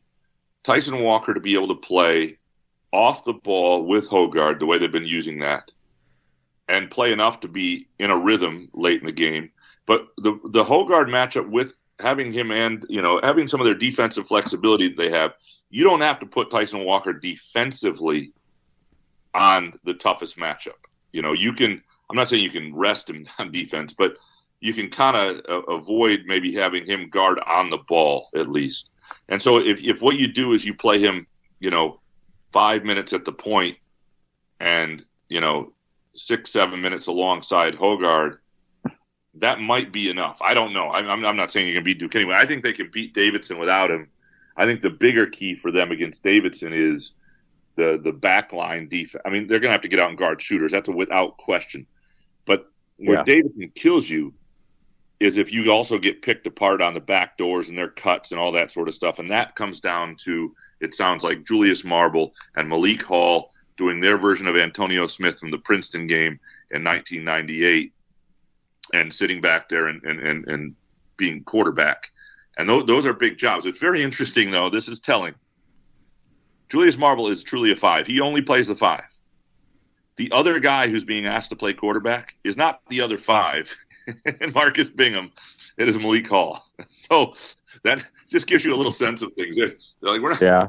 Tyson 0.63 0.99
Walker 1.01 1.34
to 1.34 1.39
be 1.39 1.53
able 1.53 1.69
to 1.69 1.75
play 1.75 2.38
off 2.91 3.23
the 3.23 3.34
ball 3.34 3.86
with 3.86 4.10
Hoggard 4.10 4.60
the 4.60 4.65
way 4.65 4.77
they've 4.77 4.91
been 4.91 5.05
using 5.05 5.39
that, 5.39 5.71
and 6.67 6.91
play 6.91 7.12
enough 7.12 7.39
to 7.41 7.47
be 7.47 7.88
in 7.97 8.10
a 8.10 8.17
rhythm 8.17 8.69
late 8.73 8.99
in 8.99 9.05
the 9.05 9.12
game. 9.12 9.51
But 9.86 10.08
the 10.17 10.38
the 10.43 10.63
Hoggard 10.63 11.08
matchup 11.08 11.49
with 11.49 11.77
having 11.99 12.34
him 12.34 12.51
and 12.51 12.86
you 12.89 13.01
know 13.01 13.19
having 13.23 13.47
some 13.47 13.62
of 13.62 13.65
their 13.65 13.75
defensive 13.75 14.27
flexibility 14.27 14.89
that 14.89 14.97
they 14.97 15.10
have, 15.12 15.34
you 15.69 15.84
don't 15.84 16.01
have 16.01 16.19
to 16.19 16.25
put 16.25 16.49
Tyson 16.49 16.84
Walker 16.84 17.13
defensively 17.13 18.34
on 19.34 19.73
the 19.86 19.93
toughest 19.93 20.38
matchup. 20.38 20.79
You 21.13 21.21
know 21.21 21.32
you 21.32 21.53
can 21.53 21.82
I'm 22.10 22.15
not 22.15 22.30
saying 22.30 22.43
you 22.43 22.50
can 22.50 22.76
rest 22.76 23.10
him 23.10 23.28
on 23.39 23.52
defense, 23.52 23.93
but 23.93 24.17
you 24.60 24.74
can 24.74 24.89
kind 24.89 25.15
of 25.15 25.41
uh, 25.48 25.72
avoid 25.72 26.24
maybe 26.26 26.54
having 26.54 26.86
him 26.86 27.10
guard 27.10 27.39
on 27.45 27.69
the 27.69 27.78
ball 27.78 28.30
at 28.36 28.50
least. 28.50 28.89
And 29.30 29.41
so 29.41 29.58
if, 29.60 29.82
if 29.82 30.02
what 30.02 30.17
you 30.17 30.28
do 30.28 30.54
is 30.54 30.65
you 30.65 30.74
play 30.74 31.00
him, 31.00 31.28
you 31.60 31.69
know, 31.69 32.00
five 32.52 32.84
minutes 32.84 33.13
at 33.13 33.26
the 33.26 33.32
point 33.32 33.78
and, 34.60 35.04
you 35.30 35.39
know, 35.39 35.72
six, 36.13 36.52
seven 36.52 36.82
minutes 36.82 37.08
alongside 37.08 37.76
Hoggard, 37.76 38.39
that 39.36 39.60
might 39.60 39.91
be 39.91 40.10
enough. 40.10 40.41
I 40.41 40.54
don't 40.54 40.74
know. 40.74 40.89
I'm, 40.89 41.26
I'm 41.26 41.38
not 41.38 41.52
saying 41.52 41.67
you 41.67 41.74
can 41.74 41.84
beat 41.84 42.00
Duke 42.00 42.15
anyway. 42.15 42.36
I 42.38 42.45
think 42.45 42.63
they 42.63 42.74
can 42.74 42.89
beat 42.91 43.13
Davidson 43.13 43.60
without 43.60 43.91
him. 43.91 44.10
I 44.58 44.65
think 44.65 44.82
the 44.82 44.89
bigger 44.89 45.26
key 45.26 45.56
for 45.56 45.72
them 45.72 45.91
against 45.91 46.24
Davidson 46.24 46.74
is 46.74 47.12
the 47.78 48.00
the 48.04 48.12
backline 48.12 48.89
defense. 48.89 49.22
I 49.26 49.30
mean, 49.30 49.48
they're 49.48 49.60
going 49.60 49.69
to 49.69 49.74
have 49.74 49.82
to 49.82 49.88
get 49.88 50.00
out 50.00 50.10
and 50.10 50.17
guard 50.17 50.41
shooters. 50.41 50.72
That's 50.72 50.89
a 50.89 50.91
without 50.91 51.38
question. 51.38 51.88
But 52.99 53.07
where 53.07 53.17
yeah. 53.17 53.23
Davidson 53.23 53.71
kills 53.75 54.09
you 54.09 54.33
is 55.19 55.38
if 55.38 55.51
you 55.51 55.71
also 55.71 55.97
get 55.97 56.21
picked 56.21 56.47
apart 56.47 56.81
on 56.81 56.93
the 56.93 56.99
back 56.99 57.38
doors 57.38 57.69
and 57.69 57.77
their 57.77 57.89
cuts 57.89 58.31
and 58.31 58.39
all 58.39 58.53
that 58.53 58.71
sort 58.71 58.88
of 58.88 58.95
stuff. 58.95 59.19
And 59.19 59.29
that 59.31 59.55
comes 59.55 59.79
down 59.79 60.15
to 60.23 60.55
it 60.79 60.93
sounds 60.95 61.23
like 61.23 61.45
Julius 61.45 61.83
Marble 61.83 62.33
and 62.55 62.69
Malik 62.69 63.01
Hall 63.01 63.51
doing 63.75 63.99
their 63.99 64.17
version 64.17 64.47
of 64.47 64.55
Antonio 64.55 65.07
Smith 65.07 65.39
from 65.39 65.51
the 65.51 65.57
Princeton 65.57 66.07
game 66.07 66.39
in 66.71 66.83
1998 66.83 67.93
and 68.93 69.13
sitting 69.13 69.41
back 69.41 69.69
there 69.69 69.88
and, 69.88 70.03
and, 70.03 70.19
and, 70.19 70.47
and 70.47 70.75
being 71.17 71.43
quarterback. 71.43 72.12
And 72.57 72.67
th- 72.67 72.85
those 72.85 73.05
are 73.05 73.13
big 73.13 73.38
jobs. 73.38 73.65
It's 73.65 73.79
very 73.79 74.03
interesting, 74.03 74.51
though. 74.51 74.69
This 74.69 74.88
is 74.88 74.99
telling. 74.99 75.33
Julius 76.69 76.97
Marble 76.97 77.27
is 77.27 77.43
truly 77.43 77.71
a 77.71 77.75
five. 77.75 78.05
He 78.05 78.19
only 78.19 78.41
plays 78.41 78.67
the 78.67 78.75
five. 78.75 79.03
The 80.19 80.29
other 80.34 80.60
guy 80.60 80.89
who's 80.89 81.05
being 81.05 81.25
asked 81.25 81.49
to 81.51 81.55
play 81.55 81.71
quarterback 81.73 82.36
is 82.43 82.58
not 82.58 82.82
the 82.89 82.99
other 82.99 83.17
five, 83.17 83.73
and 84.41 84.53
Marcus 84.53 84.89
Bingham. 84.89 85.32
It 85.77 85.88
is 85.88 85.97
Malik 85.97 86.27
Hall. 86.27 86.62
So 86.89 87.34
that 87.84 88.03
just 88.29 88.45
gives 88.47 88.65
you 88.65 88.73
a 88.73 88.77
little 88.77 88.91
sense 88.91 89.21
of 89.21 89.32
things. 89.34 89.55
They're, 89.55 89.75
like, 90.01 90.21
we're 90.21 90.32
not, 90.32 90.41
Yeah. 90.41 90.67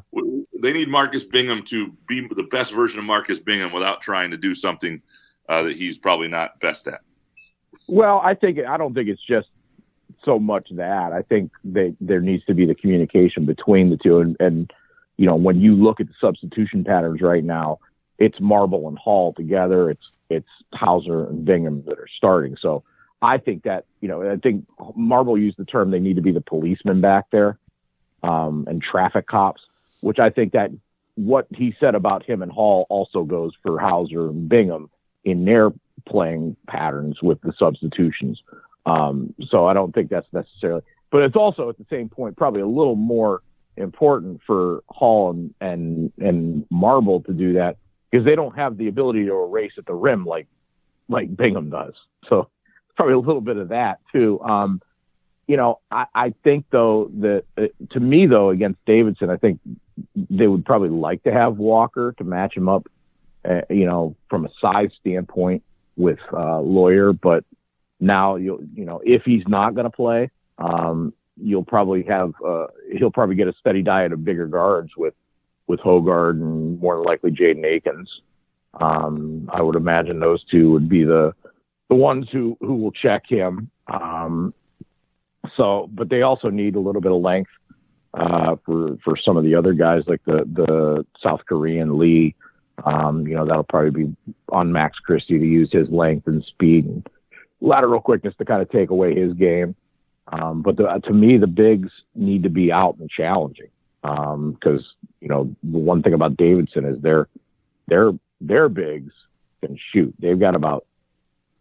they 0.63 0.73
need 0.73 0.89
Marcus 0.89 1.25
Bingham 1.25 1.65
to 1.65 1.89
be 2.07 2.29
the 2.37 2.45
best 2.45 2.73
version 2.73 3.01
of 3.01 3.05
Marcus 3.07 3.41
Bingham 3.41 3.73
without 3.73 4.01
trying 4.03 4.31
to 4.31 4.37
do 4.37 4.55
something 4.55 5.03
uh, 5.49 5.63
that 5.65 5.77
he's 5.77 5.99
probably 5.99 6.29
not 6.29 6.61
best 6.61 6.87
at. 6.87 7.01
Well, 7.89 8.21
I 8.23 8.35
think 8.35 8.59
I 8.61 8.77
don't 8.77 8.95
think 8.95 9.09
it's 9.09 9.25
just 9.27 9.49
so 10.25 10.39
much 10.39 10.69
that. 10.77 11.13
I 11.13 11.23
think 11.23 11.51
that 11.65 11.97
there 12.01 12.21
needs 12.21 12.45
to 12.45 12.55
be 12.55 12.67
the 12.67 12.75
communication 12.77 13.47
between 13.47 13.91
the 13.91 13.97
two, 13.97 14.21
and, 14.21 14.37
and 14.39 14.73
you 15.17 15.27
know 15.27 15.35
when 15.35 15.61
you 15.61 15.75
look 15.75 15.99
at 16.01 16.07
the 16.07 16.15
substitution 16.21 16.85
patterns 16.85 17.21
right 17.21 17.43
now, 17.43 17.79
it's 18.21 18.39
Marble 18.39 18.87
and 18.87 18.99
Hall 18.99 19.33
together. 19.33 19.91
It's 19.91 20.05
it's 20.29 20.49
Hauser 20.73 21.27
and 21.27 21.45
Bingham 21.45 21.83
that 21.87 21.99
are 21.99 22.07
starting. 22.17 22.57
So 22.61 22.85
I 23.21 23.39
think 23.39 23.65
that 23.65 23.87
you 24.01 24.09
know 24.09 24.31
I 24.31 24.37
think 24.37 24.67
Marble 24.95 25.37
used 25.37 25.57
the 25.57 25.65
term 25.65 25.91
they 25.91 25.99
need 25.99 26.17
to 26.17 26.23
be 26.23 26.31
the 26.31 26.41
policemen 26.41 27.01
back 27.01 27.27
there 27.33 27.59
um, 28.23 28.67
and 28.69 28.81
traffic 28.81 29.27
cops, 29.27 29.63
which 30.01 30.19
I 30.21 30.31
think 30.31 30.53
that 30.53 30.71
what 31.17 31.47
he 31.51 31.75
said 31.81 31.95
about 31.95 32.25
him 32.25 32.43
and 32.43 32.53
Hall 32.53 32.87
also 32.89 33.25
goes 33.25 33.53
for 33.63 33.81
Hauser 33.81 34.29
and 34.29 34.49
Bingham 34.49 34.91
in 35.25 35.45
their 35.45 35.71
playing 36.09 36.57
patterns 36.69 37.21
with 37.23 37.41
the 37.43 37.53
substitutions. 37.59 38.41
Um, 38.87 39.35
so 39.49 39.67
I 39.67 39.75
don't 39.75 39.93
think 39.95 40.09
that's 40.09 40.33
necessarily, 40.33 40.83
but 41.11 41.23
it's 41.23 41.37
also 41.37 41.69
at 41.69 41.77
the 41.79 41.87
same 41.91 42.09
point 42.09 42.37
probably 42.37 42.63
a 42.63 42.67
little 42.67 42.97
more 42.97 43.43
important 43.77 44.41
for 44.47 44.83
Hall 44.89 45.31
and 45.31 45.55
and, 45.61 46.13
and 46.19 46.67
Marble 46.71 47.23
to 47.23 47.33
do 47.33 47.55
that 47.55 47.77
because 48.11 48.25
they 48.25 48.35
don't 48.35 48.57
have 48.57 48.77
the 48.77 48.89
ability 48.89 49.25
to 49.27 49.33
erase 49.33 49.73
at 49.79 49.87
the 49.87 49.95
rim 49.95 50.25
like 50.25 50.47
like 51.09 51.35
Bingham 51.37 51.71
does. 51.71 51.95
So 52.29 52.49
probably 52.97 53.15
a 53.15 53.19
little 53.19 53.41
bit 53.41 53.57
of 53.57 53.69
that 53.69 53.99
too. 54.13 54.41
Um, 54.41 54.81
you 55.47 55.57
know, 55.57 55.81
I, 55.91 56.07
I 56.15 56.35
think 56.45 56.67
though 56.71 57.11
that 57.21 57.45
uh, 57.59 57.67
to 57.91 58.01
me 58.01 58.27
though 58.27 58.51
against 58.51 58.79
Davidson, 58.87 59.31
I 59.31 59.37
think 59.37 59.61
they 60.15 60.47
would 60.47 60.65
probably 60.65 60.91
like 60.91 61.23
to 61.25 61.33
have 61.33 61.59
Walker 61.59 62.15
to 62.19 62.25
match 62.25 62.57
him 62.57 62.69
up, 62.69 62.87
uh, 63.49 63.63
you 63.69 63.87
know, 63.87 64.17
from 64.29 64.45
a 64.45 64.49
size 64.61 64.91
standpoint 65.01 65.63
with 65.97 66.19
uh, 66.33 66.61
Loyer. 66.61 67.13
But 67.13 67.45
now 67.99 68.37
you'll, 68.37 68.61
you 68.75 68.85
know, 68.85 69.01
if 69.05 69.23
he's 69.25 69.43
not 69.47 69.75
going 69.75 69.85
to 69.85 69.91
play, 69.91 70.31
um, 70.59 71.13
you'll 71.37 71.65
probably 71.65 72.05
have 72.05 72.33
uh, 72.47 72.67
he'll 72.97 73.11
probably 73.11 73.35
get 73.35 73.49
a 73.49 73.55
steady 73.59 73.83
diet 73.83 74.13
of 74.13 74.25
bigger 74.25 74.47
guards 74.47 74.93
with 74.97 75.15
with 75.71 75.81
Hoggard 75.81 76.33
and 76.33 76.81
more 76.81 76.97
than 76.97 77.05
likely 77.05 77.31
Jaden 77.31 77.65
Akins. 77.65 78.11
Um, 78.75 79.49
I 79.53 79.63
would 79.63 79.77
imagine 79.77 80.19
those 80.19 80.45
two 80.45 80.73
would 80.73 80.89
be 80.89 81.05
the 81.05 81.33
the 81.89 81.95
ones 81.95 82.27
who 82.31 82.59
who 82.61 82.75
will 82.75 82.93
check 82.93 83.23
him. 83.27 83.71
Um, 83.87 84.53
so, 85.57 85.89
but 85.93 86.11
they 86.11 86.23
also 86.23 86.51
need 86.51 86.75
a 86.75 86.81
little 86.81 87.01
bit 87.01 87.13
of 87.13 87.23
length 87.23 87.51
uh, 88.15 88.57
for 88.67 88.99
for 89.05 89.17
some 89.17 89.37
of 89.37 89.45
the 89.45 89.55
other 89.55 89.73
guys 89.73 90.03
like 90.07 90.25
the 90.25 90.45
the 90.53 91.07
South 91.23 91.41
Korean 91.49 91.99
Lee. 91.99 92.35
Um, 92.85 93.27
you 93.27 93.37
know 93.37 93.47
that'll 93.47 93.65
probably 93.65 94.05
be 94.05 94.17
on 94.51 94.73
Max 94.73 94.99
Christie 94.99 95.39
to 95.39 95.47
use 95.47 95.71
his 95.73 95.89
length 95.89 96.27
and 96.27 96.45
speed 96.45 96.87
and 96.87 97.07
lateral 97.61 98.01
quickness 98.01 98.35
to 98.39 98.45
kind 98.45 98.63
of 98.63 98.71
take 98.71 98.91
away 98.91 99.15
his 99.15 99.35
game. 99.35 99.75
Um, 100.33 100.63
but 100.63 100.77
the, 100.77 101.01
to 101.05 101.13
me, 101.13 101.39
the 101.39 101.47
bigs 101.47 101.91
need 102.15 102.45
to 102.45 102.49
be 102.49 102.71
out 102.73 102.97
and 102.99 103.11
challenging 103.11 103.71
because 104.03 104.81
um, 104.81 105.09
you 105.21 105.29
know 105.29 105.55
the 105.63 105.79
one 105.79 106.03
thing 106.03 106.15
about 106.15 106.37
Davidson 106.37 106.85
is 106.85 107.01
their 107.03 107.29
their 107.87 108.13
their 108.41 108.69
bigs 108.69 109.13
can 109.61 109.79
shoot. 109.93 110.15
They've 110.19 110.39
got 110.39 110.55
about 110.55 110.87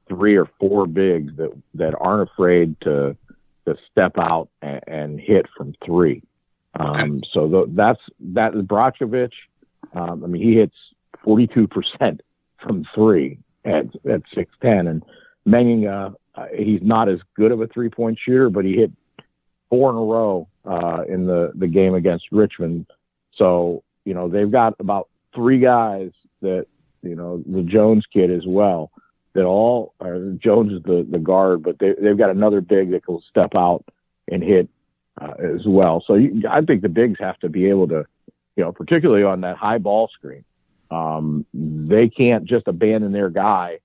three 0.07 0.35
or 0.35 0.49
four 0.59 0.87
bigs 0.87 1.35
that 1.37 1.51
that 1.75 1.95
aren't 1.99 2.29
afraid 2.29 2.79
to 2.81 3.15
to 3.65 3.75
step 3.91 4.17
out 4.17 4.49
and, 4.61 4.81
and 4.87 5.19
hit 5.19 5.45
from 5.55 5.75
three. 5.85 6.23
Um, 6.79 7.21
so 7.33 7.49
th- 7.49 7.75
that's 7.75 8.01
that 8.19 8.55
is 8.55 8.61
Brajkovic. 8.61 9.31
Um, 9.93 10.23
I 10.23 10.27
mean, 10.27 10.41
he 10.41 10.55
hits 10.55 10.75
42% 11.25 12.19
from 12.61 12.85
three 12.93 13.39
at 13.65 13.85
at 14.05 14.21
6'10 14.35 14.89
and 14.89 15.03
Mennenga, 15.47 16.15
uh, 16.35 16.45
he's 16.55 16.81
not 16.81 17.09
as 17.09 17.19
good 17.35 17.51
of 17.51 17.61
a 17.61 17.67
three 17.67 17.89
point 17.89 18.19
shooter, 18.23 18.49
but 18.49 18.65
he 18.65 18.75
hit 18.75 18.91
four 19.69 19.89
in 19.91 19.95
a 19.95 20.03
row 20.03 20.47
uh, 20.65 21.03
in 21.07 21.25
the, 21.25 21.51
the 21.55 21.67
game 21.67 21.93
against 21.93 22.25
Richmond. 22.31 22.85
So, 23.35 23.83
you 24.05 24.13
know, 24.13 24.27
they've 24.27 24.51
got 24.51 24.75
about 24.79 25.09
three 25.33 25.59
guys 25.59 26.11
that, 26.41 26.67
you 27.01 27.15
know, 27.15 27.43
the 27.45 27.61
Jones 27.61 28.05
kid 28.11 28.31
as 28.31 28.43
well, 28.47 28.91
that 29.33 29.45
all 29.45 29.93
are 30.01 30.31
Jones 30.43 30.73
is 30.73 30.83
the, 30.83 31.07
the 31.09 31.19
guard, 31.19 31.63
but 31.63 31.79
they, 31.79 31.93
they've 32.01 32.17
got 32.17 32.29
another 32.29 32.61
big 32.61 32.91
that 32.91 33.07
will 33.07 33.23
step 33.29 33.55
out 33.55 33.85
and 34.27 34.43
hit 34.43 34.69
uh, 35.21 35.33
as 35.39 35.61
well. 35.65 36.03
So 36.05 36.15
you, 36.15 36.43
I 36.49 36.61
think 36.61 36.81
the 36.81 36.89
bigs 36.89 37.19
have 37.19 37.39
to 37.39 37.49
be 37.49 37.69
able 37.69 37.87
to, 37.89 38.05
you 38.55 38.63
know, 38.63 38.71
particularly 38.71 39.23
on 39.23 39.41
that 39.41 39.57
high 39.57 39.77
ball 39.77 40.09
screen, 40.13 40.43
um, 40.91 41.45
they 41.53 42.09
can't 42.09 42.45
just 42.45 42.67
abandon 42.67 43.11
their 43.11 43.29
guy 43.29 43.79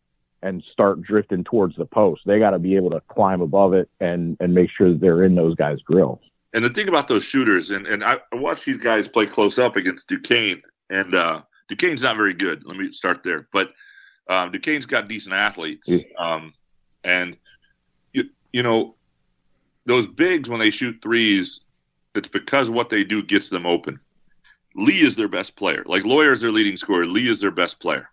and 0.45 0.63
start 0.71 1.03
drifting 1.03 1.43
towards 1.43 1.75
the 1.75 1.87
post. 1.87 2.23
They 2.27 2.39
got 2.39 2.51
to 2.51 2.59
be 2.61 2.77
able 2.77 2.91
to 2.91 3.01
climb 3.09 3.41
above 3.41 3.75
it 3.75 3.89
and 3.99 4.37
and 4.39 4.55
make 4.55 4.71
sure 4.71 4.91
that 4.91 5.01
they're 5.01 5.25
in 5.25 5.35
those 5.35 5.57
guys' 5.57 5.81
grills. 5.83 6.21
And 6.53 6.65
the 6.65 6.71
thing 6.71 6.89
about 6.89 7.09
those 7.09 7.25
shooters, 7.25 7.73
and, 7.73 7.85
and 7.89 8.05
I 8.05 8.19
watched 8.33 8.65
these 8.65 8.79
guys 8.79 9.09
play 9.09 9.27
close 9.27 9.59
up 9.59 9.75
against 9.75 10.07
Duquesne, 10.07 10.63
and 10.89 11.13
uh, 11.13 11.43
Duquesne's 11.69 12.05
not 12.05 12.17
very 12.17 12.35
good. 12.35 12.65
Let 12.65 12.77
me 12.77 12.93
start 12.93 13.25
there. 13.25 13.49
But 13.53 13.73
um, 14.29 14.53
Duquesne's 14.53 14.87
got 14.87 15.09
decent 15.09 15.35
athletes. 15.35 15.89
Um, 16.17 16.55
and, 17.03 17.37
you, 18.13 18.31
you 18.53 18.63
know, 18.63 18.95
those 19.85 20.07
bigs, 20.07 20.49
when 20.49 20.61
they 20.61 20.71
shoot 20.71 20.97
threes, 21.03 21.59
it's 22.15 22.29
because 22.29 22.71
what 22.71 22.89
they 22.89 23.03
do 23.03 23.21
gets 23.21 23.49
them 23.49 23.67
open. 23.67 23.99
Lee 24.77 25.03
is 25.03 25.17
their 25.17 25.29
best 25.29 25.57
player. 25.57 25.83
Like 25.87 26.05
Loyer 26.05 26.31
is 26.31 26.41
their 26.41 26.53
leading 26.53 26.77
scorer. 26.77 27.05
Lee 27.05 27.29
is 27.29 27.41
their 27.41 27.51
best 27.51 27.81
player. 27.81 28.09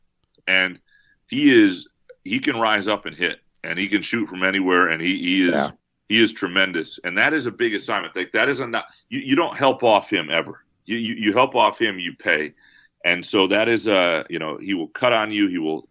And 0.48 0.80
he 1.28 1.54
is 1.64 1.88
he 2.24 2.40
can 2.40 2.58
rise 2.58 2.88
up 2.88 3.06
and 3.06 3.16
hit 3.16 3.40
and 3.64 3.78
he 3.78 3.88
can 3.88 4.02
shoot 4.02 4.28
from 4.28 4.44
anywhere 4.44 4.90
and 4.90 5.02
he, 5.02 5.18
he 5.18 5.44
is 5.44 5.52
yeah. 5.52 5.72
he 6.10 6.22
is 6.22 6.34
tremendous. 6.34 7.00
And 7.04 7.18
that 7.18 7.34
is 7.34 7.46
a 7.46 7.52
big 7.52 7.74
assignment. 7.74 8.16
Like 8.16 8.32
that 8.34 8.50
is 8.50 8.60
a 8.60 8.68
not 8.68 8.86
you, 9.10 9.20
you 9.20 9.36
don't 9.36 9.56
help 9.56 9.84
off 9.84 10.10
him 10.10 10.30
ever. 10.30 10.64
You, 10.86 10.98
you, 10.98 11.16
you 11.16 11.34
help 11.34 11.56
off 11.56 11.80
him 11.80 12.00
you 12.00 12.16
pay. 12.16 12.54
And 13.06 13.26
so 13.26 13.48
that 13.48 13.68
is 13.68 13.88
a 13.88 14.26
you 14.30 14.40
know 14.40 14.58
he 14.58 14.74
will 14.74 14.88
cut 14.88 15.14
on 15.14 15.32
you. 15.32 15.48
He 15.48 15.58
will 15.58 15.88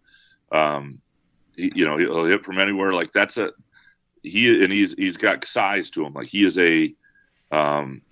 um 0.53 1.01
he, 1.57 1.73
you 1.75 1.85
know 1.85 1.97
he'll 1.97 2.25
hit 2.25 2.45
from 2.45 2.59
anywhere. 2.59 2.93
Like 2.93 3.13
that's 3.13 3.37
a 3.37 3.51
he 4.23 4.63
and 4.63 4.73
he's 4.73 4.95
he's 4.95 5.17
got 5.17 5.45
size 5.45 5.91
to 5.91 6.05
him. 6.05 6.15
Like 6.15 6.29
he 6.29 6.45
is 6.45 6.59
a 6.59 6.95
um 7.53 8.03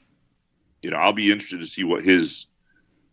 you 0.82 0.90
know 0.90 0.96
i'll 0.96 1.12
be 1.12 1.30
interested 1.30 1.60
to 1.60 1.66
see 1.66 1.84
what 1.84 2.02
his 2.02 2.46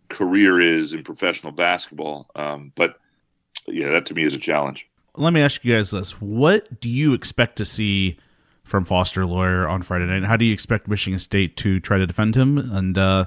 career 0.09 0.59
is 0.59 0.93
in 0.93 1.03
professional 1.03 1.51
basketball. 1.51 2.27
Um 2.35 2.71
but 2.75 2.99
yeah 3.67 3.91
that 3.91 4.05
to 4.07 4.13
me 4.13 4.23
is 4.23 4.33
a 4.33 4.39
challenge 4.39 4.87
let 5.17 5.33
me 5.33 5.41
ask 5.41 5.63
you 5.63 5.73
guys 5.75 5.91
this: 5.91 6.21
What 6.21 6.79
do 6.79 6.89
you 6.89 7.13
expect 7.13 7.57
to 7.57 7.65
see 7.65 8.17
from 8.63 8.83
Foster 8.83 9.25
Loyer 9.25 9.67
on 9.67 9.81
Friday 9.81 10.05
night? 10.05 10.23
How 10.23 10.37
do 10.37 10.45
you 10.45 10.53
expect 10.53 10.87
Michigan 10.87 11.19
State 11.19 11.55
to 11.57 11.79
try 11.79 11.97
to 11.97 12.07
defend 12.07 12.35
him? 12.35 12.57
And 12.57 12.97
uh, 12.97 13.25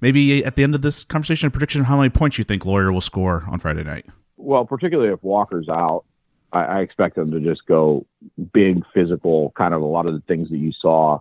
maybe 0.00 0.44
at 0.44 0.56
the 0.56 0.62
end 0.62 0.74
of 0.74 0.82
this 0.82 1.04
conversation, 1.04 1.46
a 1.46 1.50
prediction 1.50 1.80
of 1.80 1.86
how 1.86 1.96
many 1.96 2.10
points 2.10 2.38
you 2.38 2.44
think 2.44 2.64
Loyer 2.64 2.92
will 2.92 3.00
score 3.00 3.44
on 3.48 3.58
Friday 3.58 3.84
night? 3.84 4.06
Well, 4.36 4.64
particularly 4.64 5.12
if 5.12 5.22
Walker's 5.22 5.68
out, 5.68 6.04
I, 6.52 6.64
I 6.64 6.80
expect 6.80 7.16
them 7.16 7.30
to 7.30 7.40
just 7.40 7.66
go 7.66 8.06
big, 8.52 8.82
physical, 8.92 9.52
kind 9.56 9.74
of 9.74 9.82
a 9.82 9.86
lot 9.86 10.06
of 10.06 10.14
the 10.14 10.22
things 10.22 10.48
that 10.50 10.58
you 10.58 10.72
saw 10.72 11.20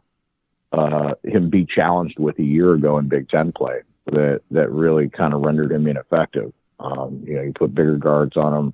uh, 0.72 1.16
him 1.24 1.50
be 1.50 1.66
challenged 1.66 2.20
with 2.20 2.38
a 2.40 2.44
year 2.44 2.74
ago 2.74 2.98
in 2.98 3.08
Big 3.08 3.30
Ten 3.30 3.52
play 3.52 3.82
that 4.06 4.42
that 4.52 4.72
really 4.72 5.10
kind 5.10 5.34
of 5.34 5.42
rendered 5.42 5.72
him 5.72 5.88
ineffective. 5.88 6.54
Um, 6.80 7.24
you 7.26 7.36
know, 7.36 7.42
you 7.42 7.54
put 7.54 7.76
bigger 7.76 7.98
guards 7.98 8.38
on 8.38 8.54
him 8.54 8.74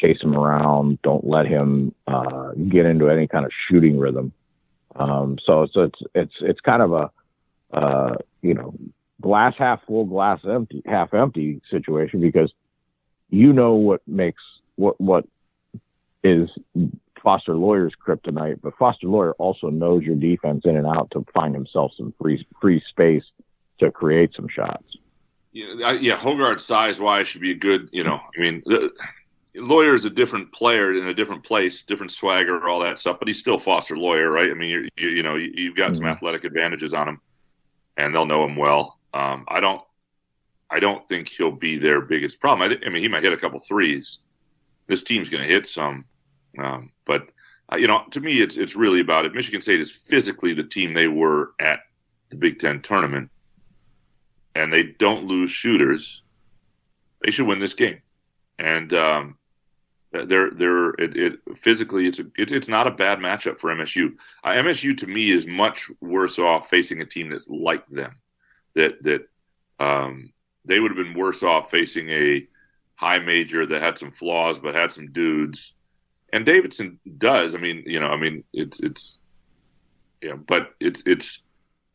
chase 0.00 0.22
him 0.22 0.34
around. 0.34 1.00
Don't 1.02 1.26
let 1.26 1.46
him 1.46 1.94
uh, 2.06 2.52
get 2.68 2.86
into 2.86 3.08
any 3.08 3.26
kind 3.26 3.44
of 3.44 3.52
shooting 3.68 3.98
rhythm. 3.98 4.32
Um, 4.96 5.38
so 5.44 5.62
it's 5.62 5.74
it's 5.76 6.00
it's 6.14 6.34
it's 6.40 6.60
kind 6.60 6.82
of 6.82 6.92
a 6.92 7.10
uh, 7.72 8.16
you 8.42 8.54
know 8.54 8.74
glass 9.20 9.54
half 9.58 9.84
full, 9.86 10.04
glass 10.04 10.40
empty, 10.48 10.82
half 10.86 11.14
empty 11.14 11.60
situation 11.70 12.20
because 12.20 12.52
you 13.30 13.52
know 13.52 13.74
what 13.74 14.00
makes 14.06 14.42
what 14.76 15.00
what 15.00 15.24
is 16.24 16.48
Foster 17.22 17.54
Loyer's 17.54 17.94
kryptonite, 17.94 18.60
but 18.62 18.76
Foster 18.78 19.06
Loyer 19.06 19.34
also 19.38 19.68
knows 19.68 20.02
your 20.02 20.16
defense 20.16 20.62
in 20.64 20.76
and 20.76 20.86
out 20.86 21.10
to 21.12 21.24
find 21.34 21.54
himself 21.54 21.92
some 21.96 22.14
free 22.20 22.46
free 22.60 22.82
space 22.88 23.24
to 23.80 23.90
create 23.90 24.34
some 24.34 24.48
shots. 24.48 24.84
Yeah, 25.52 25.92
yeah, 25.92 26.16
Hoggard 26.16 26.60
size 26.60 27.00
wise 27.00 27.26
should 27.28 27.40
be 27.40 27.52
a 27.52 27.56
good. 27.56 27.88
You 27.92 28.04
know, 28.04 28.20
I 28.36 28.40
mean, 28.40 28.62
Loyer 29.60 29.94
is 29.94 30.04
a 30.04 30.10
different 30.10 30.52
player 30.52 30.92
in 30.92 31.08
a 31.08 31.14
different 31.14 31.44
place, 31.44 31.82
different 31.82 32.12
swagger, 32.12 32.68
all 32.68 32.80
that 32.80 32.98
stuff. 32.98 33.18
But 33.18 33.28
he's 33.28 33.38
still 33.38 33.58
Foster 33.58 33.96
Loyer, 33.96 34.30
right? 34.30 34.50
I 34.50 34.54
mean, 34.54 34.88
you 34.96 35.08
you 35.08 35.22
know, 35.22 35.34
you, 35.36 35.68
have 35.68 35.76
got 35.76 35.86
mm-hmm. 35.86 35.96
some 35.96 36.06
athletic 36.06 36.44
advantages 36.44 36.94
on 36.94 37.08
him, 37.08 37.20
and 37.96 38.14
they'll 38.14 38.26
know 38.26 38.44
him 38.44 38.56
well. 38.56 38.98
Um, 39.14 39.44
I 39.48 39.60
don't, 39.60 39.82
I 40.70 40.80
don't 40.80 41.06
think 41.08 41.28
he'll 41.28 41.50
be 41.50 41.76
their 41.78 42.00
biggest 42.00 42.40
problem. 42.40 42.70
I, 42.70 42.86
I 42.86 42.90
mean, 42.90 43.02
he 43.02 43.08
might 43.08 43.22
hit 43.22 43.32
a 43.32 43.38
couple 43.38 43.58
threes. 43.58 44.18
This 44.86 45.02
team's 45.02 45.28
going 45.28 45.42
to 45.42 45.48
hit 45.48 45.66
some, 45.66 46.04
um, 46.58 46.92
but 47.04 47.30
uh, 47.72 47.76
you 47.76 47.86
know, 47.86 48.04
to 48.10 48.20
me, 48.20 48.40
it's 48.40 48.56
it's 48.56 48.76
really 48.76 49.00
about 49.00 49.26
it. 49.26 49.34
Michigan 49.34 49.60
State 49.60 49.80
is 49.80 49.90
physically 49.90 50.54
the 50.54 50.64
team 50.64 50.92
they 50.92 51.08
were 51.08 51.52
at 51.60 51.80
the 52.30 52.36
Big 52.36 52.58
Ten 52.58 52.80
tournament, 52.80 53.30
and 54.54 54.72
they 54.72 54.84
don't 54.84 55.26
lose 55.26 55.50
shooters. 55.50 56.22
They 57.24 57.30
should 57.30 57.46
win 57.46 57.58
this 57.58 57.74
game, 57.74 58.00
and 58.58 58.92
um, 58.92 59.37
they're 60.10 60.50
they're 60.50 60.90
it, 60.90 61.16
it 61.16 61.38
physically 61.56 62.06
it's 62.06 62.18
a, 62.18 62.24
it, 62.36 62.50
it's 62.50 62.68
not 62.68 62.86
a 62.86 62.92
bad 62.92 63.18
matchup 63.18 63.58
for 63.58 63.70
MSU. 63.70 64.16
Uh, 64.42 64.50
MSU 64.50 64.96
to 64.98 65.06
me 65.06 65.30
is 65.30 65.46
much 65.46 65.90
worse 66.00 66.38
off 66.38 66.70
facing 66.70 67.00
a 67.00 67.06
team 67.06 67.30
that's 67.30 67.48
like 67.48 67.86
them. 67.88 68.12
That 68.74 69.02
that 69.02 69.28
um, 69.78 70.32
they 70.64 70.80
would 70.80 70.90
have 70.90 71.04
been 71.04 71.18
worse 71.18 71.42
off 71.42 71.70
facing 71.70 72.08
a 72.10 72.46
high 72.94 73.18
major 73.18 73.66
that 73.66 73.82
had 73.82 73.98
some 73.98 74.10
flaws 74.10 74.58
but 74.58 74.74
had 74.74 74.92
some 74.92 75.12
dudes. 75.12 75.72
And 76.32 76.44
Davidson 76.44 76.98
does. 77.18 77.54
I 77.54 77.58
mean, 77.58 77.82
you 77.86 78.00
know, 78.00 78.08
I 78.08 78.16
mean, 78.16 78.44
it's 78.52 78.80
it's 78.80 79.20
yeah, 80.22 80.34
but 80.34 80.74
it's 80.80 81.02
it's 81.04 81.40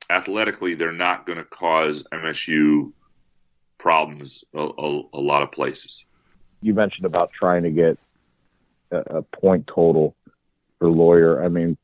athletically 0.09 0.75
they're 0.75 0.91
not 0.91 1.25
going 1.25 1.37
to 1.37 1.43
cause 1.45 2.03
MSU 2.11 2.91
problems 3.79 4.43
a, 4.53 4.61
a, 4.61 5.01
a 5.13 5.19
lot 5.19 5.41
of 5.41 5.51
places 5.51 6.05
you 6.63 6.73
mentioned 6.73 7.05
about 7.05 7.31
trying 7.33 7.63
to 7.63 7.71
get 7.71 7.97
a, 8.93 9.21
point 9.21 9.67
total 9.67 10.15
for 10.79 10.89
Loyer. 10.89 11.43
I 11.43 11.49
mean, 11.49 11.77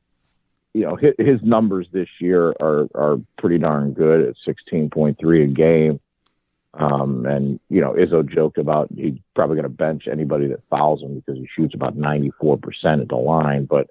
you 0.73 0.81
know, 0.81 0.95
his, 0.95 1.13
his, 1.17 1.41
numbers 1.41 1.87
this 1.91 2.09
year 2.19 2.49
are 2.59 2.87
are 2.93 3.17
pretty 3.37 3.57
darn 3.57 3.93
good 3.93 4.27
at 4.27 4.35
16.3 4.47 5.43
a 5.43 5.47
game. 5.47 5.99
Um, 6.75 7.25
and 7.25 7.59
you 7.69 7.81
know, 7.81 7.93
Izzo 7.93 8.27
joked 8.27 8.57
about 8.57 8.89
he's 8.95 9.15
probably 9.35 9.55
going 9.55 9.63
to 9.63 9.69
bench 9.69 10.07
anybody 10.09 10.47
that 10.47 10.61
fouls 10.69 11.01
him 11.01 11.15
because 11.15 11.37
he 11.37 11.47
shoots 11.55 11.73
about 11.73 11.97
94% 11.97 13.01
at 13.01 13.07
the 13.07 13.15
line. 13.15 13.65
But 13.65 13.89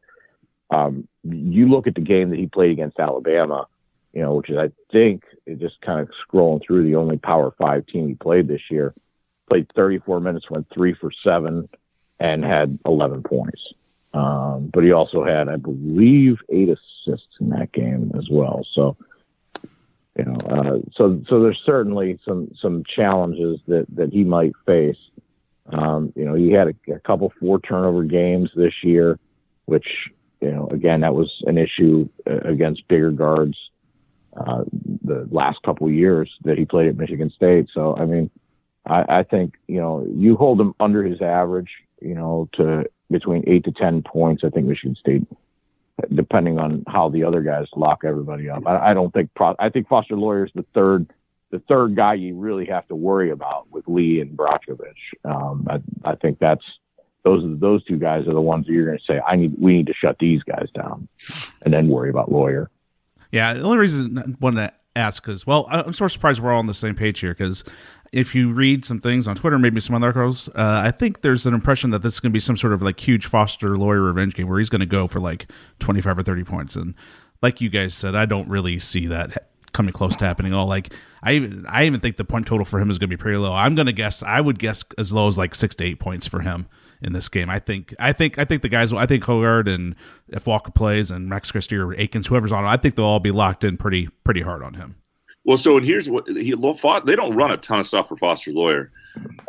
um, 0.71 1.09
you 1.25 1.69
look 1.69 1.87
at 1.87 1.97
the 1.97 2.01
game 2.01 2.31
that 2.31 2.39
he 2.39 2.47
played 2.47 2.71
against 2.71 3.01
Alabama, 3.01 3.67
you 4.13 4.23
know, 4.23 4.35
which 4.35 4.51
is 4.51 4.57
I 4.57 4.71
think 4.93 5.25
just 5.59 5.81
kind 5.81 6.01
of 6.01 6.11
scrolling 6.29 6.65
through 6.65 6.85
the 6.85 6.95
only 6.95 7.17
Power 7.17 7.53
Five 7.59 7.87
team 7.87 8.09
he 8.09 8.15
played 8.15 8.47
this 8.47 8.63
year 8.71 8.95
played 9.49 9.71
34 9.75 10.21
minutes, 10.21 10.51
went 10.51 10.67
three 10.73 10.95
for 10.95 11.11
seven, 11.25 11.69
and 12.21 12.45
had 12.45 12.79
11 12.85 13.23
points. 13.23 13.63
Um, 14.15 14.71
but 14.73 14.85
he 14.85 14.93
also 14.93 15.25
had, 15.25 15.49
I 15.49 15.57
believe, 15.57 16.39
eight 16.49 16.69
assists 16.69 17.37
in 17.41 17.51
that 17.51 17.73
game 17.73 18.13
as 18.17 18.29
well. 18.31 18.67
So, 18.75 18.97
you 20.17 20.25
know, 20.25 20.37
uh, 20.49 20.79
so 20.95 21.23
so 21.29 21.43
there's 21.43 21.61
certainly 21.65 22.19
some 22.25 22.51
some 22.61 22.83
challenges 22.85 23.61
that 23.69 23.87
that 23.95 24.13
he 24.13 24.25
might 24.25 24.53
face. 24.67 24.97
Um, 25.71 26.13
you 26.17 26.25
know, 26.25 26.35
he 26.35 26.51
had 26.51 26.69
a, 26.69 26.95
a 26.95 26.99
couple 27.01 27.33
four 27.39 27.61
turnover 27.61 28.03
games 28.03 28.51
this 28.57 28.73
year, 28.83 29.19
which 29.67 29.87
you 30.41 30.51
know, 30.51 30.69
again, 30.73 31.01
that 31.01 31.15
was 31.15 31.31
an 31.47 31.59
issue 31.59 32.09
uh, 32.27 32.39
against 32.49 32.89
bigger 32.89 33.11
guards 33.11 33.57
uh, 34.37 34.65
the 35.05 35.29
last 35.31 35.63
couple 35.63 35.91
years 35.91 36.31
that 36.45 36.59
he 36.59 36.65
played 36.65 36.89
at 36.89 36.97
Michigan 36.97 37.31
State. 37.31 37.69
So, 37.73 37.97
I 37.97 38.05
mean, 38.05 38.31
I, 38.87 39.21
I 39.21 39.23
think 39.23 39.55
you 39.67 39.81
know 39.81 40.07
you 40.09 40.37
hold 40.37 40.61
him 40.61 40.75
under 40.81 41.03
his 41.03 41.21
average, 41.21 41.71
you 42.01 42.15
know, 42.15 42.49
to 42.55 42.85
between 43.11 43.45
eight 43.47 43.65
to 43.65 43.73
ten 43.73 44.03
points. 44.03 44.45
I 44.45 44.51
think 44.51 44.67
Michigan 44.67 44.97
State, 44.97 45.27
depending 46.15 46.59
on 46.59 46.85
how 46.87 47.09
the 47.09 47.25
other 47.25 47.43
guys 47.43 47.67
lock 47.77 48.03
everybody 48.05 48.49
up. 48.49 48.67
I, 48.67 48.91
I 48.91 48.95
don't 48.95 49.13
think 49.13 49.31
Pro, 49.35 49.55
I 49.59 49.69
think 49.69 49.89
Foster 49.89 50.17
Loyer 50.17 50.47
is 50.47 50.53
the 50.55 50.65
third 50.75 51.13
the 51.51 51.61
third 51.61 51.97
guy 51.97 52.15
you 52.15 52.37
really 52.37 52.67
have 52.67 52.87
to 52.89 52.95
worry 52.95 53.31
about 53.31 53.71
with 53.71 53.89
Lee 53.89 54.21
and 54.21 54.37
Brajkovic. 54.37 54.95
Um, 55.25 55.67
I, 55.71 56.11
I 56.11 56.15
think 56.15 56.39
that's 56.39 56.65
those 57.25 57.43
those 57.59 57.85
two 57.85 57.99
guys 57.99 58.27
are 58.27 58.35
the 58.35 58.41
ones 58.41 58.67
that 58.67 58.73
you're 58.73 58.87
going 58.87 58.99
to 58.99 59.05
say 59.05 59.21
I 59.27 59.37
need 59.37 59.55
we 59.59 59.75
need 59.75 59.87
to 59.87 59.95
shut 59.95 60.19
these 60.19 60.43
guys 60.43 60.69
down, 60.75 61.09
and 61.65 61.73
then 61.73 61.89
worry 61.89 62.11
about 62.11 62.31
Loyer. 62.31 62.71
Yeah, 63.31 63.53
the 63.55 63.63
only 63.63 63.79
reason 63.79 64.19
I 64.19 64.25
wanted 64.41 64.69
to 64.69 64.75
ask 64.97 65.29
is 65.29 65.47
well, 65.47 65.67
I'm 65.71 65.93
sort 65.93 66.11
of 66.11 66.13
surprised 66.13 66.41
we're 66.41 66.53
all 66.53 66.59
on 66.59 66.67
the 66.67 66.75
same 66.75 66.95
page 66.95 67.21
here 67.21 67.35
because 67.35 67.65
if 68.13 68.35
you 68.35 68.53
read 68.53 68.85
some 68.85 69.01
things 69.01 69.29
on 69.29 69.37
Twitter, 69.37 69.59
maybe 69.59 69.81
some 69.81 69.95
other 69.95 70.07
articles, 70.07 70.49
uh, 70.51 70.83
I 70.85 70.91
think 70.91 71.21
there's 71.21 71.47
an 71.47 71.55
impression 71.55 71.91
that 71.91 72.03
this 72.03 72.15
is 72.15 72.21
going 72.21 72.31
to 72.31 72.37
be 72.37 72.41
some 72.41 72.57
sort 72.57 72.73
of 72.73 72.83
like 72.83 72.99
huge 73.01 73.27
Foster 73.27 73.77
Loyer 73.77 74.01
revenge 74.01 74.35
game 74.35 74.49
where 74.49 74.59
he's 74.59 74.71
going 74.71 74.81
to 74.81 74.87
go 74.87 75.07
for 75.07 75.21
like 75.21 75.51
25 75.81 76.19
or 76.19 76.23
30 76.23 76.45
points. 76.45 76.77
And 76.77 76.95
like 77.43 77.61
you 77.61 77.69
guys 77.69 77.95
said, 77.95 78.15
I 78.15 78.27
don't 78.27 78.49
really 78.49 78.79
see 78.79 79.07
that 79.09 79.49
coming 79.73 79.93
close 79.93 80.17
to 80.17 80.25
happening. 80.25 80.55
All 80.55 80.67
like 80.67 80.93
I 81.23 81.35
even 81.35 81.67
I 81.69 81.85
even 81.85 82.01
think 82.01 82.17
the 82.17 82.25
point 82.25 82.47
total 82.47 82.65
for 82.65 82.81
him 82.81 82.91
is 82.91 82.99
going 82.99 83.11
to 83.11 83.17
be 83.17 83.21
pretty 83.21 83.39
low. 83.39 83.53
I'm 83.53 83.75
going 83.75 83.87
to 83.87 83.93
guess 83.93 84.23
I 84.23 84.41
would 84.41 84.59
guess 84.59 84.85
as 84.97 85.13
low 85.13 85.29
as 85.29 85.39
like 85.39 85.55
six 85.55 85.75
to 85.77 85.85
eight 85.85 86.01
points 86.01 86.27
for 86.27 86.41
him 86.41 86.67
in 87.03 87.13
this 87.13 87.29
game. 87.29 87.51
I 87.51 87.59
think 87.59 87.95
I 87.99 88.13
think 88.13 88.39
I 88.39 88.45
think 88.45 88.63
the 88.63 88.69
guys 88.69 88.93
I 88.93 89.07
think 89.07 89.25
Hoggard 89.25 89.73
and 89.73 89.95
if 90.29 90.47
Walker 90.47 90.71
plays 90.71 91.11
and 91.11 91.29
Max 91.29 91.51
Christie 91.53 91.77
or 91.77 91.93
Akins 91.95 92.27
whoever's 92.27 92.53
on, 92.53 92.65
I 92.65 92.77
think 92.77 92.97
they'll 92.97 93.05
all 93.05 93.21
be 93.21 93.31
locked 93.31 93.65
in 93.65 93.77
pretty 93.77 94.09
pretty 94.25 94.41
hard 94.41 94.63
on 94.63 94.75
him. 94.75 94.97
Well, 95.49 95.57
so 95.57 95.79
and 95.79 95.87
here's 95.87 96.11
what 96.11 96.29
he 96.29 96.55
fought. 96.77 97.07
they 97.07 97.17
don't 97.17 97.35
run 97.35 97.51
a 97.51 97.57
ton 97.57 97.81
of 97.81 97.87
stuff 97.87 98.09
for 98.09 98.19
Foster 98.19 98.53
Loyer. 98.53 98.91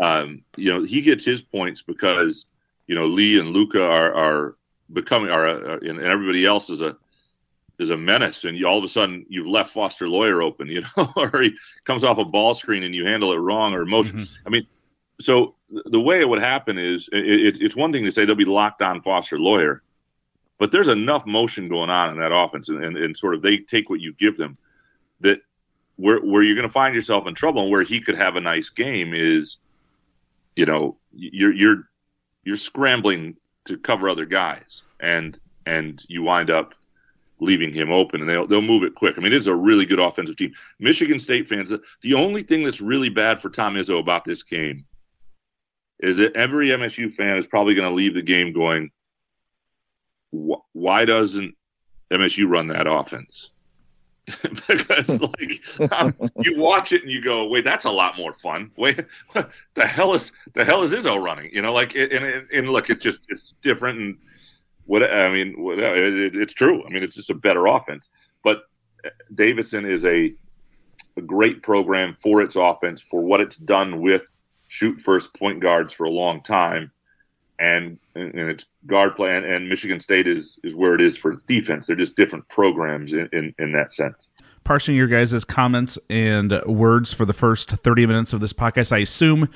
Um, 0.01 0.45
you 0.55 0.71
know, 0.71 0.81
he 0.81 1.01
gets 1.01 1.25
his 1.25 1.41
points 1.41 1.81
because 1.81 2.45
you 2.87 2.95
know 2.95 3.05
Lee 3.05 3.37
and 3.37 3.49
Luka 3.49 3.83
are 3.83 4.13
are 4.13 4.55
becoming 4.93 5.29
are, 5.29 5.45
uh, 5.45 5.79
and 5.79 5.99
everybody 5.99 6.45
else 6.45 6.69
is 6.69 6.81
a 6.81 6.95
is 7.79 7.89
a 7.89 7.97
menace, 7.97 8.45
and 8.45 8.57
you, 8.57 8.65
all 8.65 8.77
of 8.77 8.83
a 8.85 8.87
sudden 8.87 9.25
you've 9.27 9.45
left 9.45 9.73
Foster 9.73 10.07
Loyer 10.07 10.41
open, 10.41 10.69
you 10.69 10.85
know, 10.95 11.11
or 11.17 11.41
he 11.41 11.53
comes 11.83 12.05
off 12.05 12.17
a 12.17 12.23
ball 12.23 12.55
screen 12.55 12.83
and 12.83 12.95
you 12.95 13.05
handle 13.05 13.33
it 13.33 13.37
wrong 13.37 13.73
or 13.73 13.83
motion. 13.83 14.19
Mm-hmm. 14.19 14.47
I 14.47 14.49
mean, 14.51 14.67
so 15.19 15.55
the 15.67 15.99
way 15.99 16.21
it 16.21 16.29
would 16.29 16.39
happen 16.39 16.77
is 16.77 17.09
it, 17.11 17.25
it, 17.25 17.61
it's 17.61 17.75
one 17.75 17.91
thing 17.91 18.05
to 18.05 18.11
say 18.13 18.23
they'll 18.23 18.35
be 18.35 18.45
locked 18.45 18.81
on 18.81 19.01
Foster 19.01 19.37
Loyer, 19.37 19.83
but 20.59 20.71
there's 20.71 20.87
enough 20.87 21.25
motion 21.25 21.67
going 21.67 21.89
on 21.89 22.09
in 22.11 22.17
that 22.19 22.33
offense, 22.33 22.69
and, 22.69 22.81
and, 22.81 22.95
and 22.95 23.17
sort 23.17 23.35
of 23.35 23.41
they 23.41 23.57
take 23.57 23.89
what 23.89 23.99
you 23.99 24.13
give 24.13 24.37
them 24.37 24.57
that 25.19 25.41
where 25.99 26.19
where 26.19 26.41
you're 26.41 26.55
going 26.55 26.67
to 26.67 26.73
find 26.73 26.95
yourself 26.95 27.27
in 27.27 27.35
trouble 27.35 27.63
and 27.63 27.71
where 27.71 27.83
he 27.83 27.99
could 27.99 28.15
have 28.17 28.37
a 28.37 28.41
nice 28.41 28.69
game 28.69 29.13
is, 29.13 29.57
you 30.55 30.65
know, 30.65 30.97
you're 31.11 31.53
you're 31.53 31.89
you're 32.45 32.57
scrambling 32.57 33.35
to 33.65 33.77
cover 33.77 34.09
other 34.09 34.25
guys, 34.25 34.81
and 35.01 35.37
and 35.65 36.01
you 36.07 36.23
wind 36.23 36.49
up 36.49 36.73
leaving 37.41 37.73
him 37.73 37.91
open, 37.91 38.21
and 38.21 38.29
they'll 38.29 38.47
they'll 38.47 38.61
move 38.61 38.83
it 38.83 38.95
quick. 38.95 39.17
I 39.17 39.21
mean, 39.21 39.33
it 39.33 39.35
is 39.35 39.47
a 39.47 39.55
really 39.55 39.85
good 39.85 39.99
offensive 39.99 40.37
team. 40.37 40.53
Michigan 40.79 41.19
State 41.19 41.49
fans, 41.49 41.71
the 42.01 42.13
only 42.13 42.43
thing 42.43 42.63
that's 42.63 42.79
really 42.79 43.09
bad 43.09 43.41
for 43.41 43.49
Tom 43.49 43.75
Izzo 43.75 43.99
about 43.99 44.23
this 44.23 44.41
game 44.41 44.85
is 45.99 46.15
that 46.15 46.33
every 46.33 46.69
MSU 46.69 47.11
fan 47.11 47.35
is 47.35 47.45
probably 47.45 47.75
going 47.75 47.89
to 47.89 47.93
leave 47.93 48.13
the 48.13 48.21
game 48.21 48.53
going, 48.53 48.89
why 50.31 51.03
doesn't 51.03 51.55
MSU 52.09 52.49
run 52.49 52.67
that 52.67 52.87
offense? 52.87 53.51
because 54.67 55.09
like 55.21 55.91
um, 55.91 56.13
you 56.41 56.59
watch 56.59 56.91
it 56.91 57.03
and 57.03 57.11
you 57.11 57.21
go, 57.21 57.47
wait, 57.47 57.63
that's 57.63 57.85
a 57.85 57.91
lot 57.91 58.17
more 58.17 58.33
fun. 58.33 58.71
Wait, 58.77 59.05
what 59.31 59.51
the 59.75 59.85
hell 59.85 60.13
is 60.13 60.31
the 60.53 60.63
hell 60.63 60.81
is 60.83 60.93
Izzo 60.93 61.21
running? 61.21 61.49
You 61.51 61.61
know, 61.61 61.73
like 61.73 61.95
and, 61.95 62.11
and, 62.11 62.47
and 62.51 62.69
look, 62.69 62.89
it's 62.89 63.03
just 63.03 63.25
it's 63.29 63.53
different 63.61 63.99
and 63.99 64.17
what 64.85 65.03
I 65.03 65.29
mean, 65.29 65.61
what, 65.61 65.79
it, 65.79 66.35
it's 66.35 66.53
true. 66.53 66.83
I 66.85 66.89
mean, 66.89 67.03
it's 67.03 67.15
just 67.15 67.29
a 67.29 67.35
better 67.35 67.67
offense. 67.67 68.09
But 68.43 68.63
uh, 69.05 69.09
Davidson 69.35 69.85
is 69.85 70.05
a 70.05 70.33
a 71.17 71.21
great 71.21 71.61
program 71.61 72.15
for 72.21 72.41
its 72.41 72.55
offense 72.55 73.01
for 73.01 73.21
what 73.21 73.41
it's 73.41 73.57
done 73.57 74.01
with 74.01 74.25
shoot 74.67 74.99
first 75.01 75.33
point 75.33 75.59
guards 75.59 75.91
for 75.93 76.05
a 76.05 76.09
long 76.09 76.41
time 76.41 76.91
and 77.59 77.99
and 78.15 78.49
its 78.49 78.65
guard 78.87 79.15
play 79.15 79.35
and, 79.35 79.45
and, 79.45 79.69
Michigan 79.69 79.99
State 79.99 80.27
is 80.27 80.59
is 80.63 80.75
where 80.75 80.95
it 80.95 81.01
is 81.01 81.17
for 81.17 81.31
its 81.31 81.41
defense. 81.43 81.85
They're 81.85 81.95
just 81.95 82.15
different 82.15 82.47
programs 82.47 83.13
in, 83.13 83.29
in, 83.33 83.53
in 83.59 83.71
that 83.73 83.93
sense. 83.93 84.27
Parsing 84.63 84.95
your 84.95 85.07
guys' 85.07 85.43
comments 85.45 85.97
and 86.09 86.61
words 86.65 87.13
for 87.13 87.25
the 87.25 87.33
first 87.33 87.69
30 87.69 88.05
minutes 88.05 88.33
of 88.33 88.39
this 88.39 88.53
podcast, 88.53 88.91
I 88.91 88.99
assume 88.99 89.49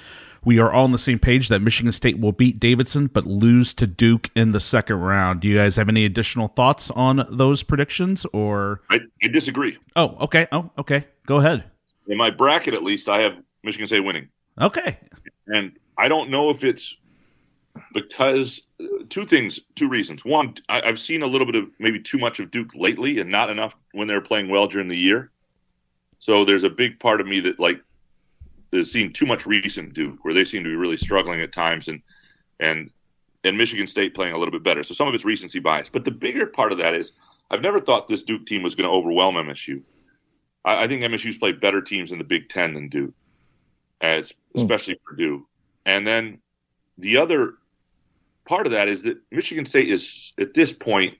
we 0.43 0.59
are 0.59 0.71
all 0.71 0.85
on 0.85 0.91
the 0.91 0.97
same 0.97 1.19
page 1.19 1.49
that 1.49 1.61
Michigan 1.61 1.91
State 1.91 2.19
will 2.19 2.31
beat 2.31 2.59
Davidson 2.59 3.07
but 3.07 3.25
lose 3.25 3.73
to 3.75 3.87
Duke 3.87 4.29
in 4.35 4.51
the 4.51 4.59
second 4.59 4.97
round. 4.97 5.41
Do 5.41 5.47
you 5.47 5.57
guys 5.57 5.75
have 5.75 5.89
any 5.89 6.05
additional 6.05 6.47
thoughts 6.49 6.91
on 6.91 7.25
those 7.29 7.63
predictions 7.63 8.25
or 8.33 8.81
I, 8.89 8.99
I 9.23 9.27
disagree. 9.27 9.77
Oh, 9.95 10.17
okay. 10.21 10.47
Oh, 10.51 10.71
okay. 10.77 11.05
Go 11.25 11.37
ahead. 11.37 11.63
In 12.07 12.17
my 12.17 12.29
bracket 12.29 12.73
at 12.73 12.83
least 12.83 13.07
I 13.07 13.19
have 13.19 13.33
Michigan 13.63 13.87
State 13.87 14.01
winning. 14.01 14.27
Okay. 14.59 14.99
And 15.47 15.73
I 15.97 16.07
don't 16.07 16.29
know 16.29 16.49
if 16.49 16.63
it's 16.63 16.97
because 17.93 18.61
two 19.09 19.25
things, 19.25 19.59
two 19.75 19.87
reasons. 19.87 20.25
One, 20.25 20.55
I, 20.69 20.85
have 20.85 20.99
seen 20.99 21.23
a 21.23 21.27
little 21.27 21.45
bit 21.45 21.55
of 21.55 21.69
maybe 21.79 21.99
too 21.99 22.17
much 22.17 22.39
of 22.39 22.51
Duke 22.51 22.71
lately, 22.75 23.19
and 23.19 23.29
not 23.29 23.49
enough 23.49 23.75
when 23.93 24.07
they're 24.07 24.21
playing 24.21 24.49
well 24.49 24.67
during 24.67 24.87
the 24.87 24.97
year. 24.97 25.31
So 26.19 26.43
there's 26.43 26.63
a 26.63 26.69
big 26.69 26.99
part 26.99 27.21
of 27.21 27.27
me 27.27 27.39
that 27.41 27.59
like 27.59 27.81
has 28.71 28.91
seen 28.91 29.13
too 29.13 29.25
much 29.25 29.45
recent 29.45 29.93
Duke, 29.93 30.23
where 30.23 30.33
they 30.33 30.45
seem 30.45 30.63
to 30.63 30.69
be 30.69 30.75
really 30.75 30.97
struggling 30.97 31.41
at 31.41 31.53
times, 31.53 31.87
and 31.87 32.01
and 32.59 32.89
and 33.43 33.57
Michigan 33.57 33.87
State 33.87 34.15
playing 34.15 34.33
a 34.33 34.37
little 34.37 34.51
bit 34.51 34.63
better. 34.63 34.83
So 34.83 34.93
some 34.93 35.07
of 35.07 35.13
it's 35.13 35.25
recency 35.25 35.59
bias. 35.59 35.89
But 35.89 36.05
the 36.05 36.11
bigger 36.11 36.45
part 36.45 36.71
of 36.71 36.77
that 36.79 36.93
is 36.95 37.11
I've 37.51 37.61
never 37.61 37.79
thought 37.79 38.07
this 38.07 38.23
Duke 38.23 38.45
team 38.45 38.63
was 38.63 38.73
going 38.75 38.89
to 38.89 38.93
overwhelm 38.93 39.35
MSU. 39.35 39.83
I, 40.65 40.83
I, 40.83 40.87
think 40.87 41.01
MSU's 41.01 41.37
played 41.37 41.59
better 41.59 41.81
teams 41.81 42.11
in 42.11 42.17
the 42.17 42.23
Big 42.23 42.49
Ten 42.49 42.73
than 42.73 42.89
Duke, 42.89 43.13
as, 44.01 44.33
hmm. 44.55 44.61
especially 44.61 44.95
mm. 44.95 45.03
Purdue. 45.03 45.47
And 45.85 46.07
then 46.07 46.39
the 46.97 47.17
other 47.17 47.55
part 48.45 48.65
of 48.65 48.71
that 48.71 48.87
is 48.87 49.03
that 49.03 49.17
Michigan 49.31 49.65
State 49.65 49.89
is 49.89 50.33
at 50.39 50.53
this 50.53 50.71
point 50.71 51.17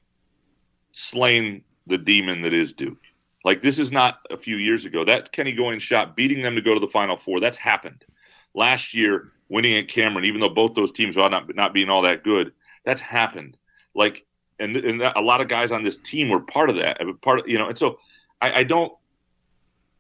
slain 0.92 1.64
the 1.88 1.98
demon 1.98 2.42
that 2.42 2.54
is 2.54 2.74
Duke. 2.74 2.98
Like 3.44 3.62
this 3.62 3.78
is 3.78 3.92
not 3.92 4.20
a 4.32 4.38
few 4.38 4.58
years 4.58 4.86
ago. 4.86 5.04
That 5.04 5.32
Kenny 5.32 5.54
Goins 5.56 5.82
shot 5.82 6.16
beating 6.16 6.42
them 6.42 6.56
to 6.56 6.62
go 6.62 6.74
to 6.74 6.80
the 6.80 6.88
Final 6.88 7.18
Four. 7.18 7.40
That's 7.40 7.58
happened. 7.58 8.06
Last 8.54 8.94
year, 8.94 9.32
winning 9.50 9.78
at 9.78 9.88
Cameron, 9.88 10.26
even 10.26 10.40
though 10.40 10.50
both 10.50 10.76
those 10.76 10.92
teams 10.92 11.18
are 11.18 11.30
not 11.30 11.54
not 11.56 11.74
being 11.74 11.90
all 11.90 12.04
that 12.04 12.24
good, 12.24 12.54
that's 12.86 13.02
happened. 13.02 13.58
Like, 13.94 14.26
and 14.60 14.76
and 14.78 15.02
a 15.02 15.22
lot 15.22 15.42
of 15.42 15.48
guys 15.50 15.72
on 15.72 15.84
this 15.84 15.98
team 15.98 16.30
were 16.30 16.40
part 16.40 16.70
of 16.70 16.78
that. 16.78 17.00
Part 17.22 17.40
of 17.40 17.48
you 17.48 17.58
know, 17.58 17.68
and 17.68 17.78
so 17.78 17.98
I, 18.42 18.60
I 18.60 18.64
don't. 18.64 18.94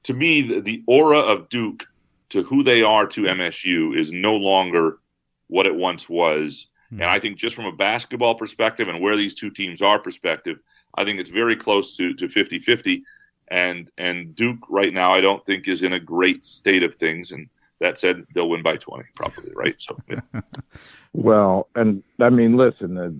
To 0.03 0.13
me, 0.13 0.41
the, 0.41 0.59
the 0.59 0.83
aura 0.85 1.19
of 1.19 1.47
Duke 1.49 1.85
to 2.29 2.43
who 2.43 2.63
they 2.63 2.81
are 2.81 3.05
to 3.07 3.21
MSU 3.21 3.97
is 3.97 4.11
no 4.11 4.35
longer 4.35 4.97
what 5.47 5.65
it 5.65 5.75
once 5.75 6.09
was. 6.09 6.67
Hmm. 6.93 7.01
And 7.01 7.09
I 7.09 7.19
think 7.19 7.37
just 7.37 7.55
from 7.55 7.65
a 7.65 7.71
basketball 7.71 8.35
perspective 8.35 8.87
and 8.87 9.01
where 9.01 9.17
these 9.17 9.33
two 9.33 9.49
teams 9.49 9.81
are 9.81 9.99
perspective, 9.99 10.59
I 10.95 11.03
think 11.03 11.19
it's 11.19 11.29
very 11.29 11.55
close 11.55 11.95
to 11.97 12.13
to 12.13 12.27
50-50. 12.27 13.01
And 13.49 13.89
and 13.97 14.35
Duke 14.35 14.59
right 14.69 14.93
now 14.93 15.13
I 15.13 15.21
don't 15.21 15.45
think 15.45 15.67
is 15.67 15.81
in 15.81 15.93
a 15.93 15.99
great 15.99 16.45
state 16.45 16.83
of 16.83 16.95
things. 16.95 17.31
And 17.31 17.49
that 17.79 17.97
said, 17.97 18.25
they'll 18.33 18.49
win 18.49 18.63
by 18.63 18.77
20 18.77 19.03
probably, 19.15 19.51
right? 19.55 19.79
So, 19.81 19.97
yeah. 20.09 20.21
well, 21.13 21.67
and 21.75 22.03
I 22.19 22.29
mean, 22.29 22.57
listen, 22.57 22.97
uh, 22.97 23.11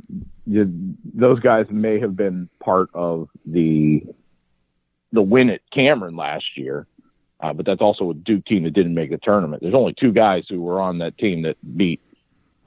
you, 0.46 0.72
those 1.14 1.40
guys 1.40 1.66
may 1.70 2.00
have 2.00 2.16
been 2.16 2.50
part 2.60 2.90
of 2.94 3.30
the 3.46 4.04
the 5.12 5.22
win 5.22 5.52
at 5.52 5.62
Cameron 5.72 6.16
last 6.16 6.58
year, 6.58 6.88
uh, 7.40 7.54
but 7.54 7.68
that's 7.68 7.82
also 7.82 8.10
a 8.10 8.14
Duke 8.16 8.46
team 8.46 8.64
that 8.64 8.74
didn't 8.74 8.96
make 8.96 9.12
the 9.12 9.20
tournament. 9.20 9.62
There's 9.62 9.76
only 9.76 9.94
two 9.94 10.12
guys 10.12 10.46
who 10.50 10.60
were 10.60 10.82
on 10.82 10.98
that 11.00 11.20
team 11.20 11.44
that 11.44 11.58
beat 11.78 12.02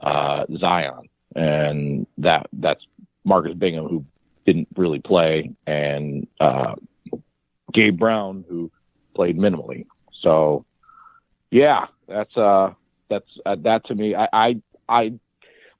uh, 0.01 0.45
Zion, 0.59 1.09
and 1.35 2.07
that 2.19 2.47
that's 2.53 2.85
Marcus 3.25 3.55
Bingham 3.55 3.87
who 3.87 4.05
didn't 4.45 4.69
really 4.77 5.01
play, 5.01 5.51
and 5.67 6.27
uh, 6.41 6.75
Gabe 7.73 7.99
Brown 7.99 8.45
who 8.49 8.71
played 9.15 9.37
minimally. 9.37 9.87
So 10.21 10.65
yeah, 11.51 11.87
that's 12.09 12.37
uh, 12.37 12.73
that's 13.09 13.29
uh, 13.45 13.57
that 13.61 13.85
to 13.87 13.95
me. 13.95 14.15
I 14.15 14.29
I 14.33 14.63
I, 14.89 15.13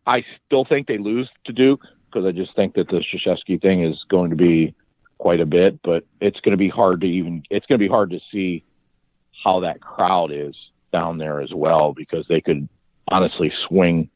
I 0.07 0.25
still 0.47 0.65
think 0.65 0.87
they 0.87 0.99
lose 0.99 1.29
to 1.45 1.53
Duke 1.53 1.83
because 2.07 2.27
I 2.27 2.33
just 2.33 2.55
think 2.57 2.75
that 2.75 2.89
the 2.89 3.03
Krzyzewski 3.03 3.61
thing 3.61 3.85
is 3.85 4.05
going 4.09 4.31
to 4.31 4.37
be 4.37 4.75
quite 5.19 5.41
a 5.41 5.47
bit, 5.47 5.81
but 5.83 6.05
it's 6.21 6.41
going 6.41 6.53
to 6.53 6.59
be 6.59 6.69
hard 6.69 7.01
to 7.03 7.07
even. 7.07 7.43
It's 7.51 7.67
going 7.67 7.79
to 7.79 7.85
be 7.85 7.91
hard 7.91 8.11
to 8.11 8.21
see 8.33 8.65
how 9.45 9.61
that 9.61 9.81
crowd 9.81 10.33
is 10.33 10.57
down 10.93 11.19
there 11.19 11.41
as 11.41 11.53
well 11.53 11.93
because 11.93 12.27
they 12.29 12.41
could 12.41 12.69
honestly 13.11 13.53
swing 13.69 14.11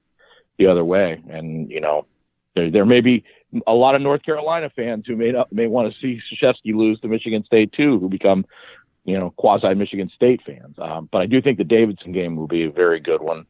the 0.59 0.67
other 0.67 0.85
way, 0.85 1.23
and 1.31 1.71
you 1.71 1.81
know 1.81 2.07
there, 2.55 2.71
there 2.71 2.87
may 2.87 3.01
be 3.01 3.25
a 3.67 3.73
lot 3.73 3.95
of 3.95 4.03
North 4.03 4.23
Carolina 4.23 4.71
fans 4.75 5.05
who 5.07 5.17
may 5.17 5.33
not, 5.33 5.53
may 5.53 5.67
want 5.67 5.93
to 5.93 6.01
see 6.01 6.21
Krzyzewski 6.33 6.75
lose 6.75 7.01
to 7.01 7.09
Michigan 7.09 7.45
State 7.45 7.73
too, 7.73 7.99
who 7.99 8.09
become 8.09 8.45
you 9.05 9.19
know, 9.19 9.31
quasi 9.37 9.75
Michigan 9.75 10.11
State 10.15 10.41
fans. 10.45 10.77
Um, 10.79 11.09
but 11.11 11.21
I 11.23 11.27
do 11.27 11.41
think 11.41 11.59
the 11.59 11.65
Davidson 11.65 12.13
game 12.13 12.37
will 12.37 12.47
be 12.47 12.65
a 12.65 12.71
very 12.71 13.01
good 13.01 13.23
one. 13.23 13.47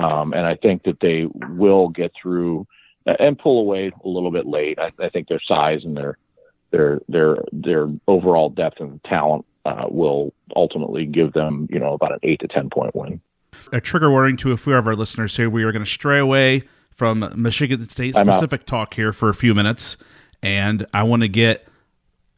Um, 0.00 0.32
and 0.32 0.46
I 0.46 0.56
think 0.56 0.84
that 0.84 1.00
they 1.00 1.26
will 1.50 1.88
get 1.88 2.12
through 2.20 2.66
and 3.04 3.38
pull 3.38 3.60
away 3.60 3.92
a 4.04 4.08
little 4.08 4.30
bit 4.30 4.46
late. 4.46 4.78
I, 4.78 4.90
I 5.02 5.08
think 5.08 5.28
their 5.28 5.40
size 5.46 5.84
and 5.84 5.96
their 5.96 6.18
their 6.70 7.00
their 7.08 7.36
their 7.52 7.88
overall 8.08 8.48
depth 8.48 8.80
and 8.80 9.02
talent 9.04 9.44
uh, 9.66 9.84
will 9.88 10.32
ultimately 10.56 11.04
give 11.04 11.32
them, 11.34 11.68
you 11.70 11.78
know, 11.78 11.92
about 11.92 12.12
an 12.12 12.20
eight 12.22 12.40
to 12.40 12.48
ten 12.48 12.70
point 12.70 12.94
win. 12.94 13.20
A 13.72 13.80
trigger 13.80 14.10
warning 14.10 14.36
to 14.38 14.52
a 14.52 14.56
few 14.58 14.74
of 14.74 14.86
our 14.86 14.94
listeners 14.94 15.34
here: 15.34 15.48
we 15.48 15.64
are 15.64 15.72
going 15.72 15.84
to 15.84 15.90
stray 15.90 16.18
away 16.18 16.64
from 16.90 17.32
Michigan 17.34 17.88
State 17.88 18.14
specific 18.14 18.66
talk 18.66 18.92
here 18.92 19.14
for 19.14 19.30
a 19.30 19.34
few 19.34 19.54
minutes, 19.54 19.96
and 20.42 20.84
I 20.92 21.04
want 21.04 21.22
to 21.22 21.28
get 21.28 21.66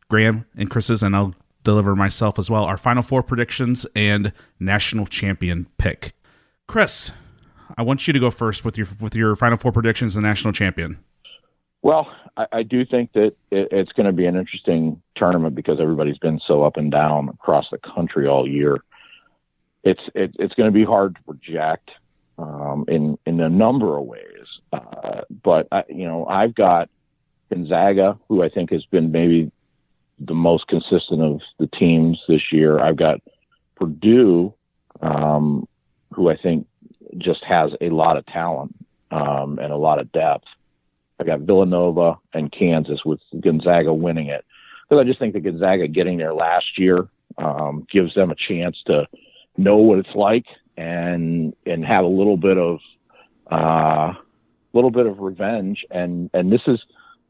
Graham 0.09 0.47
and 0.57 0.70
Chris's, 0.70 1.03
and 1.03 1.16
I'll 1.16 1.35
deliver 1.64 1.97
myself 1.97 2.38
as 2.38 2.49
well 2.49 2.64
our 2.64 2.77
final 2.77 3.03
four 3.03 3.23
predictions 3.25 3.85
and 3.97 4.33
national 4.61 5.07
champion 5.07 5.66
pick. 5.77 6.12
Chris, 6.68 7.11
I 7.77 7.83
want 7.83 8.07
you 8.07 8.12
to 8.12 8.20
go 8.20 8.31
first 8.31 8.64
with 8.64 8.79
your 8.79 8.87
with 9.01 9.16
your 9.16 9.35
final 9.35 9.59
four 9.59 9.73
predictions 9.73 10.14
and 10.16 10.25
national 10.25 10.53
champion. 10.53 10.99
Well, 11.83 12.14
I, 12.37 12.47
I 12.53 12.62
do 12.62 12.87
think 12.87 13.12
that 13.14 13.35
it, 13.51 13.68
it's 13.73 13.92
going 13.92 14.07
to 14.07 14.12
be 14.12 14.27
an 14.27 14.37
interesting 14.37 15.03
tournament 15.16 15.57
because 15.57 15.81
everybody's 15.81 16.18
been 16.18 16.40
so 16.47 16.62
up 16.62 16.77
and 16.77 16.92
down 16.92 17.29
across 17.29 17.66
the 17.73 17.79
country 17.79 18.29
all 18.29 18.49
year. 18.49 18.79
It's 19.85 20.03
it, 20.14 20.35
it's 20.38 20.55
going 20.55 20.68
to 20.68 20.75
be 20.75 20.85
hard 20.85 21.16
to 21.16 21.23
project 21.23 21.90
um, 22.38 22.85
in 22.88 23.18
in 23.27 23.40
a 23.40 23.49
number 23.49 23.97
of 23.97 24.05
ways, 24.05 24.47
uh, 24.73 25.20
but 25.42 25.68
I, 25.70 25.85
you 25.88 26.07
know 26.07 26.27
I've 26.27 26.55
got 26.55 26.88
Gonzaga, 27.51 28.18
who 28.29 28.42
I 28.42 28.49
think 28.49 28.70
has 28.70 28.85
been 28.87 29.12
maybe 29.12 29.53
the 30.18 30.35
most 30.35 30.66
consistent 30.68 31.23
of 31.23 31.40
the 31.59 31.66
teams 31.66 32.20
this 32.29 32.53
year. 32.53 32.79
I've 32.79 32.97
got 32.97 33.20
Purdue, 33.77 34.55
um, 35.03 35.68
who 36.12 36.31
I 36.31 36.37
think 36.37 36.66
just 37.18 37.44
has 37.44 37.73
a 37.81 37.90
lot 37.90 38.16
of 38.16 38.27
talent 38.27 38.75
um, 39.11 39.59
and 39.61 39.73
a 39.73 39.77
lot 39.77 39.99
of 39.99 40.11
depth. 40.12 40.47
I 41.20 41.25
got 41.25 41.40
Villanova 41.40 42.16
and 42.33 42.51
Kansas 42.51 43.05
with 43.05 43.20
Gonzaga 43.40 43.92
winning 43.92 44.29
it. 44.29 44.44
Because 44.88 45.01
I 45.01 45.05
just 45.07 45.18
think 45.18 45.35
that 45.35 45.44
Gonzaga 45.44 45.88
getting 45.88 46.18
there 46.18 46.35
last 46.35 46.79
year 46.79 47.09
um, 47.38 47.87
gives 47.90 48.14
them 48.14 48.31
a 48.31 48.35
chance 48.35 48.77
to 48.87 49.07
know 49.56 49.76
what 49.76 49.98
it's 49.98 50.14
like 50.14 50.46
and 50.76 51.54
and 51.66 51.84
have 51.84 52.04
a 52.04 52.08
little 52.08 52.36
bit 52.36 52.58
of 52.58 52.78
a 53.50 53.54
uh, 53.54 54.14
little 54.72 54.90
bit 54.90 55.06
of 55.06 55.20
revenge. 55.20 55.84
And 55.90 56.30
and 56.34 56.52
this 56.52 56.62
is 56.66 56.80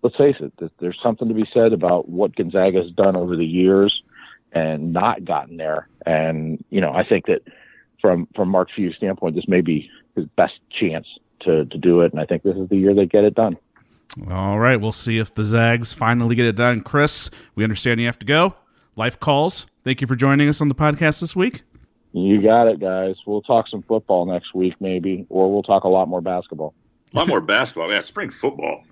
let's 0.02 0.16
face 0.16 0.36
it, 0.40 0.52
there's 0.78 0.98
something 1.02 1.28
to 1.28 1.34
be 1.34 1.46
said 1.52 1.72
about 1.72 2.08
what 2.08 2.36
Gonzaga 2.36 2.82
has 2.82 2.90
done 2.92 3.16
over 3.16 3.36
the 3.36 3.44
years 3.44 4.02
and 4.52 4.92
not 4.92 5.24
gotten 5.24 5.56
there. 5.56 5.88
And 6.06 6.62
you 6.70 6.80
know, 6.80 6.92
I 6.92 7.04
think 7.04 7.26
that 7.26 7.42
from 8.00 8.28
from 8.34 8.50
Mark 8.50 8.68
Few's 8.74 8.96
standpoint, 8.96 9.34
this 9.34 9.48
may 9.48 9.60
be 9.60 9.90
his 10.14 10.26
best 10.36 10.54
chance 10.70 11.06
to 11.40 11.64
to 11.66 11.78
do 11.78 12.02
it, 12.02 12.12
and 12.12 12.20
I 12.20 12.26
think 12.26 12.42
this 12.42 12.56
is 12.56 12.68
the 12.68 12.76
year 12.76 12.94
they 12.94 13.06
get 13.06 13.24
it 13.24 13.34
done. 13.34 13.56
All 14.30 14.60
right, 14.60 14.80
we'll 14.80 14.92
see 14.92 15.18
if 15.18 15.34
the 15.34 15.44
Zags 15.44 15.92
finally 15.92 16.36
get 16.36 16.46
it 16.46 16.54
done. 16.54 16.82
Chris, 16.82 17.30
we 17.56 17.64
understand 17.64 17.98
you 17.98 18.06
have 18.06 18.18
to 18.20 18.26
go. 18.26 18.54
Life 18.94 19.18
calls. 19.18 19.66
Thank 19.82 20.00
you 20.00 20.06
for 20.06 20.14
joining 20.14 20.48
us 20.48 20.60
on 20.60 20.68
the 20.68 20.74
podcast 20.74 21.20
this 21.20 21.34
week. 21.34 21.62
You 22.14 22.40
got 22.40 22.68
it, 22.68 22.78
guys. 22.78 23.16
We'll 23.26 23.42
talk 23.42 23.66
some 23.66 23.82
football 23.82 24.24
next 24.24 24.54
week, 24.54 24.74
maybe, 24.78 25.26
or 25.30 25.52
we'll 25.52 25.64
talk 25.64 25.82
a 25.82 25.88
lot 25.88 26.06
more 26.06 26.20
basketball. 26.20 26.72
A 27.12 27.16
lot 27.16 27.26
more 27.26 27.40
basketball, 27.40 27.90
yeah. 27.90 28.02
Spring 28.02 28.30
football. 28.30 28.84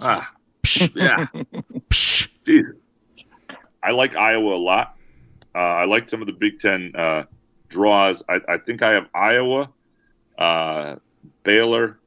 Ah, 0.00 0.32
yeah. 0.94 1.26
Jeez. 1.90 2.64
I 3.82 3.90
like 3.90 4.16
Iowa 4.16 4.54
a 4.54 4.56
lot. 4.56 4.96
Uh, 5.54 5.58
I 5.58 5.84
like 5.84 6.08
some 6.08 6.22
of 6.22 6.26
the 6.26 6.32
Big 6.32 6.58
Ten 6.58 6.92
uh, 6.96 7.24
draws. 7.68 8.22
I, 8.30 8.40
I, 8.48 8.56
think 8.56 8.80
I 8.80 8.92
have 8.92 9.08
Iowa, 9.14 9.68
uh, 10.38 10.96
Baylor, 11.42 11.98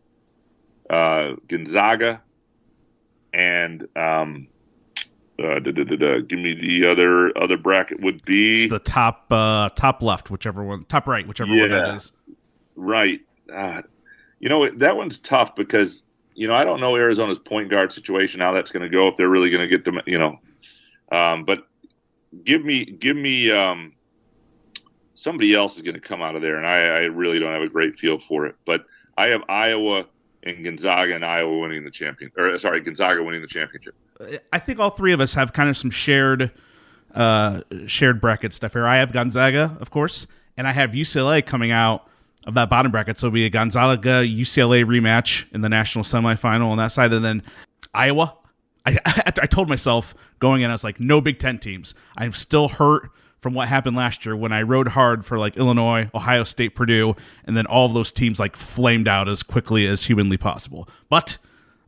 uh, 0.89 1.35
Gonzaga, 1.47 2.23
and 3.31 3.87
um, 3.95 4.47
uh, 5.43 5.59
da, 5.59 5.71
da, 5.71 5.83
da, 5.83 6.19
give 6.19 6.39
me 6.39 6.53
the 6.53 6.87
other 6.87 7.37
other 7.37 7.57
bracket 7.57 8.01
would 8.01 8.23
be 8.25 8.63
it's 8.63 8.71
the 8.71 8.79
top 8.79 9.25
uh, 9.31 9.69
top 9.75 10.01
left, 10.01 10.31
whichever 10.31 10.63
one, 10.63 10.85
top 10.85 11.07
right, 11.07 11.27
whichever 11.27 11.53
yeah, 11.53 11.61
one 11.61 11.71
that 11.71 11.95
is. 11.95 12.11
Right. 12.75 13.21
you 14.39 14.49
know 14.49 14.69
that 14.69 14.97
one's 14.97 15.19
tough 15.19 15.55
because 15.55 16.03
you 16.37 16.47
know, 16.47 16.53
I 16.53 16.63
don't 16.63 16.79
know 16.79 16.95
Arizona's 16.95 17.39
point 17.39 17.69
guard 17.69 17.91
situation 17.91 18.41
how 18.41 18.53
that's 18.53 18.71
going 18.71 18.83
to 18.83 18.89
go 18.89 19.07
if 19.07 19.17
they're 19.17 19.27
really 19.27 19.49
going 19.49 19.67
to 19.67 19.67
get 19.67 19.83
them. 19.83 19.99
You 20.05 20.19
know, 20.19 20.39
um, 21.11 21.45
but 21.45 21.67
give 22.43 22.63
me 22.63 22.85
give 22.85 23.17
me 23.17 23.49
um, 23.49 23.93
somebody 25.15 25.55
else 25.55 25.75
is 25.77 25.81
going 25.81 25.95
to 25.95 25.99
come 25.99 26.21
out 26.21 26.35
of 26.35 26.43
there, 26.43 26.57
and 26.57 26.67
I, 26.67 26.77
I 26.77 26.99
really 27.05 27.39
don't 27.39 27.51
have 27.51 27.63
a 27.63 27.67
great 27.67 27.97
feel 27.97 28.19
for 28.19 28.45
it. 28.45 28.55
But 28.67 28.85
I 29.17 29.29
have 29.29 29.41
Iowa 29.49 30.05
and 30.43 30.63
Gonzaga 30.63 31.15
and 31.15 31.25
Iowa 31.25 31.59
winning 31.59 31.83
the 31.83 31.91
champion, 31.91 32.31
or 32.37 32.57
sorry, 32.57 32.81
Gonzaga 32.81 33.23
winning 33.23 33.41
the 33.41 33.47
championship. 33.47 33.95
I 34.51 34.59
think 34.59 34.79
all 34.79 34.89
three 34.89 35.13
of 35.13 35.19
us 35.19 35.33
have 35.33 35.53
kind 35.53 35.69
of 35.69 35.77
some 35.77 35.91
shared 35.91 36.51
uh, 37.13 37.61
shared 37.87 38.21
bracket 38.21 38.53
stuff 38.53 38.73
here. 38.73 38.85
I 38.85 38.97
have 38.97 39.11
Gonzaga, 39.11 39.77
of 39.79 39.91
course, 39.91 40.27
and 40.55 40.67
I 40.67 40.71
have 40.71 40.91
UCLA 40.91 41.45
coming 41.45 41.71
out 41.71 42.07
of 42.45 42.53
that 42.53 42.69
bottom 42.69 42.91
bracket. 42.91 43.19
So 43.19 43.27
it'll 43.27 43.33
be 43.33 43.45
a 43.45 43.49
Gonzaga 43.49 44.23
UCLA 44.23 44.85
rematch 44.85 45.45
in 45.53 45.61
the 45.61 45.69
national 45.69 46.03
semifinal 46.03 46.69
on 46.69 46.77
that 46.77 46.91
side, 46.91 47.13
and 47.13 47.23
then 47.23 47.43
Iowa. 47.93 48.35
I, 48.85 48.97
I 49.25 49.45
told 49.47 49.67
myself 49.67 50.15
going 50.39 50.61
in, 50.61 50.69
I 50.69 50.73
was 50.73 50.85
like, 50.85 50.97
no 50.97 51.19
Big 51.19 51.39
Ten 51.39 51.59
teams. 51.59 51.93
I'm 52.15 52.31
still 52.31 52.69
hurt 52.69 53.09
from 53.39 53.53
what 53.53 53.67
happened 53.67 53.95
last 53.95 54.25
year 54.25 54.35
when 54.35 54.51
I 54.51 54.63
rode 54.63 54.89
hard 54.89 55.25
for 55.25 55.37
like 55.37 55.57
Illinois, 55.57 56.09
Ohio 56.13 56.43
State, 56.43 56.75
Purdue, 56.75 57.15
and 57.45 57.55
then 57.55 57.65
all 57.65 57.85
of 57.85 57.93
those 57.93 58.11
teams 58.11 58.39
like 58.39 58.55
flamed 58.55 59.07
out 59.07 59.29
as 59.29 59.43
quickly 59.43 59.85
as 59.87 60.05
humanly 60.05 60.37
possible. 60.37 60.89
But 61.09 61.37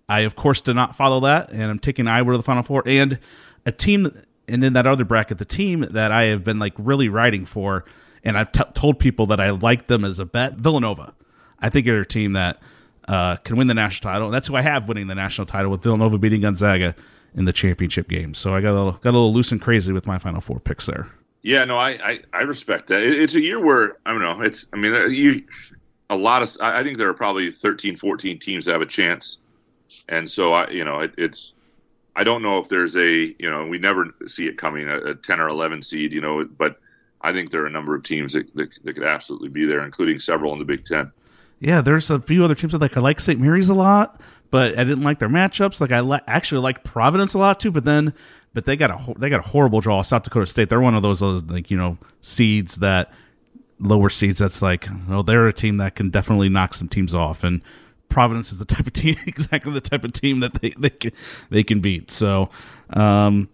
I, 0.07 0.21
of 0.21 0.35
course, 0.35 0.61
did 0.61 0.75
not 0.75 0.95
follow 0.95 1.19
that, 1.21 1.51
and 1.51 1.63
I'm 1.63 1.79
taking 1.79 2.07
Iowa 2.07 2.31
to 2.31 2.37
the 2.37 2.43
Final 2.43 2.63
Four 2.63 2.83
and 2.87 3.19
a 3.65 3.71
team. 3.71 4.11
And 4.47 4.63
in 4.63 4.73
that 4.73 4.87
other 4.87 5.05
bracket, 5.05 5.37
the 5.37 5.45
team 5.45 5.85
that 5.91 6.11
I 6.11 6.23
have 6.25 6.43
been 6.43 6.57
like 6.57 6.73
really 6.77 7.09
riding 7.09 7.45
for, 7.45 7.85
and 8.23 8.37
I've 8.37 8.51
t- 8.51 8.63
told 8.73 8.97
people 8.97 9.27
that 9.27 9.39
I 9.39 9.51
like 9.51 9.87
them 9.87 10.03
as 10.03 10.17
a 10.17 10.25
bet, 10.25 10.55
Villanova. 10.55 11.13
I 11.59 11.69
think 11.69 11.85
they're 11.85 12.01
a 12.01 12.05
team 12.05 12.33
that 12.33 12.59
uh, 13.07 13.35
can 13.37 13.57
win 13.57 13.67
the 13.67 13.73
national 13.73 14.11
title. 14.11 14.27
And 14.27 14.33
that's 14.33 14.47
who 14.47 14.55
I 14.55 14.61
have 14.61 14.87
winning 14.87 15.07
the 15.07 15.15
national 15.15 15.45
title 15.45 15.69
with 15.69 15.83
Villanova 15.83 16.17
beating 16.17 16.41
Gonzaga 16.41 16.95
in 17.35 17.45
the 17.45 17.53
championship 17.53 18.07
game. 18.07 18.33
So 18.33 18.55
I 18.55 18.61
got 18.61 18.71
a 18.71 18.77
little, 18.77 18.91
got 18.93 19.11
a 19.11 19.17
little 19.17 19.33
loose 19.33 19.51
and 19.51 19.61
crazy 19.61 19.91
with 19.91 20.07
my 20.07 20.17
Final 20.17 20.41
Four 20.41 20.59
picks 20.59 20.87
there. 20.87 21.09
Yeah, 21.41 21.63
no, 21.65 21.77
I, 21.77 21.89
I, 21.91 22.19
I 22.33 22.41
respect 22.41 22.87
that. 22.87 23.01
It, 23.01 23.19
it's 23.21 23.35
a 23.35 23.41
year 23.41 23.63
where 23.63 23.97
I 24.05 24.11
don't 24.11 24.21
know. 24.21 24.41
It's 24.41 24.67
I 24.73 24.77
mean 24.77 24.93
uh, 24.93 25.05
you 25.05 25.43
a 26.09 26.15
lot 26.15 26.41
of 26.41 26.49
I 26.61 26.83
think 26.83 26.97
there 26.97 27.09
are 27.09 27.13
probably 27.13 27.51
13, 27.51 27.95
14 27.95 28.39
teams 28.39 28.65
that 28.65 28.73
have 28.73 28.81
a 28.81 28.85
chance, 28.85 29.37
and 30.07 30.29
so 30.29 30.53
I 30.53 30.69
you 30.69 30.83
know 30.83 30.99
it, 30.99 31.13
it's 31.17 31.53
I 32.15 32.23
don't 32.23 32.41
know 32.41 32.57
if 32.57 32.67
there's 32.67 32.97
a 32.97 33.35
you 33.39 33.49
know 33.49 33.65
we 33.65 33.79
never 33.79 34.07
see 34.27 34.47
it 34.47 34.57
coming 34.57 34.87
a, 34.89 34.97
a 34.97 35.15
ten 35.15 35.39
or 35.39 35.47
eleven 35.47 35.81
seed 35.81 36.11
you 36.11 36.21
know 36.21 36.43
but 36.43 36.77
I 37.21 37.33
think 37.33 37.51
there 37.51 37.63
are 37.63 37.67
a 37.67 37.71
number 37.71 37.95
of 37.95 38.03
teams 38.03 38.33
that, 38.33 38.53
that, 38.55 38.77
that 38.83 38.93
could 38.93 39.03
absolutely 39.03 39.49
be 39.49 39.65
there, 39.65 39.83
including 39.83 40.19
several 40.19 40.53
in 40.53 40.59
the 40.59 40.65
Big 40.65 40.85
Ten. 40.85 41.11
Yeah, 41.59 41.81
there's 41.81 42.09
a 42.09 42.21
few 42.21 42.45
other 42.45 42.55
teams 42.55 42.71
that 42.71 42.79
like 42.79 42.95
I 42.95 43.01
like 43.01 43.19
St. 43.19 43.39
Mary's 43.39 43.67
a 43.67 43.73
lot, 43.73 44.21
but 44.51 44.77
I 44.77 44.83
didn't 44.83 45.03
like 45.03 45.19
their 45.19 45.29
matchups. 45.29 45.81
Like 45.81 45.91
I 45.91 46.01
li- 46.01 46.19
actually 46.27 46.61
like 46.61 46.83
Providence 46.83 47.33
a 47.33 47.39
lot 47.39 47.59
too, 47.59 47.71
but 47.71 47.85
then 47.85 48.13
but 48.53 48.65
they 48.65 48.75
got 48.75 48.91
a 48.91 49.13
they 49.19 49.29
got 49.29 49.45
a 49.45 49.47
horrible 49.47 49.81
draw. 49.81 50.01
South 50.01 50.23
Dakota 50.23 50.45
State. 50.45 50.69
They're 50.69 50.81
one 50.81 50.95
of 50.95 51.03
those 51.03 51.21
uh, 51.21 51.41
like 51.47 51.69
you 51.69 51.77
know 51.77 51.97
seeds 52.21 52.77
that 52.77 53.11
lower 53.79 54.09
seeds. 54.09 54.39
That's 54.39 54.61
like 54.61 54.87
well, 55.07 55.23
they're 55.23 55.47
a 55.47 55.53
team 55.53 55.77
that 55.77 55.95
can 55.95 56.09
definitely 56.09 56.49
knock 56.49 56.73
some 56.73 56.89
teams 56.89 57.13
off. 57.13 57.43
And 57.43 57.61
Providence 58.09 58.51
is 58.51 58.57
the 58.57 58.65
type 58.65 58.87
of 58.87 58.93
team, 58.93 59.15
exactly 59.27 59.71
the 59.71 59.81
type 59.81 60.03
of 60.03 60.13
team 60.13 60.39
that 60.39 60.55
they 60.55 60.71
they 60.71 60.89
can, 60.89 61.11
they 61.49 61.63
can 61.63 61.79
beat. 61.79 62.09
So, 62.09 62.49
um, 62.91 63.49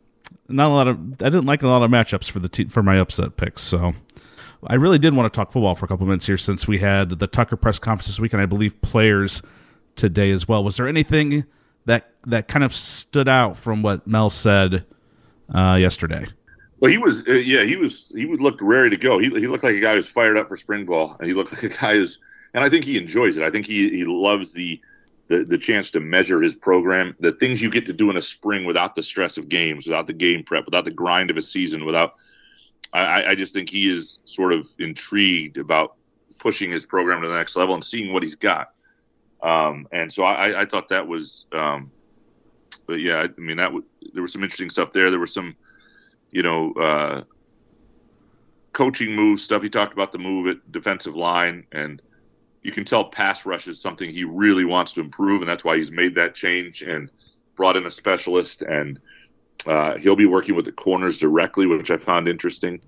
not 0.48 0.70
a 0.70 0.74
lot 0.74 0.88
of 0.88 0.98
I 1.22 1.26
didn't 1.26 1.46
like 1.46 1.62
a 1.64 1.68
lot 1.68 1.84
of 1.84 1.92
matchups 1.92 2.30
for 2.32 2.40
the 2.40 2.50
te- 2.50 2.66
for 2.66 2.84
my 2.84 2.98
upset 3.00 3.38
picks. 3.38 3.62
So. 3.62 3.94
I 4.68 4.76
really 4.76 4.98
did 4.98 5.14
want 5.14 5.32
to 5.32 5.36
talk 5.36 5.52
football 5.52 5.76
for 5.76 5.86
a 5.86 5.88
couple 5.88 6.08
minutes 6.08 6.26
here 6.26 6.40
since 6.40 6.68
we 6.68 6.80
had 6.80 7.10
the 7.20 7.28
Tucker 7.28 7.56
press 7.56 7.78
conference 7.78 8.08
this 8.08 8.20
week, 8.20 8.34
and 8.34 8.42
I 8.42 8.48
believe 8.48 8.82
players 8.82 9.44
today 9.96 10.32
as 10.32 10.48
well. 10.48 10.64
Was 10.64 10.78
there 10.78 10.88
anything 10.88 11.46
that 11.86 12.12
that 12.26 12.48
kind 12.48 12.64
of 12.64 12.74
stood 12.74 13.28
out 13.28 13.58
from 13.58 13.82
what 13.82 14.06
Mel 14.08 14.30
said 14.30 14.86
uh, 15.54 15.78
yesterday? 15.80 16.26
Well, 16.80 16.92
he 16.92 16.98
was, 16.98 17.24
uh, 17.28 17.34
yeah, 17.34 17.64
he 17.64 17.78
was, 17.78 18.12
he 18.16 18.26
would 18.26 18.42
look 18.42 18.60
ready 18.62 18.90
to 18.90 18.98
go. 18.98 19.18
He, 19.18 19.30
he 19.30 19.48
looked 19.48 19.64
like 19.64 19.76
a 19.76 19.80
guy 19.80 19.96
who's 19.96 20.08
fired 20.08 20.38
up 20.38 20.50
for 20.50 20.58
spring 20.58 20.86
ball, 20.86 21.16
and 21.20 21.28
he 21.28 21.34
looked 21.34 21.52
like 21.54 21.64
a 21.64 21.70
guy 21.70 21.94
who's, 21.94 22.20
and 22.54 22.64
I 22.64 22.70
think 22.70 22.84
he 22.84 22.98
enjoys 22.98 23.38
it. 23.38 23.44
I 23.44 23.50
think 23.50 23.66
he 23.66 23.90
he 23.90 24.06
loves 24.06 24.54
the, 24.54 24.80
the 25.28 25.44
the 25.44 25.58
chance 25.58 25.90
to 25.92 26.00
measure 26.00 26.42
his 26.42 26.56
program, 26.56 27.16
the 27.20 27.32
things 27.34 27.62
you 27.62 27.70
get 27.70 27.86
to 27.88 27.94
do 27.94 28.10
in 28.10 28.18
a 28.18 28.22
spring 28.22 28.66
without 28.66 28.96
the 28.96 29.04
stress 29.04 29.38
of 29.38 29.50
games, 29.50 29.88
without 29.88 30.08
the 30.08 30.14
game 30.14 30.44
prep, 30.44 30.66
without 30.66 30.86
the 30.86 30.92
grind 30.92 31.30
of 31.32 31.38
a 31.38 31.42
season, 31.42 31.86
without. 31.86 32.14
I, 32.94 33.32
I 33.32 33.36
just 33.36 33.54
think 33.54 33.70
he 33.70 33.92
is 33.92 34.20
sort 34.24 34.54
of 34.54 34.70
intrigued 34.80 35.58
about 35.58 35.96
pushing 36.40 36.72
his 36.72 36.86
program 36.86 37.22
to 37.22 37.28
the 37.28 37.36
next 37.36 37.58
level 37.58 37.74
and 37.74 37.84
seeing 37.84 38.14
what 38.14 38.24
he's 38.24 38.36
got. 38.36 38.75
Um, 39.42 39.88
and 39.92 40.12
so 40.12 40.24
I, 40.24 40.62
I 40.62 40.66
thought 40.66 40.90
that 40.90 41.08
was, 41.08 41.46
um, 41.52 41.92
but 42.88 42.96
yeah, 42.96 43.26
I 43.26 43.40
mean 43.40 43.58
that 43.58 43.66
w- 43.66 43.86
there 44.14 44.22
was 44.22 44.34
some 44.34 44.44
interesting 44.44 44.70
stuff 44.70 44.94
there. 44.94 45.12
There 45.12 45.20
was 45.20 45.34
some, 45.34 45.56
you 46.32 46.44
know, 46.44 46.74
uh, 46.74 47.24
coaching 48.74 49.16
move 49.16 49.40
stuff. 49.40 49.62
He 49.62 49.70
talked 49.70 49.94
about 49.94 50.12
the 50.12 50.18
move 50.18 50.48
at 50.48 50.72
defensive 50.72 51.16
line, 51.16 51.66
and 51.72 52.02
you 52.64 52.72
can 52.72 52.86
tell 52.86 53.06
pass 53.06 53.46
rush 53.46 53.68
is 53.68 53.80
something 53.82 54.10
he 54.10 54.24
really 54.24 54.66
wants 54.66 54.94
to 54.94 55.02
improve, 55.02 55.42
and 55.42 55.50
that's 55.50 55.64
why 55.64 55.78
he's 55.78 55.92
made 55.92 56.16
that 56.16 56.36
change 56.36 56.82
and 56.82 57.12
brought 57.56 57.78
in 57.78 57.86
a 57.86 57.92
specialist. 57.92 58.64
And 58.64 59.00
uh, 59.68 59.98
he'll 59.98 60.16
be 60.16 60.26
working 60.26 60.56
with 60.56 60.66
the 60.66 60.72
corners 60.72 61.18
directly, 61.18 61.68
which 61.68 61.92
I 61.92 61.98
found 61.98 62.28
interesting. 62.28 62.82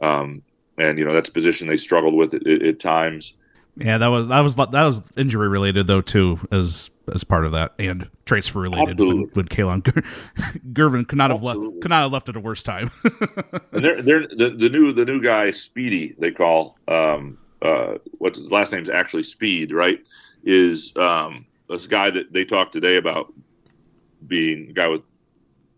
Um, 0.00 0.42
and 0.78 0.98
you 0.98 1.04
know 1.04 1.12
that's 1.12 1.28
a 1.28 1.32
position 1.32 1.68
they 1.68 1.76
struggled 1.76 2.14
with 2.14 2.34
at, 2.34 2.46
at 2.46 2.80
times. 2.80 3.34
Yeah, 3.80 3.98
that 3.98 4.08
was 4.08 4.28
that 4.28 4.40
was 4.40 4.56
that 4.56 4.72
was 4.72 5.02
injury 5.16 5.48
related 5.48 5.86
though 5.86 6.02
too, 6.02 6.38
as 6.52 6.90
as 7.12 7.24
part 7.24 7.44
of 7.44 7.52
that, 7.52 7.72
and 7.78 8.08
transfer 8.26 8.60
related 8.60 8.98
when, 9.00 9.30
when 9.32 9.48
Kalon 9.48 9.82
Gervin 10.72 11.08
could 11.08 11.18
not 11.18 11.30
have 11.30 11.42
left 11.42 11.58
could 11.80 11.88
not 11.88 12.02
have 12.02 12.12
left 12.12 12.28
at 12.28 12.36
a 12.36 12.40
worse 12.40 12.62
time. 12.62 12.90
and 13.72 13.84
they're, 13.84 14.02
they're 14.02 14.26
the, 14.26 14.54
the 14.56 14.68
new 14.68 14.92
the 14.92 15.04
new 15.04 15.22
guy 15.22 15.50
Speedy 15.50 16.14
they 16.18 16.30
call 16.30 16.76
um, 16.88 17.38
uh, 17.62 17.94
what's 18.18 18.38
his 18.38 18.50
last 18.50 18.72
name's 18.72 18.90
actually 18.90 19.22
Speed 19.22 19.72
right 19.72 20.00
is 20.44 20.92
um, 20.96 21.46
this 21.68 21.86
guy 21.86 22.10
that 22.10 22.32
they 22.32 22.44
talked 22.44 22.72
today 22.72 22.96
about 22.96 23.32
being 24.26 24.70
a 24.70 24.72
guy 24.72 24.88
with 24.88 25.02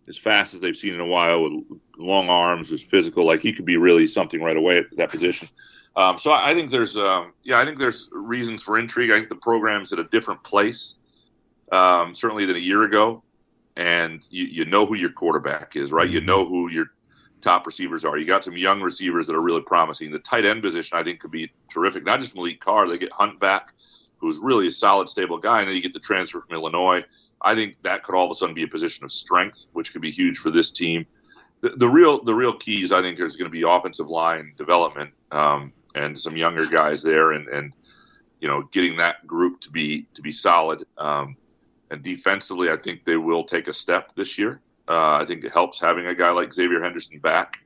as 0.09 0.19
fast 0.19 0.55
as 0.55 0.61
they've 0.61 0.77
seen 0.77 0.95
in 0.95 1.01
a 1.01 1.07
while 1.07 1.43
with 1.43 1.65
long 1.97 2.29
arms, 2.29 2.73
is 2.73 2.83
physical. 2.83 3.27
Like 3.27 3.41
he 3.41 3.53
could 3.53 3.65
be 3.65 3.77
really 3.77 4.09
something 4.09 4.43
right 4.43 4.57
away 4.57 4.79
at 4.79 4.97
that 4.97 5.11
position. 5.11 5.49
Um, 5.97 6.19
so 6.19 6.31
I, 6.31 6.51
I, 6.51 6.55
think 6.55 6.71
there's, 6.71 6.97
um, 6.97 7.33
yeah, 7.43 7.59
I 7.59 7.65
think 7.65 7.79
there's 7.79 8.09
reasons 8.13 8.63
for 8.63 8.79
intrigue. 8.79 9.11
I 9.11 9.17
think 9.17 9.29
the 9.29 9.35
program's 9.35 9.93
at 9.93 9.99
a 9.99 10.05
different 10.05 10.43
place, 10.43 10.95
um, 11.71 12.15
certainly 12.15 12.47
than 12.47 12.57
a 12.57 12.61
year 12.61 12.85
ago, 12.85 13.23
and 13.77 14.27
you, 14.31 14.45
you 14.45 14.65
know 14.65 14.87
who 14.87 14.95
your 14.95 15.11
quarterback 15.11 15.77
is, 15.77 15.93
right? 15.93 16.09
You 16.09 16.21
know 16.21 16.47
who 16.47 16.71
your 16.71 16.87
top 17.43 17.67
receivers 17.67 18.05
are. 18.05 18.17
You 18.17 18.25
got 18.25 18.45
some 18.45 18.57
young 18.57 18.81
receivers 18.81 19.27
that 19.27 19.35
are 19.35 19.43
really 19.43 19.63
promising. 19.63 20.11
The 20.11 20.19
tight 20.21 20.47
end 20.47 20.63
position, 20.63 20.97
I 20.97 21.03
think, 21.03 21.21
could 21.21 21.31
be 21.31 21.51
terrific. 21.71 22.05
Not 22.05 22.21
just 22.21 22.35
Maliq 22.35 22.61
Carr, 22.61 22.89
they 22.89 22.97
get 22.97 23.13
Hunt 23.13 23.39
back, 23.39 23.73
who's 24.17 24.39
really 24.39 24.69
a 24.69 24.73
solid, 24.73 25.09
stable 25.09 25.39
guy, 25.39 25.61
and 25.61 25.69
then 25.69 25.75
you 25.75 25.83
get 25.83 25.93
the 25.93 25.99
transfer 25.99 26.41
from 26.41 26.55
Illinois. 26.55 27.05
I 27.43 27.55
think 27.55 27.77
that 27.83 28.05
could 28.05 28.15
all 28.15 28.25
of 28.25 28.31
a 28.31 28.35
sudden 28.35 28.55
be 28.55 28.63
a 28.63 28.69
position 28.69 29.05
of 29.05 29.13
strength, 29.13 29.67
which 29.73 29.93
could 29.93 30.01
be 30.01 30.11
huge 30.11 30.39
for 30.39 30.51
this 30.51 30.71
team. 30.71 31.05
The, 31.61 31.71
the 31.71 31.89
real 31.89 32.23
the 32.23 32.35
real 32.35 32.57
keys, 32.57 32.93
I 32.93 33.03
think, 33.03 33.21
is 33.21 33.37
going 33.37 33.51
to 33.51 33.53
be 33.53 33.63
offensive 33.63 34.09
line 34.09 34.55
development. 34.57 35.11
Um, 35.33 35.73
and 35.95 36.19
some 36.19 36.37
younger 36.37 36.67
guys 36.67 37.03
there, 37.03 37.33
and 37.33 37.49
and 37.49 37.75
you 38.41 38.49
know 38.49 38.63
getting 38.73 38.97
that 38.97 39.27
group 39.27 39.61
to 39.61 39.71
be 39.71 40.07
to 40.15 40.23
be 40.23 40.33
solid. 40.33 40.85
Um, 40.99 41.37
and 41.91 42.03
defensively, 42.03 42.71
I 42.71 42.77
think 42.77 43.05
they 43.05 43.17
will 43.17 43.45
take 43.45 43.69
a 43.69 43.75
step 43.75 44.15
this 44.15 44.39
year. 44.39 44.61
Uh, 44.89 45.19
I 45.21 45.25
think 45.27 45.45
it 45.45 45.53
helps 45.53 45.79
having 45.79 46.07
a 46.07 46.15
guy 46.15 46.31
like 46.31 46.53
Xavier 46.53 46.83
Henderson 46.83 47.19
back. 47.19 47.59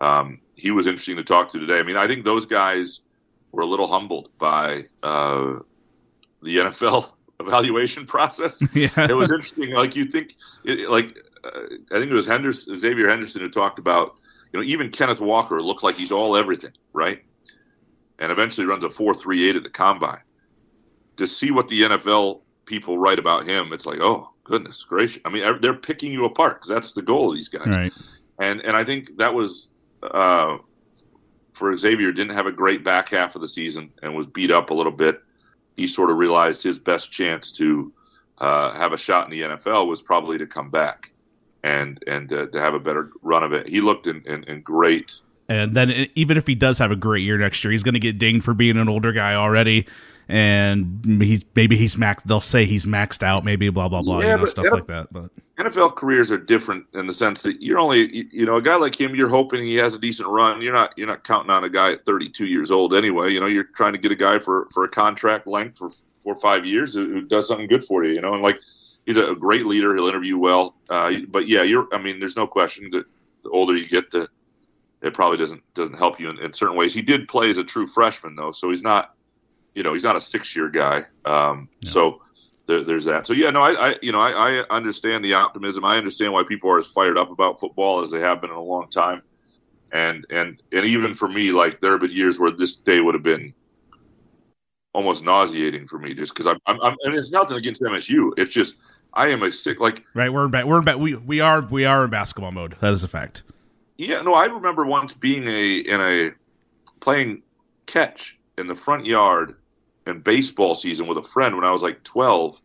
Um, 0.00 0.40
he 0.56 0.72
was 0.72 0.86
interesting 0.86 1.16
to 1.16 1.24
talk 1.24 1.52
to 1.52 1.60
today. 1.60 1.78
I 1.78 1.82
mean, 1.84 1.96
I 1.96 2.08
think 2.08 2.24
those 2.24 2.44
guys 2.44 3.00
were 3.52 3.62
a 3.62 3.66
little 3.66 3.86
humbled 3.86 4.30
by 4.38 4.84
uh, 5.02 5.60
the 6.42 6.56
NFL 6.56 7.12
evaluation 7.40 8.04
process. 8.04 8.60
Yeah. 8.74 8.88
It 8.96 9.14
was 9.14 9.30
interesting. 9.30 9.70
Like 9.70 9.94
you 9.94 10.06
think, 10.06 10.34
it, 10.64 10.90
like 10.90 11.16
uh, 11.44 11.60
I 11.92 11.98
think 11.98 12.10
it 12.10 12.14
was 12.14 12.26
Henderson, 12.26 12.78
Xavier 12.78 13.08
Henderson 13.08 13.42
who 13.42 13.48
talked 13.48 13.78
about, 13.78 14.16
you 14.52 14.58
know, 14.58 14.66
even 14.66 14.90
Kenneth 14.90 15.20
Walker 15.20 15.62
looked 15.62 15.82
like 15.82 15.94
he's 15.94 16.12
all 16.12 16.36
everything, 16.36 16.72
right? 16.92 17.22
And 18.22 18.30
eventually 18.30 18.66
runs 18.66 18.84
a 18.84 18.88
4.38 18.88 19.56
at 19.56 19.62
the 19.64 19.70
combine. 19.70 20.22
To 21.16 21.26
see 21.26 21.50
what 21.50 21.68
the 21.68 21.82
NFL 21.82 22.40
people 22.64 22.96
write 22.96 23.18
about 23.18 23.46
him, 23.46 23.72
it's 23.72 23.84
like, 23.84 24.00
oh 24.00 24.30
goodness 24.44 24.82
gracious! 24.82 25.20
I 25.26 25.28
mean, 25.28 25.60
they're 25.60 25.74
picking 25.74 26.10
you 26.10 26.24
apart 26.24 26.60
because 26.60 26.68
that's 26.68 26.92
the 26.92 27.02
goal 27.02 27.30
of 27.30 27.36
these 27.36 27.48
guys. 27.48 27.66
Right. 27.66 27.92
And 28.38 28.60
and 28.62 28.76
I 28.76 28.84
think 28.84 29.18
that 29.18 29.34
was 29.34 29.68
uh, 30.02 30.56
for 31.52 31.76
Xavier. 31.76 32.12
Didn't 32.12 32.34
have 32.34 32.46
a 32.46 32.52
great 32.52 32.82
back 32.82 33.10
half 33.10 33.34
of 33.34 33.42
the 33.42 33.48
season 33.48 33.92
and 34.02 34.14
was 34.14 34.26
beat 34.26 34.50
up 34.50 34.70
a 34.70 34.74
little 34.74 34.92
bit. 34.92 35.20
He 35.76 35.86
sort 35.86 36.10
of 36.10 36.16
realized 36.16 36.62
his 36.62 36.78
best 36.78 37.10
chance 37.10 37.52
to 37.52 37.92
uh, 38.38 38.72
have 38.72 38.92
a 38.92 38.98
shot 38.98 39.26
in 39.26 39.30
the 39.30 39.56
NFL 39.56 39.86
was 39.86 40.00
probably 40.00 40.38
to 40.38 40.46
come 40.46 40.70
back 40.70 41.12
and 41.62 42.02
and 42.06 42.32
uh, 42.32 42.46
to 42.46 42.60
have 42.60 42.72
a 42.72 42.80
better 42.80 43.10
run 43.20 43.42
of 43.42 43.52
it. 43.52 43.68
He 43.68 43.80
looked 43.80 44.06
in, 44.06 44.22
in, 44.26 44.44
in 44.44 44.62
great 44.62 45.12
and 45.52 45.74
then 45.74 46.08
even 46.14 46.36
if 46.36 46.46
he 46.46 46.54
does 46.54 46.78
have 46.78 46.90
a 46.90 46.96
great 46.96 47.22
year 47.22 47.38
next 47.38 47.62
year, 47.64 47.72
he's 47.72 47.82
going 47.82 47.94
to 47.94 48.00
get 48.00 48.18
dinged 48.18 48.44
for 48.44 48.54
being 48.54 48.76
an 48.76 48.88
older 48.88 49.12
guy 49.12 49.34
already. 49.34 49.86
And 50.28 51.04
he's 51.20 51.44
maybe 51.54 51.76
he's 51.76 51.96
maxed. 51.96 52.22
They'll 52.24 52.40
say 52.40 52.64
he's 52.64 52.86
maxed 52.86 53.22
out. 53.22 53.44
Maybe 53.44 53.68
blah 53.70 53.88
blah 53.88 54.02
blah. 54.02 54.20
Yeah, 54.20 54.32
you 54.32 54.36
know, 54.38 54.44
stuff 54.46 54.66
NFL, 54.66 54.72
like 54.72 54.86
that. 54.86 55.12
But 55.12 55.30
NFL 55.58 55.96
careers 55.96 56.30
are 56.30 56.38
different 56.38 56.86
in 56.94 57.06
the 57.06 57.12
sense 57.12 57.42
that 57.42 57.60
you're 57.60 57.80
only 57.80 58.28
you 58.30 58.46
know 58.46 58.56
a 58.56 58.62
guy 58.62 58.76
like 58.76 58.98
him. 58.98 59.14
You're 59.14 59.28
hoping 59.28 59.64
he 59.64 59.74
has 59.76 59.94
a 59.94 59.98
decent 59.98 60.28
run. 60.28 60.62
You're 60.62 60.72
not 60.72 60.96
you're 60.96 61.08
not 61.08 61.24
counting 61.24 61.50
on 61.50 61.64
a 61.64 61.68
guy 61.68 61.92
at 61.92 62.06
32 62.06 62.46
years 62.46 62.70
old 62.70 62.94
anyway. 62.94 63.32
You 63.32 63.40
know 63.40 63.46
you're 63.46 63.64
trying 63.64 63.92
to 63.92 63.98
get 63.98 64.12
a 64.12 64.16
guy 64.16 64.38
for 64.38 64.68
for 64.72 64.84
a 64.84 64.88
contract 64.88 65.46
length 65.48 65.78
for 65.78 65.90
four 66.22 66.34
or 66.34 66.40
five 66.40 66.64
years 66.64 66.94
who, 66.94 67.12
who 67.12 67.22
does 67.22 67.48
something 67.48 67.66
good 67.66 67.84
for 67.84 68.04
you. 68.04 68.14
You 68.14 68.20
know 68.20 68.32
and 68.32 68.42
like 68.42 68.60
he's 69.06 69.18
a 69.18 69.34
great 69.34 69.66
leader. 69.66 69.94
He'll 69.94 70.08
interview 70.08 70.38
well. 70.38 70.76
Uh, 70.88 71.14
but 71.28 71.48
yeah, 71.48 71.62
you're. 71.62 71.88
I 71.92 71.98
mean, 71.98 72.18
there's 72.20 72.36
no 72.36 72.46
question 72.46 72.90
that 72.92 73.04
the 73.42 73.50
older 73.50 73.76
you 73.76 73.86
get, 73.86 74.10
the 74.10 74.28
it 75.02 75.14
probably 75.14 75.36
doesn't 75.36 75.62
doesn't 75.74 75.94
help 75.94 76.20
you 76.20 76.30
in, 76.30 76.38
in, 76.38 76.52
certain 76.52 76.76
ways. 76.76 76.94
He 76.94 77.02
did 77.02 77.28
play 77.28 77.50
as 77.50 77.58
a 77.58 77.64
true 77.64 77.86
freshman 77.86 78.36
though, 78.36 78.52
so 78.52 78.70
he's 78.70 78.82
not, 78.82 79.14
you 79.74 79.82
know, 79.82 79.92
he's 79.92 80.04
not 80.04 80.16
a 80.16 80.20
six 80.20 80.54
year 80.54 80.68
guy. 80.68 81.02
Um, 81.24 81.68
So 81.84 82.20
there, 82.66 82.84
there's 82.84 83.04
that. 83.06 83.26
So 83.26 83.32
yeah, 83.32 83.50
no, 83.50 83.62
I, 83.62 83.90
I 83.90 83.96
you 84.00 84.12
know 84.12 84.20
I, 84.20 84.60
I 84.60 84.64
understand 84.70 85.24
the 85.24 85.34
optimism. 85.34 85.84
I 85.84 85.96
understand 85.96 86.32
why 86.32 86.44
people 86.44 86.70
are 86.70 86.78
as 86.78 86.86
fired 86.86 87.18
up 87.18 87.30
about 87.30 87.58
football 87.58 88.00
as 88.00 88.10
they 88.10 88.20
have 88.20 88.40
been 88.40 88.50
in 88.50 88.56
a 88.56 88.62
long 88.62 88.88
time. 88.88 89.22
And 89.92 90.24
and 90.30 90.62
and 90.72 90.84
even 90.84 91.14
for 91.14 91.28
me, 91.28 91.50
like 91.50 91.80
there 91.80 91.92
have 91.92 92.00
been 92.00 92.12
years 92.12 92.38
where 92.38 92.50
this 92.50 92.76
day 92.76 93.00
would 93.00 93.14
have 93.14 93.24
been 93.24 93.52
almost 94.94 95.24
nauseating 95.24 95.88
for 95.88 95.98
me, 95.98 96.14
just 96.14 96.32
because 96.34 96.46
I'm, 96.46 96.58
I'm, 96.66 96.80
I'm 96.80 96.96
and 97.02 97.14
it's 97.14 97.32
nothing 97.32 97.56
against 97.56 97.82
MSU. 97.82 98.32
It's 98.38 98.54
just 98.54 98.76
I 99.14 99.28
am 99.28 99.42
a 99.42 99.50
sick 99.50 99.80
like 99.80 100.02
right. 100.14 100.32
We're 100.32 100.44
in 100.44 100.50
ba- 100.50 100.66
we're 100.66 100.78
in 100.78 100.84
ba- 100.84 100.96
we 100.96 101.16
we 101.16 101.40
are 101.40 101.60
we 101.60 101.84
are 101.84 102.04
in 102.04 102.10
basketball 102.10 102.52
mode. 102.52 102.76
That 102.80 102.92
is 102.92 103.04
a 103.04 103.08
fact. 103.08 103.42
Yeah, 104.02 104.20
no, 104.22 104.34
I 104.34 104.46
remember 104.46 104.84
once 104.84 105.14
being 105.14 105.46
a 105.46 105.76
in 105.76 106.00
a 106.00 106.30
playing 107.00 107.42
catch 107.86 108.36
in 108.58 108.66
the 108.66 108.74
front 108.74 109.06
yard 109.06 109.54
in 110.08 110.20
baseball 110.22 110.74
season 110.74 111.06
with 111.06 111.18
a 111.18 111.22
friend 111.22 111.54
when 111.54 111.64
I 111.64 111.70
was 111.70 111.82
like 111.82 112.02
12 112.02 112.58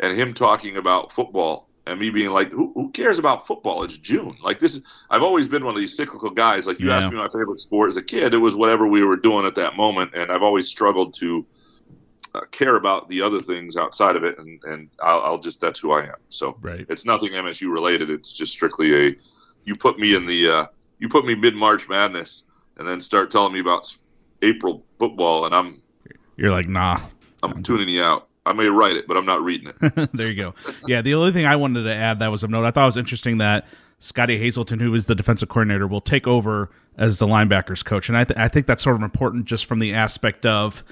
and 0.00 0.14
him 0.18 0.34
talking 0.34 0.76
about 0.76 1.10
football 1.10 1.70
and 1.86 1.98
me 1.98 2.10
being 2.10 2.30
like, 2.30 2.50
who, 2.50 2.70
who 2.74 2.90
cares 2.92 3.18
about 3.18 3.46
football? 3.46 3.82
It's 3.82 3.96
June. 3.96 4.36
Like 4.44 4.58
this 4.58 4.76
is, 4.76 4.82
I've 5.08 5.22
always 5.22 5.48
been 5.48 5.64
one 5.64 5.74
of 5.74 5.80
these 5.80 5.96
cyclical 5.96 6.28
guys. 6.28 6.66
Like 6.66 6.78
you 6.80 6.88
Yeah. 6.88 6.96
asked 6.98 7.10
me 7.10 7.16
my 7.16 7.28
favorite 7.28 7.60
sport 7.60 7.88
as 7.88 7.96
a 7.96 8.02
kid, 8.02 8.34
it 8.34 8.38
was 8.38 8.54
whatever 8.54 8.86
we 8.86 9.04
were 9.04 9.16
doing 9.16 9.46
at 9.46 9.54
that 9.54 9.76
moment. 9.76 10.12
And 10.14 10.30
I've 10.30 10.42
always 10.42 10.68
struggled 10.68 11.14
to 11.20 11.46
uh, 12.34 12.40
care 12.50 12.76
about 12.76 13.08
the 13.08 13.22
other 13.22 13.40
things 13.40 13.76
outside 13.78 14.16
of 14.16 14.24
it. 14.24 14.38
And, 14.38 14.60
and 14.64 14.90
I'll, 15.02 15.22
I'll 15.22 15.38
just, 15.38 15.62
that's 15.62 15.80
who 15.80 15.92
I 15.92 16.02
am. 16.02 16.14
So 16.28 16.58
Right. 16.60 16.84
it's 16.90 17.06
nothing 17.06 17.32
MSU 17.32 17.72
related. 17.72 18.10
It's 18.10 18.30
just 18.32 18.52
strictly 18.52 19.08
a, 19.08 19.16
you 19.64 19.74
put 19.74 19.98
me 19.98 20.14
in 20.14 20.26
the, 20.26 20.48
uh, 20.48 20.66
you 20.98 21.08
put 21.08 21.24
me 21.24 21.34
mid 21.34 21.54
March 21.54 21.88
madness 21.88 22.44
and 22.78 22.86
then 22.86 23.00
start 23.00 23.30
telling 23.30 23.52
me 23.52 23.60
about 23.60 23.96
April 24.42 24.84
football 24.98 25.46
and 25.46 25.54
I'm, 25.54 25.80
You're 26.36 26.50
like 26.50 26.68
nah. 26.68 27.00
I'm 27.42 27.62
tuning 27.62 27.88
you 27.88 28.02
out. 28.02 28.28
I 28.44 28.52
may 28.52 28.66
write 28.66 28.96
it, 28.96 29.06
but 29.06 29.16
I'm 29.16 29.26
not 29.26 29.42
reading 29.42 29.72
it. 29.80 30.10
there 30.14 30.28
you 30.28 30.34
go. 30.34 30.54
Yeah, 30.86 31.00
the 31.00 31.14
only 31.14 31.32
thing 31.32 31.46
I 31.46 31.56
wanted 31.56 31.84
to 31.84 31.94
add 31.94 32.18
that 32.18 32.28
was 32.28 32.42
of 32.42 32.50
note, 32.50 32.64
I 32.64 32.70
thought 32.70 32.84
it 32.84 32.86
was 32.86 32.96
interesting 32.96 33.38
that 33.38 33.66
Scottie 34.00 34.38
Hazelton, 34.38 34.80
who 34.80 34.92
is 34.94 35.06
the 35.06 35.14
defensive 35.14 35.48
coordinator, 35.48 35.86
will 35.86 36.00
take 36.00 36.26
over 36.26 36.70
as 36.98 37.18
the 37.20 37.26
linebackers 37.26 37.84
coach, 37.84 38.08
and 38.08 38.18
I, 38.18 38.24
th- 38.24 38.38
I 38.38 38.48
think 38.48 38.66
that's 38.66 38.82
sort 38.82 38.96
of 38.96 39.02
important 39.02 39.44
just 39.44 39.66
from 39.66 39.78
the 39.78 39.94
aspect 39.94 40.44
of 40.44 40.84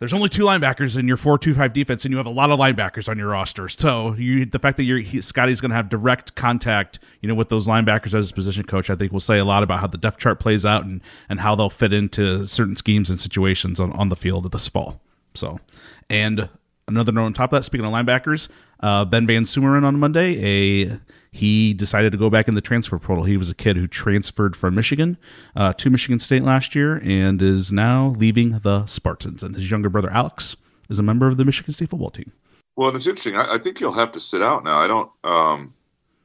there's 0.00 0.14
only 0.14 0.28
two 0.28 0.42
linebackers 0.42 0.98
in 0.98 1.06
your 1.06 1.16
four-two-five 1.16 1.72
defense, 1.72 2.04
and 2.04 2.10
you 2.10 2.16
have 2.16 2.26
a 2.26 2.30
lot 2.30 2.50
of 2.50 2.58
linebackers 2.58 3.08
on 3.08 3.18
your 3.18 3.28
roster. 3.28 3.68
So 3.68 4.14
you, 4.14 4.46
the 4.46 4.58
fact 4.58 4.78
that 4.78 4.84
you're 4.84 4.98
he, 4.98 5.20
Scottie's 5.20 5.60
going 5.60 5.70
to 5.70 5.76
have 5.76 5.88
direct 5.88 6.34
contact, 6.34 6.98
you 7.20 7.28
know, 7.28 7.34
with 7.34 7.50
those 7.50 7.68
linebackers 7.68 8.06
as 8.06 8.24
his 8.24 8.32
position 8.32 8.64
coach, 8.64 8.90
I 8.90 8.96
think 8.96 9.12
will 9.12 9.20
say 9.20 9.38
a 9.38 9.44
lot 9.44 9.62
about 9.62 9.78
how 9.80 9.86
the 9.86 9.98
depth 9.98 10.18
chart 10.18 10.40
plays 10.40 10.64
out 10.64 10.84
and 10.84 11.02
and 11.28 11.40
how 11.40 11.54
they'll 11.54 11.70
fit 11.70 11.92
into 11.92 12.46
certain 12.46 12.76
schemes 12.76 13.10
and 13.10 13.20
situations 13.20 13.78
on 13.78 13.92
on 13.92 14.08
the 14.08 14.16
field 14.16 14.50
this 14.50 14.66
fall. 14.66 15.00
So, 15.34 15.60
and 16.08 16.48
another 16.88 17.12
note 17.12 17.26
on 17.26 17.32
top 17.34 17.52
of 17.52 17.60
that, 17.60 17.64
speaking 17.64 17.86
of 17.86 17.92
linebackers, 17.92 18.48
uh, 18.80 19.04
Ben 19.04 19.26
VanSumeren 19.26 19.84
on 19.84 19.98
Monday, 19.98 20.84
a 20.84 21.00
he 21.32 21.74
decided 21.74 22.10
to 22.12 22.18
go 22.18 22.28
back 22.28 22.48
in 22.48 22.54
the 22.54 22.60
transfer 22.60 22.98
portal. 22.98 23.24
He 23.24 23.36
was 23.36 23.50
a 23.50 23.54
kid 23.54 23.76
who 23.76 23.86
transferred 23.86 24.56
from 24.56 24.74
Michigan 24.74 25.16
uh, 25.54 25.72
to 25.74 25.88
Michigan 25.88 26.18
State 26.18 26.42
last 26.42 26.74
year 26.74 26.96
and 27.04 27.40
is 27.40 27.70
now 27.70 28.14
leaving 28.18 28.58
the 28.58 28.86
Spartans. 28.86 29.42
And 29.42 29.54
his 29.54 29.70
younger 29.70 29.88
brother 29.88 30.10
Alex 30.10 30.56
is 30.88 30.98
a 30.98 31.02
member 31.04 31.28
of 31.28 31.36
the 31.36 31.44
Michigan 31.44 31.72
State 31.72 31.88
football 31.88 32.10
team. 32.10 32.32
well, 32.76 32.94
it's 32.94 33.06
interesting. 33.06 33.36
I, 33.36 33.54
I 33.54 33.58
think 33.58 33.78
he'll 33.78 33.92
have 33.92 34.12
to 34.12 34.20
sit 34.20 34.42
out 34.42 34.64
now. 34.64 34.78
I 34.78 34.88
don't. 34.88 35.10
Um, 35.22 35.74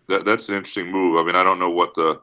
that 0.08 0.26
that's 0.26 0.49
an 0.49 0.56
interesting 0.56 0.91
move. 0.91 1.18
I 1.18 1.24
mean, 1.24 1.36
I 1.36 1.43
don't 1.43 1.60
know 1.60 1.70
what 1.70 1.93
the. 1.93 2.20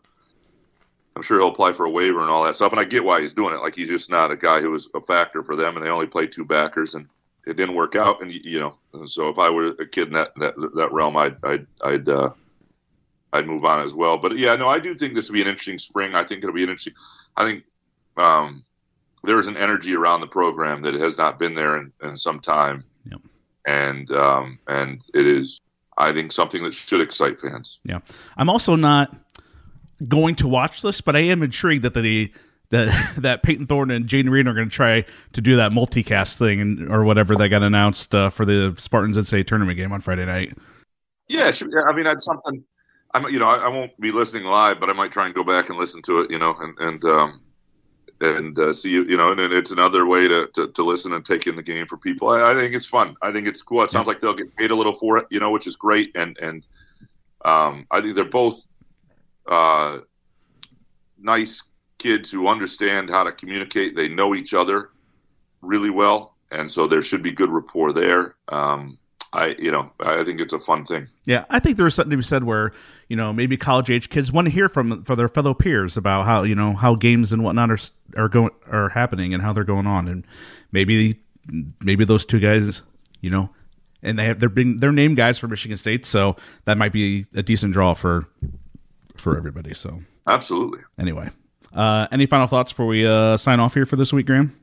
I'm 1.14 1.22
sure 1.22 1.38
he'll 1.38 1.48
apply 1.48 1.74
for 1.74 1.84
a 1.84 1.90
waiver 1.90 2.22
and 2.22 2.30
all 2.30 2.42
that 2.44 2.56
stuff, 2.56 2.72
and 2.72 2.80
I 2.80 2.84
get 2.84 3.04
why 3.04 3.20
he's 3.20 3.34
doing 3.34 3.54
it. 3.54 3.58
Like 3.60 3.74
he's 3.74 3.88
just 3.88 4.08
not 4.08 4.30
a 4.30 4.36
guy 4.36 4.60
who 4.60 4.70
was 4.70 4.88
a 4.94 5.00
factor 5.00 5.42
for 5.42 5.54
them, 5.54 5.76
and 5.76 5.84
they 5.84 5.90
only 5.90 6.06
play 6.06 6.26
two 6.26 6.44
backers, 6.44 6.94
and 6.94 7.06
it 7.46 7.56
didn't 7.56 7.74
work 7.74 7.96
out. 7.96 8.22
And 8.22 8.32
you 8.32 8.60
know, 8.60 9.06
so 9.06 9.28
if 9.28 9.38
I 9.38 9.50
were 9.50 9.68
a 9.78 9.86
kid 9.86 10.08
in 10.08 10.14
that 10.14 10.32
that, 10.36 10.54
that 10.76 10.92
realm, 10.92 11.16
I'd 11.16 11.36
I'd 11.44 11.66
I'd 11.82 12.08
uh, 12.08 12.30
I'd 13.32 13.46
move 13.46 13.64
on 13.64 13.82
as 13.82 13.94
well. 13.94 14.18
But 14.18 14.38
yeah, 14.38 14.54
no, 14.56 14.68
I 14.68 14.78
do 14.78 14.94
think 14.94 15.14
this 15.14 15.28
will 15.28 15.34
be 15.34 15.42
an 15.42 15.48
interesting 15.48 15.78
spring. 15.78 16.14
I 16.14 16.24
think 16.24 16.42
it'll 16.42 16.54
be 16.54 16.62
an 16.62 16.68
interesting. 16.70 16.94
I 17.36 17.44
think 17.44 17.64
um, 18.16 18.64
there 19.24 19.38
is 19.38 19.48
an 19.48 19.56
energy 19.56 19.94
around 19.94 20.20
the 20.20 20.26
program 20.26 20.82
that 20.82 20.94
has 20.94 21.16
not 21.18 21.38
been 21.38 21.54
there 21.54 21.78
in, 21.78 21.92
in 22.02 22.16
some 22.16 22.40
time, 22.40 22.84
Yep. 23.10 23.20
and 23.66 24.10
um, 24.12 24.58
and 24.68 25.02
it 25.14 25.26
is. 25.26 25.60
I 25.98 26.12
think 26.12 26.32
something 26.32 26.62
that 26.64 26.72
should 26.72 27.02
excite 27.02 27.38
fans. 27.40 27.78
Yeah, 27.84 27.98
I'm 28.38 28.48
also 28.48 28.76
not 28.76 29.14
going 30.08 30.34
to 30.36 30.48
watch 30.48 30.80
this, 30.82 31.00
but 31.02 31.14
I 31.14 31.20
am 31.20 31.42
intrigued 31.42 31.84
that 31.84 31.94
the 31.94 32.32
that 32.72 33.14
that 33.18 33.42
Payton 33.44 33.68
Thorne 33.68 33.92
and 33.92 34.06
Jayden 34.06 34.30
Reed 34.30 34.48
are 34.48 34.54
going 34.54 34.68
to 34.68 34.74
try 34.74 35.04
to 35.32 35.40
do 35.40 35.54
that 35.56 35.70
multicast 35.70 36.38
thing 36.38 36.60
and, 36.60 36.92
or 36.92 37.04
whatever 37.04 37.36
that 37.36 37.48
got 37.50 37.62
announced 37.62 38.14
uh, 38.14 38.30
for 38.30 38.44
the 38.44 38.74
Spartans 38.76 39.16
NCAA 39.16 39.46
tournament 39.46 39.78
game 39.78 39.92
on 39.92 40.00
Friday 40.00 40.26
night. 40.26 40.58
Yeah, 41.28 41.52
I 41.86 41.92
mean, 41.92 42.04
that's 42.04 42.24
something. 42.24 42.64
I'm, 43.14 43.28
you 43.28 43.38
know, 43.38 43.46
I, 43.46 43.56
I 43.56 43.68
won't 43.68 43.98
be 44.00 44.10
listening 44.10 44.44
live, 44.44 44.80
but 44.80 44.90
I 44.90 44.94
might 44.94 45.12
try 45.12 45.26
and 45.26 45.34
go 45.34 45.44
back 45.44 45.68
and 45.68 45.78
listen 45.78 46.02
to 46.02 46.20
it. 46.20 46.30
You 46.30 46.38
know, 46.38 46.56
and 46.58 46.78
and 46.78 47.04
um, 47.04 47.40
and 48.20 48.58
uh, 48.58 48.72
see, 48.72 48.90
you 48.90 49.16
know, 49.16 49.32
and, 49.32 49.40
and 49.40 49.52
it's 49.52 49.70
another 49.70 50.06
way 50.06 50.28
to, 50.28 50.46
to, 50.54 50.68
to 50.68 50.82
listen 50.82 51.12
and 51.12 51.24
take 51.24 51.46
in 51.46 51.56
the 51.56 51.62
game 51.62 51.86
for 51.86 51.96
people. 51.96 52.28
I, 52.28 52.52
I 52.52 52.54
think 52.54 52.74
it's 52.74 52.86
fun. 52.86 53.16
I 53.20 53.32
think 53.32 53.46
it's 53.46 53.62
cool. 53.62 53.82
It 53.82 53.90
sounds 53.90 54.06
like 54.06 54.20
they'll 54.20 54.34
get 54.34 54.54
paid 54.56 54.70
a 54.70 54.74
little 54.74 54.94
for 54.94 55.18
it, 55.18 55.26
you 55.30 55.40
know, 55.40 55.50
which 55.50 55.66
is 55.66 55.76
great. 55.76 56.10
And 56.14 56.36
and 56.38 56.66
um, 57.44 57.86
I 57.90 58.00
think 58.00 58.14
they're 58.14 58.24
both 58.24 58.66
uh, 59.50 59.98
nice 61.18 61.62
kids 62.02 62.30
who 62.30 62.48
understand 62.48 63.08
how 63.08 63.22
to 63.22 63.32
communicate. 63.32 63.94
They 63.94 64.08
know 64.08 64.34
each 64.34 64.54
other 64.54 64.90
really 65.60 65.90
well, 65.90 66.34
and 66.50 66.70
so 66.70 66.86
there 66.86 67.02
should 67.02 67.22
be 67.22 67.30
good 67.30 67.50
rapport 67.50 67.92
there. 67.92 68.34
Um, 68.48 68.98
I, 69.32 69.54
you 69.58 69.70
know, 69.70 69.90
I 70.00 70.24
think 70.24 70.40
it's 70.40 70.52
a 70.52 70.58
fun 70.58 70.84
thing. 70.84 71.08
Yeah, 71.24 71.44
I 71.48 71.58
think 71.58 71.78
there 71.78 71.86
is 71.86 71.94
something 71.94 72.10
to 72.10 72.16
be 72.16 72.22
said 72.22 72.44
where 72.44 72.72
you 73.08 73.16
know 73.16 73.32
maybe 73.32 73.56
college 73.56 73.90
age 73.90 74.10
kids 74.10 74.32
want 74.32 74.46
to 74.46 74.50
hear 74.50 74.68
from 74.68 75.04
for 75.04 75.16
their 75.16 75.28
fellow 75.28 75.54
peers 75.54 75.96
about 75.96 76.24
how 76.24 76.42
you 76.42 76.54
know 76.54 76.74
how 76.74 76.96
games 76.96 77.32
and 77.32 77.42
whatnot 77.42 77.70
are 77.70 77.78
are 78.16 78.28
going 78.28 78.50
are 78.70 78.90
happening 78.90 79.32
and 79.32 79.42
how 79.42 79.52
they're 79.52 79.64
going 79.64 79.86
on, 79.86 80.08
and 80.08 80.26
maybe 80.72 81.20
maybe 81.80 82.04
those 82.04 82.26
two 82.26 82.40
guys, 82.40 82.82
you 83.20 83.30
know, 83.30 83.48
and 84.02 84.18
they 84.18 84.26
have 84.26 84.40
they're 84.40 84.48
being 84.48 84.78
they're 84.78 84.92
named 84.92 85.16
guys 85.16 85.38
for 85.38 85.48
Michigan 85.48 85.78
State, 85.78 86.04
so 86.04 86.36
that 86.64 86.76
might 86.76 86.92
be 86.92 87.24
a 87.34 87.42
decent 87.42 87.72
draw 87.72 87.94
for 87.94 88.28
for 89.16 89.36
everybody. 89.36 89.72
So 89.72 90.02
Absolutely. 90.28 90.80
anyway, 90.98 91.30
uh, 91.74 92.08
any 92.12 92.26
final 92.26 92.46
thoughts 92.46 92.72
before 92.72 92.86
we 92.86 93.06
uh, 93.06 93.36
sign 93.36 93.60
off 93.60 93.74
here 93.74 93.86
for 93.86 93.96
this 93.96 94.12
week, 94.12 94.26
Graham? 94.26 94.56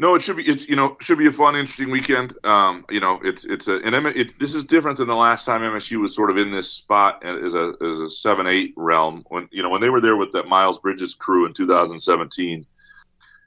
No, 0.00 0.14
it 0.14 0.22
should 0.22 0.36
be. 0.36 0.44
It's 0.44 0.68
you 0.68 0.76
know 0.76 0.96
should 1.00 1.18
be 1.18 1.26
a 1.26 1.32
fun, 1.32 1.56
interesting 1.56 1.90
weekend. 1.90 2.32
Um, 2.44 2.84
you 2.88 3.00
know, 3.00 3.18
it's 3.24 3.44
it's 3.44 3.66
a 3.66 3.80
and 3.82 3.94
it, 3.94 4.38
this 4.38 4.54
is 4.54 4.64
different 4.64 4.98
than 4.98 5.08
the 5.08 5.14
last 5.14 5.44
time 5.44 5.62
MSU 5.62 6.00
was 6.00 6.14
sort 6.14 6.30
of 6.30 6.36
in 6.36 6.52
this 6.52 6.70
spot 6.70 7.24
as 7.24 7.54
a 7.54 7.72
as 7.82 7.98
a 7.98 8.08
seven 8.08 8.46
eight 8.46 8.72
realm 8.76 9.24
when 9.28 9.48
you 9.50 9.62
know 9.62 9.70
when 9.70 9.80
they 9.80 9.90
were 9.90 10.00
there 10.00 10.16
with 10.16 10.30
that 10.32 10.46
Miles 10.46 10.78
Bridges 10.78 11.14
crew 11.14 11.46
in 11.46 11.52
2017. 11.52 12.64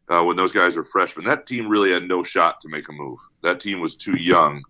Uh, 0.09 0.23
when 0.23 0.35
those 0.35 0.51
guys 0.51 0.75
were 0.75 0.83
freshmen, 0.83 1.23
that 1.25 1.47
team 1.47 1.69
really 1.69 1.91
had 1.91 2.03
no 2.03 2.21
shot 2.21 2.59
to 2.59 2.67
make 2.67 2.89
a 2.89 2.91
move. 2.91 3.17
That 3.43 3.61
team 3.61 3.79
was 3.79 3.95
too 3.95 4.19
young. 4.19 4.61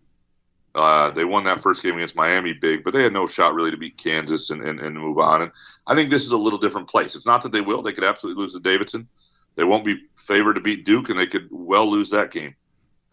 Uh, 0.74 1.12
they 1.12 1.26
won 1.26 1.44
that 1.44 1.62
first 1.62 1.84
game 1.84 1.96
against 1.96 2.16
Miami 2.16 2.54
big, 2.54 2.84
but 2.84 2.94
they 2.94 3.04
had 3.04 3.12
no 3.12 3.28
shot 3.28 3.54
really 3.54 3.72
to 3.72 3.78
beat 3.78 3.98
Kansas 3.98 4.52
and, 4.52 4.64
and, 4.64 4.80
and 4.80 4.96
move 4.96 5.20
on. 5.20 5.42
And 5.42 5.52
I 5.86 5.96
think 5.96 6.10
this 6.10 6.24
is 6.24 6.32
a 6.32 6.38
little 6.38 6.60
different 6.60 6.88
place. 6.88 7.14
It's 7.16 7.26
not 7.26 7.42
that 7.44 7.52
they 7.52 7.60
will; 7.62 7.82
they 7.82 7.92
could 7.92 8.06
absolutely 8.06 8.42
lose 8.42 8.54
to 8.54 8.60
Davidson. 8.60 9.08
They 9.56 9.66
won't 9.66 9.84
be 9.84 10.02
favored 10.16 10.54
to 10.54 10.62
beat 10.62 10.86
Duke, 10.86 11.10
and 11.10 11.20
they 11.20 11.28
could 11.28 11.50
well 11.52 11.90
lose 11.90 12.10
that 12.12 12.32
game. 12.32 12.56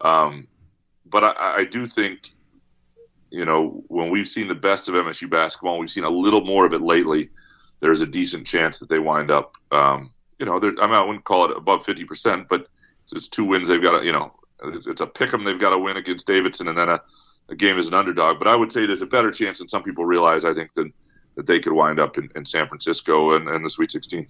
Um, 0.01 0.47
but 1.05 1.23
I, 1.23 1.33
I 1.57 1.63
do 1.65 1.85
think, 1.85 2.31
you 3.29 3.43
know, 3.43 3.83
when 3.87 4.09
we've 4.09 4.27
seen 4.27 4.47
the 4.47 4.55
best 4.55 4.87
of 4.87 4.95
MSU 4.95 5.29
basketball, 5.29 5.79
we've 5.79 5.89
seen 5.89 6.05
a 6.05 6.09
little 6.09 6.45
more 6.45 6.65
of 6.65 6.73
it 6.73 6.81
lately. 6.81 7.29
There's 7.81 8.01
a 8.01 8.07
decent 8.07 8.47
chance 8.47 8.79
that 8.79 8.87
they 8.89 8.99
wind 8.99 9.31
up, 9.31 9.53
um, 9.71 10.13
you 10.37 10.45
know, 10.45 10.57
I 10.57 10.61
mean, 10.61 10.95
I 10.95 11.03
wouldn't 11.03 11.25
call 11.25 11.45
it 11.49 11.57
above 11.57 11.85
fifty 11.85 12.05
percent, 12.05 12.47
but 12.47 12.67
it's, 13.03 13.13
it's 13.13 13.27
two 13.27 13.43
wins 13.43 13.67
they've 13.67 13.81
got 13.81 13.99
to, 13.99 14.05
you 14.05 14.13
know, 14.13 14.33
it's, 14.63 14.87
it's 14.87 15.01
a 15.01 15.07
pick 15.07 15.33
'em 15.33 15.43
they've 15.43 15.59
got 15.59 15.71
to 15.71 15.77
win 15.77 15.97
against 15.97 16.27
Davidson, 16.27 16.69
and 16.69 16.77
then 16.77 16.89
a, 16.89 17.01
a 17.49 17.55
game 17.55 17.77
as 17.77 17.87
an 17.87 17.93
underdog. 17.93 18.39
But 18.39 18.47
I 18.47 18.55
would 18.55 18.71
say 18.71 18.85
there's 18.85 19.01
a 19.01 19.07
better 19.07 19.31
chance 19.31 19.59
than 19.59 19.67
some 19.67 19.83
people 19.83 20.05
realize. 20.05 20.45
I 20.45 20.53
think 20.53 20.73
that 20.73 20.91
that 21.35 21.47
they 21.47 21.59
could 21.59 21.73
wind 21.73 21.99
up 21.99 22.17
in, 22.17 22.29
in 22.35 22.43
San 22.43 22.67
Francisco 22.67 23.33
and, 23.33 23.47
and 23.47 23.63
the 23.63 23.69
Sweet 23.69 23.91
16. 23.91 24.27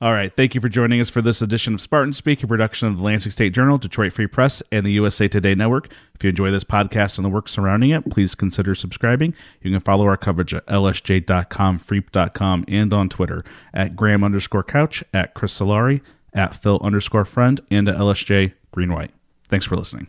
All 0.00 0.12
right. 0.12 0.34
Thank 0.34 0.54
you 0.54 0.60
for 0.60 0.68
joining 0.68 1.00
us 1.00 1.08
for 1.08 1.22
this 1.22 1.40
edition 1.40 1.74
of 1.74 1.80
Spartan 1.80 2.12
Speak, 2.12 2.42
a 2.42 2.46
production 2.46 2.88
of 2.88 2.98
the 2.98 3.02
Lansing 3.02 3.32
State 3.32 3.54
Journal, 3.54 3.78
Detroit 3.78 4.12
Free 4.12 4.26
Press, 4.26 4.62
and 4.70 4.84
the 4.84 4.92
USA 4.92 5.26
Today 5.26 5.54
Network. 5.54 5.90
If 6.14 6.24
you 6.24 6.30
enjoy 6.30 6.50
this 6.50 6.64
podcast 6.64 7.16
and 7.16 7.24
the 7.24 7.30
work 7.30 7.48
surrounding 7.48 7.90
it, 7.90 8.10
please 8.10 8.34
consider 8.34 8.74
subscribing. 8.74 9.34
You 9.62 9.70
can 9.70 9.80
follow 9.80 10.06
our 10.06 10.18
coverage 10.18 10.52
at 10.52 10.66
lsj.com, 10.66 11.78
freep.com, 11.78 12.64
and 12.68 12.92
on 12.92 13.08
Twitter 13.08 13.44
at 13.72 13.96
Graham 13.96 14.22
underscore 14.22 14.64
couch, 14.64 15.02
at 15.14 15.32
Chris 15.32 15.58
Solari, 15.58 16.02
at 16.34 16.56
Phil 16.56 16.78
underscore 16.82 17.24
friend, 17.24 17.60
and 17.70 17.88
at 17.88 17.96
LSJ 17.96 18.52
Green 18.72 18.92
White. 18.92 19.12
Thanks 19.48 19.64
for 19.64 19.76
listening. 19.76 20.08